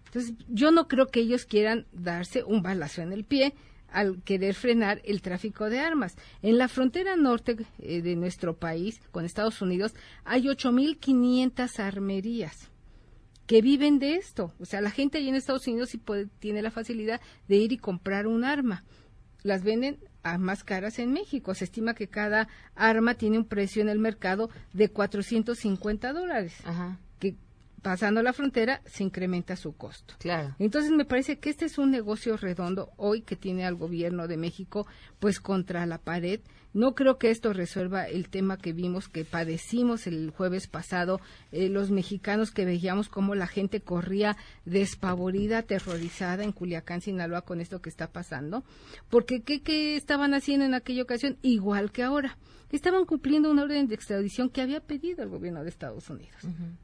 Entonces, 0.06 0.36
yo 0.50 0.70
no 0.70 0.88
creo 0.88 1.08
que 1.08 1.22
ellos 1.22 1.46
quieran 1.46 1.88
darse 1.94 2.44
un 2.44 2.62
balazo 2.62 3.02
en 3.02 3.12
el 3.12 3.24
pie 3.24 3.56
al 3.90 4.22
querer 4.22 4.54
frenar 4.54 5.02
el 5.04 5.24
tráfico 5.24 5.72
de 5.72 5.80
armas. 5.80 6.16
En 6.44 6.60
la 6.60 6.68
frontera 6.68 7.16
norte 7.16 7.58
eh, 7.80 8.04
de 8.04 8.16
nuestro 8.16 8.56
país, 8.56 9.02
con 9.10 9.26
Estados 9.26 9.64
Unidos, 9.64 9.96
hay 10.26 10.44
8.500 10.44 11.80
armerías 11.80 12.70
que 13.46 13.62
viven 13.62 14.00
de 14.00 14.16
esto. 14.16 14.54
O 14.60 14.66
sea, 14.66 14.82
la 14.82 14.92
gente 14.92 15.18
allí 15.18 15.30
en 15.30 15.36
Estados 15.36 15.68
Unidos 15.68 15.90
sí 15.90 15.98
puede- 15.98 16.28
tiene 16.40 16.62
la 16.62 16.72
facilidad 16.72 17.20
de 17.48 17.56
ir 17.58 17.72
y 17.72 17.78
comprar 17.78 18.28
un 18.28 18.44
arma. 18.46 18.84
Las 19.44 19.64
venden 19.64 20.00
a 20.24 20.38
más 20.38 20.64
caras 20.64 21.00
en 21.00 21.12
México. 21.12 21.54
Se 21.54 21.66
estima 21.66 21.94
que 21.94 22.08
cada 22.08 22.48
arma 22.76 23.16
tiene 23.16 23.38
un 23.38 23.46
precio 23.46 23.82
en 23.82 23.90
el 23.90 24.00
mercado 24.00 24.50
de 24.72 24.88
450 24.90 26.14
dólares. 26.14 26.54
Que 26.66 27.13
pasando 27.84 28.24
la 28.24 28.34
frontera 28.34 28.82
se 28.86 29.04
incrementa 29.04 29.56
su 29.56 29.76
costo. 29.76 30.16
Claro. 30.18 30.56
Entonces 30.58 30.92
me 30.92 31.06
parece 31.06 31.38
que 31.38 31.52
este 31.52 31.66
es 31.66 31.78
un 31.78 31.92
negocio 31.92 32.38
redondo 32.38 32.92
hoy 32.98 33.22
que 33.22 33.36
tiene 33.36 33.66
al 33.66 33.76
gobierno 33.76 34.28
de 34.28 34.38
México 34.38 34.88
pues 35.20 35.40
contra 35.40 35.86
la 35.86 36.00
pared. 36.00 36.40
No 36.74 36.96
creo 36.96 37.20
que 37.20 37.30
esto 37.30 37.54
resuelva 37.54 38.08
el 38.08 38.30
tema 38.30 38.58
que 38.58 38.74
vimos, 38.74 39.08
que 39.08 39.26
padecimos 39.26 40.08
el 40.08 40.32
jueves 40.32 40.68
pasado, 40.68 41.22
eh, 41.52 41.70
los 41.70 41.92
mexicanos 41.92 42.50
que 42.50 42.66
veíamos 42.66 43.10
cómo 43.10 43.36
la 43.36 43.46
gente 43.46 43.82
corría 43.82 44.38
despavorida, 44.66 45.60
aterrorizada 45.60 46.44
en 46.44 46.52
Culiacán, 46.52 47.02
Sinaloa, 47.02 47.44
con 47.44 47.62
esto 47.62 47.80
que 47.80 47.90
está 47.90 48.08
pasando. 48.08 48.64
Porque 49.12 49.44
¿qué, 49.44 49.62
qué 49.62 49.96
estaban 49.96 50.34
haciendo 50.34 50.66
en 50.66 50.74
aquella 50.74 51.04
ocasión? 51.04 51.38
Igual 51.44 51.92
que 51.92 52.02
ahora. 52.02 52.38
Estaban 52.74 53.06
cumpliendo 53.06 53.52
una 53.52 53.62
orden 53.62 53.88
de 53.88 53.94
extradición 53.94 54.50
que 54.50 54.60
había 54.60 54.80
pedido 54.80 55.22
el 55.22 55.30
gobierno 55.30 55.62
de 55.62 55.70
Estados 55.70 56.10
Unidos. 56.10 56.42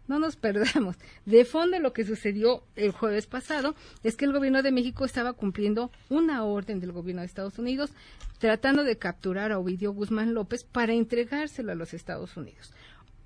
No 0.08 0.20
nos 0.20 0.36
perdamos. 0.36 0.96
De 1.26 1.46
fondo 1.46 1.80
lo 1.80 1.94
que 1.94 2.06
sucedió 2.06 2.64
el 2.76 2.92
jueves 2.92 3.26
pasado 3.26 3.74
es 4.04 4.16
que 4.16 4.26
el 4.26 4.32
gobierno 4.32 4.62
de 4.62 4.72
México 4.72 5.04
estaba 5.04 5.34
cumpliendo 5.34 5.92
una 6.08 6.44
orden 6.44 6.80
del 6.80 6.92
gobierno 6.92 7.24
de 7.24 7.26
Estados 7.26 7.58
Unidos 7.58 7.92
tratando 8.38 8.84
de 8.84 9.00
capturar 9.00 9.52
a 9.52 9.58
Ovidio 9.58 9.92
Guzmán 9.92 10.36
López 10.36 10.64
para 10.64 10.94
entregárselo 10.94 11.72
a 11.72 11.76
los 11.76 11.96
Estados 11.96 12.38
Unidos. 12.38 12.72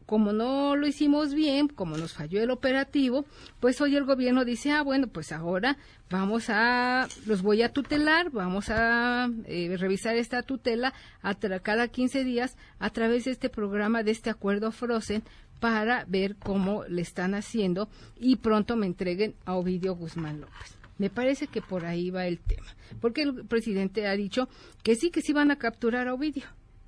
Como 0.05 0.33
no 0.33 0.75
lo 0.75 0.87
hicimos 0.87 1.33
bien, 1.33 1.67
como 1.67 1.97
nos 1.97 2.13
falló 2.13 2.41
el 2.41 2.51
operativo, 2.51 3.25
pues 3.59 3.79
hoy 3.81 3.95
el 3.95 4.05
gobierno 4.05 4.45
dice, 4.45 4.71
ah, 4.71 4.81
bueno, 4.81 5.07
pues 5.07 5.31
ahora 5.31 5.77
vamos 6.09 6.49
a, 6.49 7.07
los 7.25 7.41
voy 7.41 7.61
a 7.61 7.73
tutelar, 7.73 8.29
vamos 8.31 8.69
a 8.69 9.29
eh, 9.45 9.75
revisar 9.77 10.15
esta 10.15 10.43
tutela 10.43 10.93
a 11.21 11.33
cada 11.59 11.87
15 11.87 12.23
días 12.23 12.57
a 12.79 12.89
través 12.89 13.25
de 13.25 13.31
este 13.31 13.49
programa, 13.49 14.03
de 14.03 14.11
este 14.11 14.29
acuerdo 14.29 14.71
Frozen, 14.71 15.23
para 15.59 16.05
ver 16.09 16.35
cómo 16.35 16.83
le 16.85 17.01
están 17.01 17.35
haciendo 17.35 17.87
y 18.19 18.35
pronto 18.35 18.75
me 18.75 18.85
entreguen 18.85 19.35
a 19.45 19.53
Ovidio 19.53 19.95
Guzmán 19.95 20.41
López. 20.41 20.77
Me 20.97 21.09
parece 21.09 21.47
que 21.47 21.61
por 21.61 21.85
ahí 21.85 22.09
va 22.11 22.27
el 22.27 22.39
tema, 22.39 22.67
porque 23.01 23.23
el 23.23 23.45
presidente 23.45 24.07
ha 24.07 24.15
dicho 24.15 24.47
que 24.83 24.95
sí, 24.95 25.09
que 25.09 25.21
sí 25.21 25.33
van 25.33 25.51
a 25.51 25.57
capturar 25.57 26.07
a 26.07 26.13
Ovidio, 26.13 26.43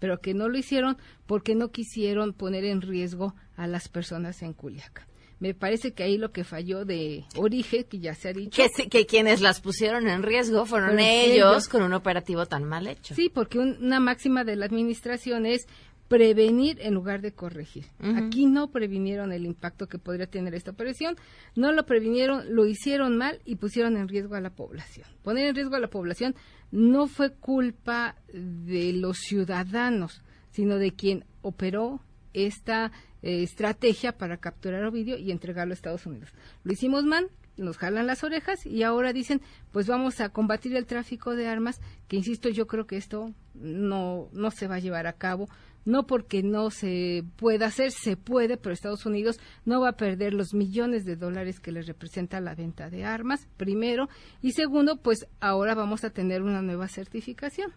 pero 0.05 0.21
que 0.21 0.35
no 0.35 0.49
lo 0.49 0.55
hicieron 0.59 0.97
porque 1.25 1.55
no 1.55 1.71
quisieron 1.71 2.31
poner 2.33 2.63
en 2.63 2.81
riesgo 2.81 3.33
a 3.57 3.65
las 3.65 3.89
personas 3.89 4.43
en 4.43 4.53
Culiacán. 4.53 5.07
Me 5.39 5.55
parece 5.55 5.93
que 5.93 6.03
ahí 6.03 6.19
lo 6.19 6.31
que 6.31 6.43
falló 6.43 6.85
de 6.85 7.25
origen, 7.35 7.85
que 7.85 7.97
ya 7.97 8.13
se 8.13 8.29
ha 8.29 8.33
dicho. 8.33 8.61
Que, 8.91 9.07
quienes 9.07 9.41
las 9.41 9.61
pusieron 9.61 10.07
en 10.07 10.21
riesgo 10.21 10.67
fueron 10.67 10.89
Fueron 10.91 10.99
ellos, 11.03 11.51
ellos. 11.53 11.67
con 11.69 11.81
un 11.81 11.93
operativo 11.93 12.45
tan 12.45 12.65
mal 12.65 12.85
hecho. 12.85 13.15
Sí, 13.15 13.29
porque 13.33 13.57
un- 13.57 13.83
una 13.83 13.99
máxima 13.99 14.43
de 14.43 14.55
la 14.57 14.67
administración 14.67 15.47
es 15.47 15.65
prevenir 16.07 16.77
en 16.81 16.93
lugar 16.93 17.21
de 17.21 17.33
corregir. 17.33 17.85
Aquí 17.99 18.45
no 18.45 18.69
previnieron 18.69 19.31
el 19.31 19.45
impacto 19.45 19.87
que 19.87 19.97
podría 19.97 20.27
tener 20.27 20.53
esta 20.53 20.71
operación, 20.71 21.15
no 21.55 21.71
lo 21.71 21.85
previnieron, 21.85 22.55
lo 22.55 22.65
hicieron 22.65 23.17
mal 23.17 23.39
y 23.45 23.55
pusieron 23.55 23.97
en 23.97 24.07
riesgo 24.07 24.35
a 24.35 24.41
la 24.41 24.51
población. 24.51 25.07
Poner 25.23 25.47
en 25.47 25.55
riesgo 25.55 25.75
a 25.75 25.79
la 25.79 25.89
población 25.89 26.35
no 26.71 27.07
fue 27.07 27.33
culpa 27.33 28.15
de 28.31 28.93
los 28.93 29.17
ciudadanos, 29.17 30.21
sino 30.51 30.77
de 30.77 30.91
quien 30.91 31.25
operó 31.41 32.01
esta 32.33 32.91
eh, 33.21 33.43
estrategia 33.43 34.17
para 34.17 34.37
capturar 34.37 34.83
Ovidio 34.83 35.17
y 35.17 35.31
entregarlo 35.31 35.73
a 35.73 35.75
Estados 35.75 36.05
Unidos. 36.05 36.29
Lo 36.63 36.73
hicimos 36.73 37.03
mal, 37.03 37.29
nos 37.57 37.77
jalan 37.77 38.07
las 38.07 38.23
orejas 38.23 38.65
y 38.65 38.83
ahora 38.83 39.13
dicen, 39.13 39.41
pues 39.71 39.87
vamos 39.87 40.19
a 40.19 40.29
combatir 40.29 40.75
el 40.75 40.85
tráfico 40.85 41.35
de 41.35 41.47
armas, 41.47 41.79
que 42.07 42.17
insisto, 42.17 42.49
yo 42.49 42.67
creo 42.67 42.85
que 42.85 42.97
esto 42.97 43.33
no, 43.53 44.29
no 44.33 44.51
se 44.51 44.67
va 44.67 44.75
a 44.75 44.79
llevar 44.79 45.07
a 45.07 45.13
cabo, 45.13 45.47
no 45.85 46.05
porque 46.05 46.43
no 46.43 46.71
se 46.71 47.23
pueda 47.37 47.67
hacer, 47.67 47.91
se 47.91 48.17
puede, 48.17 48.57
pero 48.57 48.73
Estados 48.73 49.05
Unidos 49.05 49.39
no 49.63 49.81
va 49.81 49.89
a 49.89 49.97
perder 49.97 50.33
los 50.33 50.53
millones 50.53 51.05
de 51.05 51.15
dólares 51.15 51.59
que 51.59 51.71
les 51.71 51.87
representa 51.87 52.41
la 52.41 52.55
venta 52.55 52.89
de 52.89 53.05
armas, 53.05 53.47
primero, 53.57 54.09
y 54.41 54.51
segundo, 54.51 54.97
pues 54.97 55.27
ahora 55.39 55.75
vamos 55.75 56.03
a 56.03 56.09
tener 56.09 56.41
una 56.41 56.61
nueva 56.61 56.87
certificación 56.87 57.71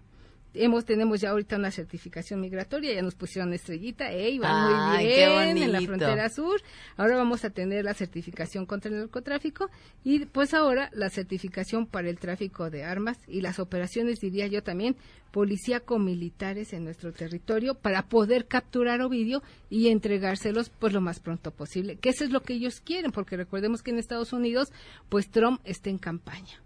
hemos 0.54 0.84
tenemos 0.84 1.20
ya 1.20 1.30
ahorita 1.30 1.56
una 1.56 1.70
certificación 1.70 2.40
migratoria, 2.40 2.94
ya 2.94 3.02
nos 3.02 3.14
pusieron 3.14 3.52
estrellita, 3.52 4.10
ey, 4.10 4.38
va 4.38 4.90
muy 4.90 5.06
bien 5.06 5.58
en 5.58 5.72
la 5.72 5.80
frontera 5.80 6.28
sur. 6.28 6.60
Ahora 6.96 7.16
vamos 7.16 7.44
a 7.44 7.50
tener 7.50 7.84
la 7.84 7.94
certificación 7.94 8.66
contra 8.66 8.90
el 8.90 8.98
narcotráfico 8.98 9.70
y 10.04 10.24
pues 10.26 10.54
ahora 10.54 10.90
la 10.92 11.10
certificación 11.10 11.86
para 11.86 12.08
el 12.08 12.18
tráfico 12.18 12.70
de 12.70 12.84
armas 12.84 13.18
y 13.26 13.40
las 13.40 13.58
operaciones, 13.58 14.20
diría 14.20 14.46
yo 14.46 14.62
también, 14.62 14.96
policíaco-militares 15.32 16.72
en 16.72 16.84
nuestro 16.84 17.12
territorio 17.12 17.74
para 17.74 18.08
poder 18.08 18.46
capturar 18.46 19.02
Ovidio 19.02 19.42
y 19.68 19.88
entregárselos 19.88 20.70
pues 20.70 20.92
lo 20.92 21.00
más 21.00 21.20
pronto 21.20 21.50
posible, 21.50 21.96
que 21.96 22.10
eso 22.10 22.24
es 22.24 22.30
lo 22.30 22.42
que 22.42 22.54
ellos 22.54 22.80
quieren, 22.80 23.12
porque 23.12 23.36
recordemos 23.36 23.82
que 23.82 23.90
en 23.90 23.98
Estados 23.98 24.32
Unidos 24.32 24.72
pues 25.08 25.30
Trump 25.30 25.60
está 25.64 25.90
en 25.90 25.98
campaña 25.98 26.62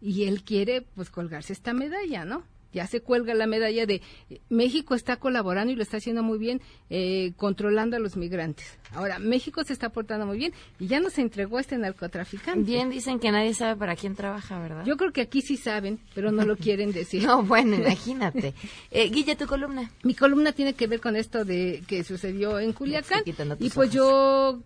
y 0.00 0.24
él 0.24 0.42
quiere 0.42 0.82
pues 0.94 1.10
colgarse 1.10 1.52
esta 1.52 1.72
medalla, 1.74 2.24
¿no? 2.24 2.44
Ya 2.72 2.86
se 2.86 3.00
cuelga 3.00 3.34
la 3.34 3.46
medalla 3.46 3.86
de 3.86 4.02
México 4.48 4.94
está 4.94 5.16
colaborando 5.16 5.72
y 5.72 5.76
lo 5.76 5.82
está 5.82 5.98
haciendo 5.98 6.22
muy 6.22 6.38
bien 6.38 6.60
eh, 6.90 7.32
controlando 7.36 7.96
a 7.96 8.00
los 8.00 8.16
migrantes. 8.16 8.78
Ahora, 8.92 9.18
México 9.18 9.64
se 9.64 9.72
está 9.72 9.90
portando 9.90 10.26
muy 10.26 10.38
bien 10.38 10.52
y 10.78 10.86
ya 10.86 11.00
nos 11.00 11.18
entregó 11.18 11.58
a 11.58 11.60
este 11.60 11.78
narcotraficante. 11.78 12.70
Bien, 12.70 12.90
dicen 12.90 13.18
que 13.18 13.30
nadie 13.30 13.54
sabe 13.54 13.76
para 13.76 13.96
quién 13.96 14.14
trabaja, 14.14 14.58
¿verdad? 14.58 14.84
Yo 14.84 14.96
creo 14.96 15.12
que 15.12 15.22
aquí 15.22 15.40
sí 15.42 15.56
saben, 15.56 15.98
pero 16.14 16.32
no 16.32 16.44
lo 16.44 16.56
quieren 16.56 16.92
decir. 16.92 17.24
no, 17.24 17.42
bueno, 17.42 17.76
imagínate. 17.76 18.54
Eh, 18.90 19.08
Guille, 19.10 19.36
tu 19.36 19.46
columna. 19.46 19.90
Mi 20.02 20.14
columna 20.14 20.52
tiene 20.52 20.74
que 20.74 20.86
ver 20.86 21.00
con 21.00 21.16
esto 21.16 21.44
de 21.44 21.82
que 21.86 22.04
sucedió 22.04 22.58
en 22.58 22.72
Culiacán. 22.72 23.22
Y 23.58 23.70
pues 23.70 23.90
yo 23.90 24.62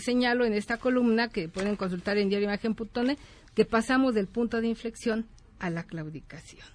señalo 0.00 0.44
en 0.44 0.52
esta 0.52 0.78
columna 0.78 1.28
que 1.28 1.48
pueden 1.48 1.76
consultar 1.76 2.18
en 2.18 2.28
diarioimagen.net 2.28 3.18
que 3.54 3.64
pasamos 3.64 4.14
del 4.14 4.26
punto 4.26 4.60
de 4.60 4.68
inflexión 4.68 5.26
a 5.58 5.70
la 5.70 5.84
claudicación. 5.84 6.66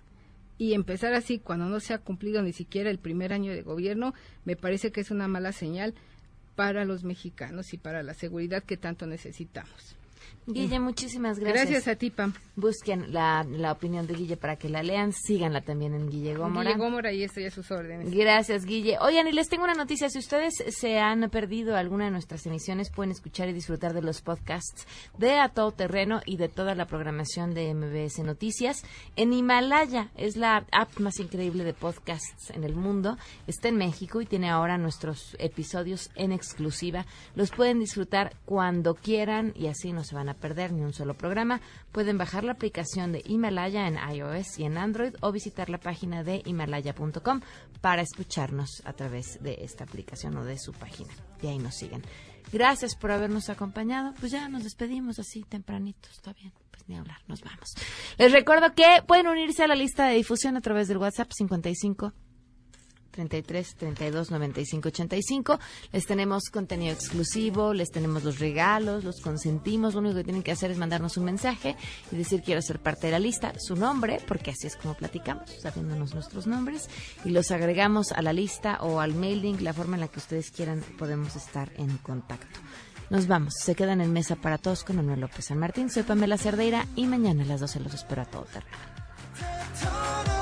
Y 0.57 0.73
empezar 0.73 1.13
así 1.13 1.39
cuando 1.39 1.65
no 1.65 1.79
se 1.79 1.93
ha 1.93 1.97
cumplido 1.97 2.41
ni 2.41 2.53
siquiera 2.53 2.89
el 2.89 2.99
primer 2.99 3.33
año 3.33 3.51
de 3.51 3.63
gobierno, 3.63 4.13
me 4.45 4.55
parece 4.55 4.91
que 4.91 5.01
es 5.01 5.11
una 5.11 5.27
mala 5.27 5.51
señal 5.51 5.93
para 6.55 6.85
los 6.85 7.03
mexicanos 7.03 7.73
y 7.73 7.77
para 7.77 8.03
la 8.03 8.13
seguridad 8.13 8.63
que 8.63 8.77
tanto 8.77 9.07
necesitamos. 9.07 9.95
Guille, 10.45 10.79
muchísimas 10.79 11.39
gracias. 11.39 11.69
Gracias 11.69 11.87
a 11.87 11.95
ti, 11.95 12.09
Pam. 12.09 12.33
Busquen 12.55 13.13
la, 13.13 13.45
la, 13.49 13.71
opinión 13.71 14.05
de 14.07 14.13
Guille 14.13 14.35
para 14.35 14.57
que 14.57 14.67
la 14.67 14.83
lean. 14.83 15.13
Síganla 15.13 15.61
también 15.61 15.93
en 15.93 16.09
Guille 16.09 16.35
Gómora. 16.35 16.69
Guille 16.69 16.83
Gómora 16.83 17.13
y 17.13 17.23
estoy 17.23 17.45
a 17.45 17.51
sus 17.51 17.71
órdenes. 17.71 18.13
Gracias, 18.13 18.65
Guille. 18.65 18.97
Oigan, 18.99 19.27
y 19.27 19.31
les 19.31 19.47
tengo 19.47 19.63
una 19.63 19.73
noticia. 19.73 20.09
Si 20.09 20.19
ustedes 20.19 20.53
se 20.67 20.99
han 20.99 21.29
perdido 21.29 21.77
alguna 21.77 22.05
de 22.05 22.11
nuestras 22.11 22.45
emisiones, 22.45 22.91
pueden 22.91 23.11
escuchar 23.11 23.47
y 23.47 23.53
disfrutar 23.53 23.93
de 23.93 24.01
los 24.01 24.21
podcasts 24.21 24.85
de 25.17 25.39
A 25.39 25.49
Todo 25.49 25.71
Terreno 25.71 26.21
y 26.25 26.37
de 26.37 26.49
toda 26.49 26.75
la 26.75 26.85
programación 26.85 27.53
de 27.53 27.73
MBS 27.73 28.19
Noticias. 28.19 28.83
En 29.15 29.31
Himalaya 29.31 30.09
es 30.15 30.35
la 30.35 30.65
app 30.71 30.99
más 30.99 31.19
increíble 31.19 31.63
de 31.63 31.73
podcasts 31.73 32.51
en 32.51 32.65
el 32.65 32.75
mundo. 32.75 33.17
Está 33.47 33.69
en 33.69 33.77
México 33.77 34.21
y 34.21 34.25
tiene 34.25 34.49
ahora 34.49 34.77
nuestros 34.77 35.37
episodios 35.39 36.11
en 36.15 36.33
exclusiva. 36.33 37.05
Los 37.35 37.51
pueden 37.51 37.79
disfrutar 37.79 38.35
cuando 38.45 38.95
quieran 38.95 39.53
y 39.55 39.67
así 39.67 39.93
no 39.93 40.03
van 40.13 40.29
a 40.29 40.33
perder 40.33 40.71
ni 40.71 40.81
un 40.81 40.93
solo 40.93 41.15
programa, 41.15 41.61
pueden 41.91 42.17
bajar 42.17 42.43
la 42.43 42.53
aplicación 42.53 43.11
de 43.11 43.23
Himalaya 43.25 43.87
en 43.87 43.97
iOS 44.15 44.59
y 44.59 44.65
en 44.65 44.77
Android 44.77 45.15
o 45.21 45.31
visitar 45.31 45.69
la 45.69 45.79
página 45.79 46.23
de 46.23 46.41
himalaya.com 46.45 47.41
para 47.81 48.01
escucharnos 48.01 48.81
a 48.85 48.93
través 48.93 49.41
de 49.41 49.57
esta 49.61 49.83
aplicación 49.83 50.37
o 50.37 50.45
de 50.45 50.57
su 50.57 50.71
página. 50.73 51.13
Y 51.41 51.47
ahí 51.47 51.59
nos 51.59 51.75
siguen. 51.75 52.03
Gracias 52.51 52.95
por 52.95 53.11
habernos 53.11 53.49
acompañado. 53.49 54.13
Pues 54.19 54.31
ya 54.31 54.47
nos 54.47 54.63
despedimos 54.63 55.19
así 55.19 55.43
tempranito, 55.43 56.09
está 56.11 56.33
bien. 56.33 56.53
Pues 56.71 56.87
ni 56.87 56.95
hablar, 56.95 57.17
nos 57.27 57.41
vamos. 57.41 57.73
Les 58.17 58.31
recuerdo 58.31 58.73
que 58.73 59.03
pueden 59.07 59.27
unirse 59.27 59.63
a 59.63 59.67
la 59.67 59.75
lista 59.75 60.07
de 60.07 60.15
difusión 60.15 60.55
a 60.57 60.61
través 60.61 60.87
del 60.87 60.97
WhatsApp 60.97 61.31
55 61.35 62.13
33 63.13 63.75
32 63.75 64.31
95 64.31 64.87
85. 64.89 65.59
Les 65.91 66.05
tenemos 66.05 66.49
contenido 66.51 66.93
exclusivo, 66.93 67.73
les 67.73 67.91
tenemos 67.91 68.23
los 68.23 68.39
regalos, 68.39 69.03
los 69.03 69.21
consentimos. 69.21 69.93
Lo 69.93 70.01
único 70.01 70.15
que 70.15 70.23
tienen 70.23 70.43
que 70.43 70.51
hacer 70.51 70.71
es 70.71 70.77
mandarnos 70.77 71.15
un 71.17 71.25
mensaje 71.25 71.77
y 72.11 72.17
decir 72.17 72.41
quiero 72.41 72.61
ser 72.61 72.79
parte 72.79 73.07
de 73.07 73.11
la 73.11 73.19
lista, 73.19 73.53
su 73.59 73.75
nombre, 73.75 74.19
porque 74.27 74.51
así 74.51 74.67
es 74.67 74.75
como 74.75 74.95
platicamos, 74.95 75.49
sabiéndonos 75.61 76.13
nuestros 76.13 76.47
nombres, 76.47 76.89
y 77.23 77.29
los 77.29 77.51
agregamos 77.51 78.11
a 78.11 78.21
la 78.21 78.33
lista 78.33 78.79
o 78.81 78.99
al 78.99 79.13
mailing, 79.13 79.63
la 79.63 79.73
forma 79.73 79.95
en 79.95 80.01
la 80.01 80.07
que 80.07 80.19
ustedes 80.19 80.51
quieran, 80.51 80.83
podemos 80.97 81.35
estar 81.35 81.71
en 81.77 81.97
contacto. 81.99 82.59
Nos 83.09 83.27
vamos, 83.27 83.53
se 83.59 83.75
quedan 83.75 84.01
en 84.01 84.11
mesa 84.11 84.35
para 84.35 84.57
todos 84.57 84.83
con 84.83 84.95
Manuel 84.95 85.19
López 85.19 85.45
San 85.45 85.59
Martín. 85.59 85.89
Soy 85.89 86.03
Pamela 86.03 86.37
Cerdeira 86.37 86.87
y 86.95 87.05
mañana 87.05 87.43
a 87.43 87.45
las 87.45 87.59
12 87.59 87.81
los 87.81 87.93
espero 87.93 88.23
a 88.23 88.25
todo 88.25 88.45
terreno. 88.45 90.32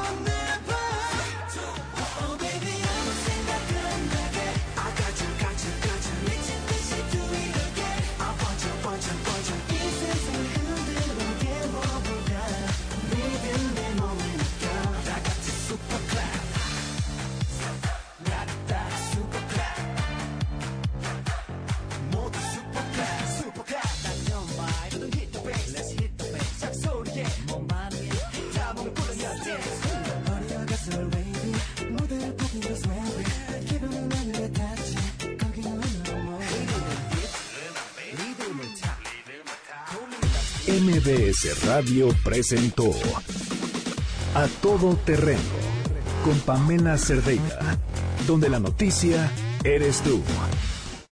MBS 41.02 41.66
Radio 41.66 42.10
presentó 42.24 42.92
A 44.36 44.48
Todo 44.62 44.96
Terreno 44.98 45.40
con 46.24 46.38
Pamela 46.42 46.96
Cerdeira, 47.00 47.80
donde 48.28 48.50
la 48.50 48.60
noticia 48.60 49.32
eres 49.64 50.02
tú. 50.02 50.22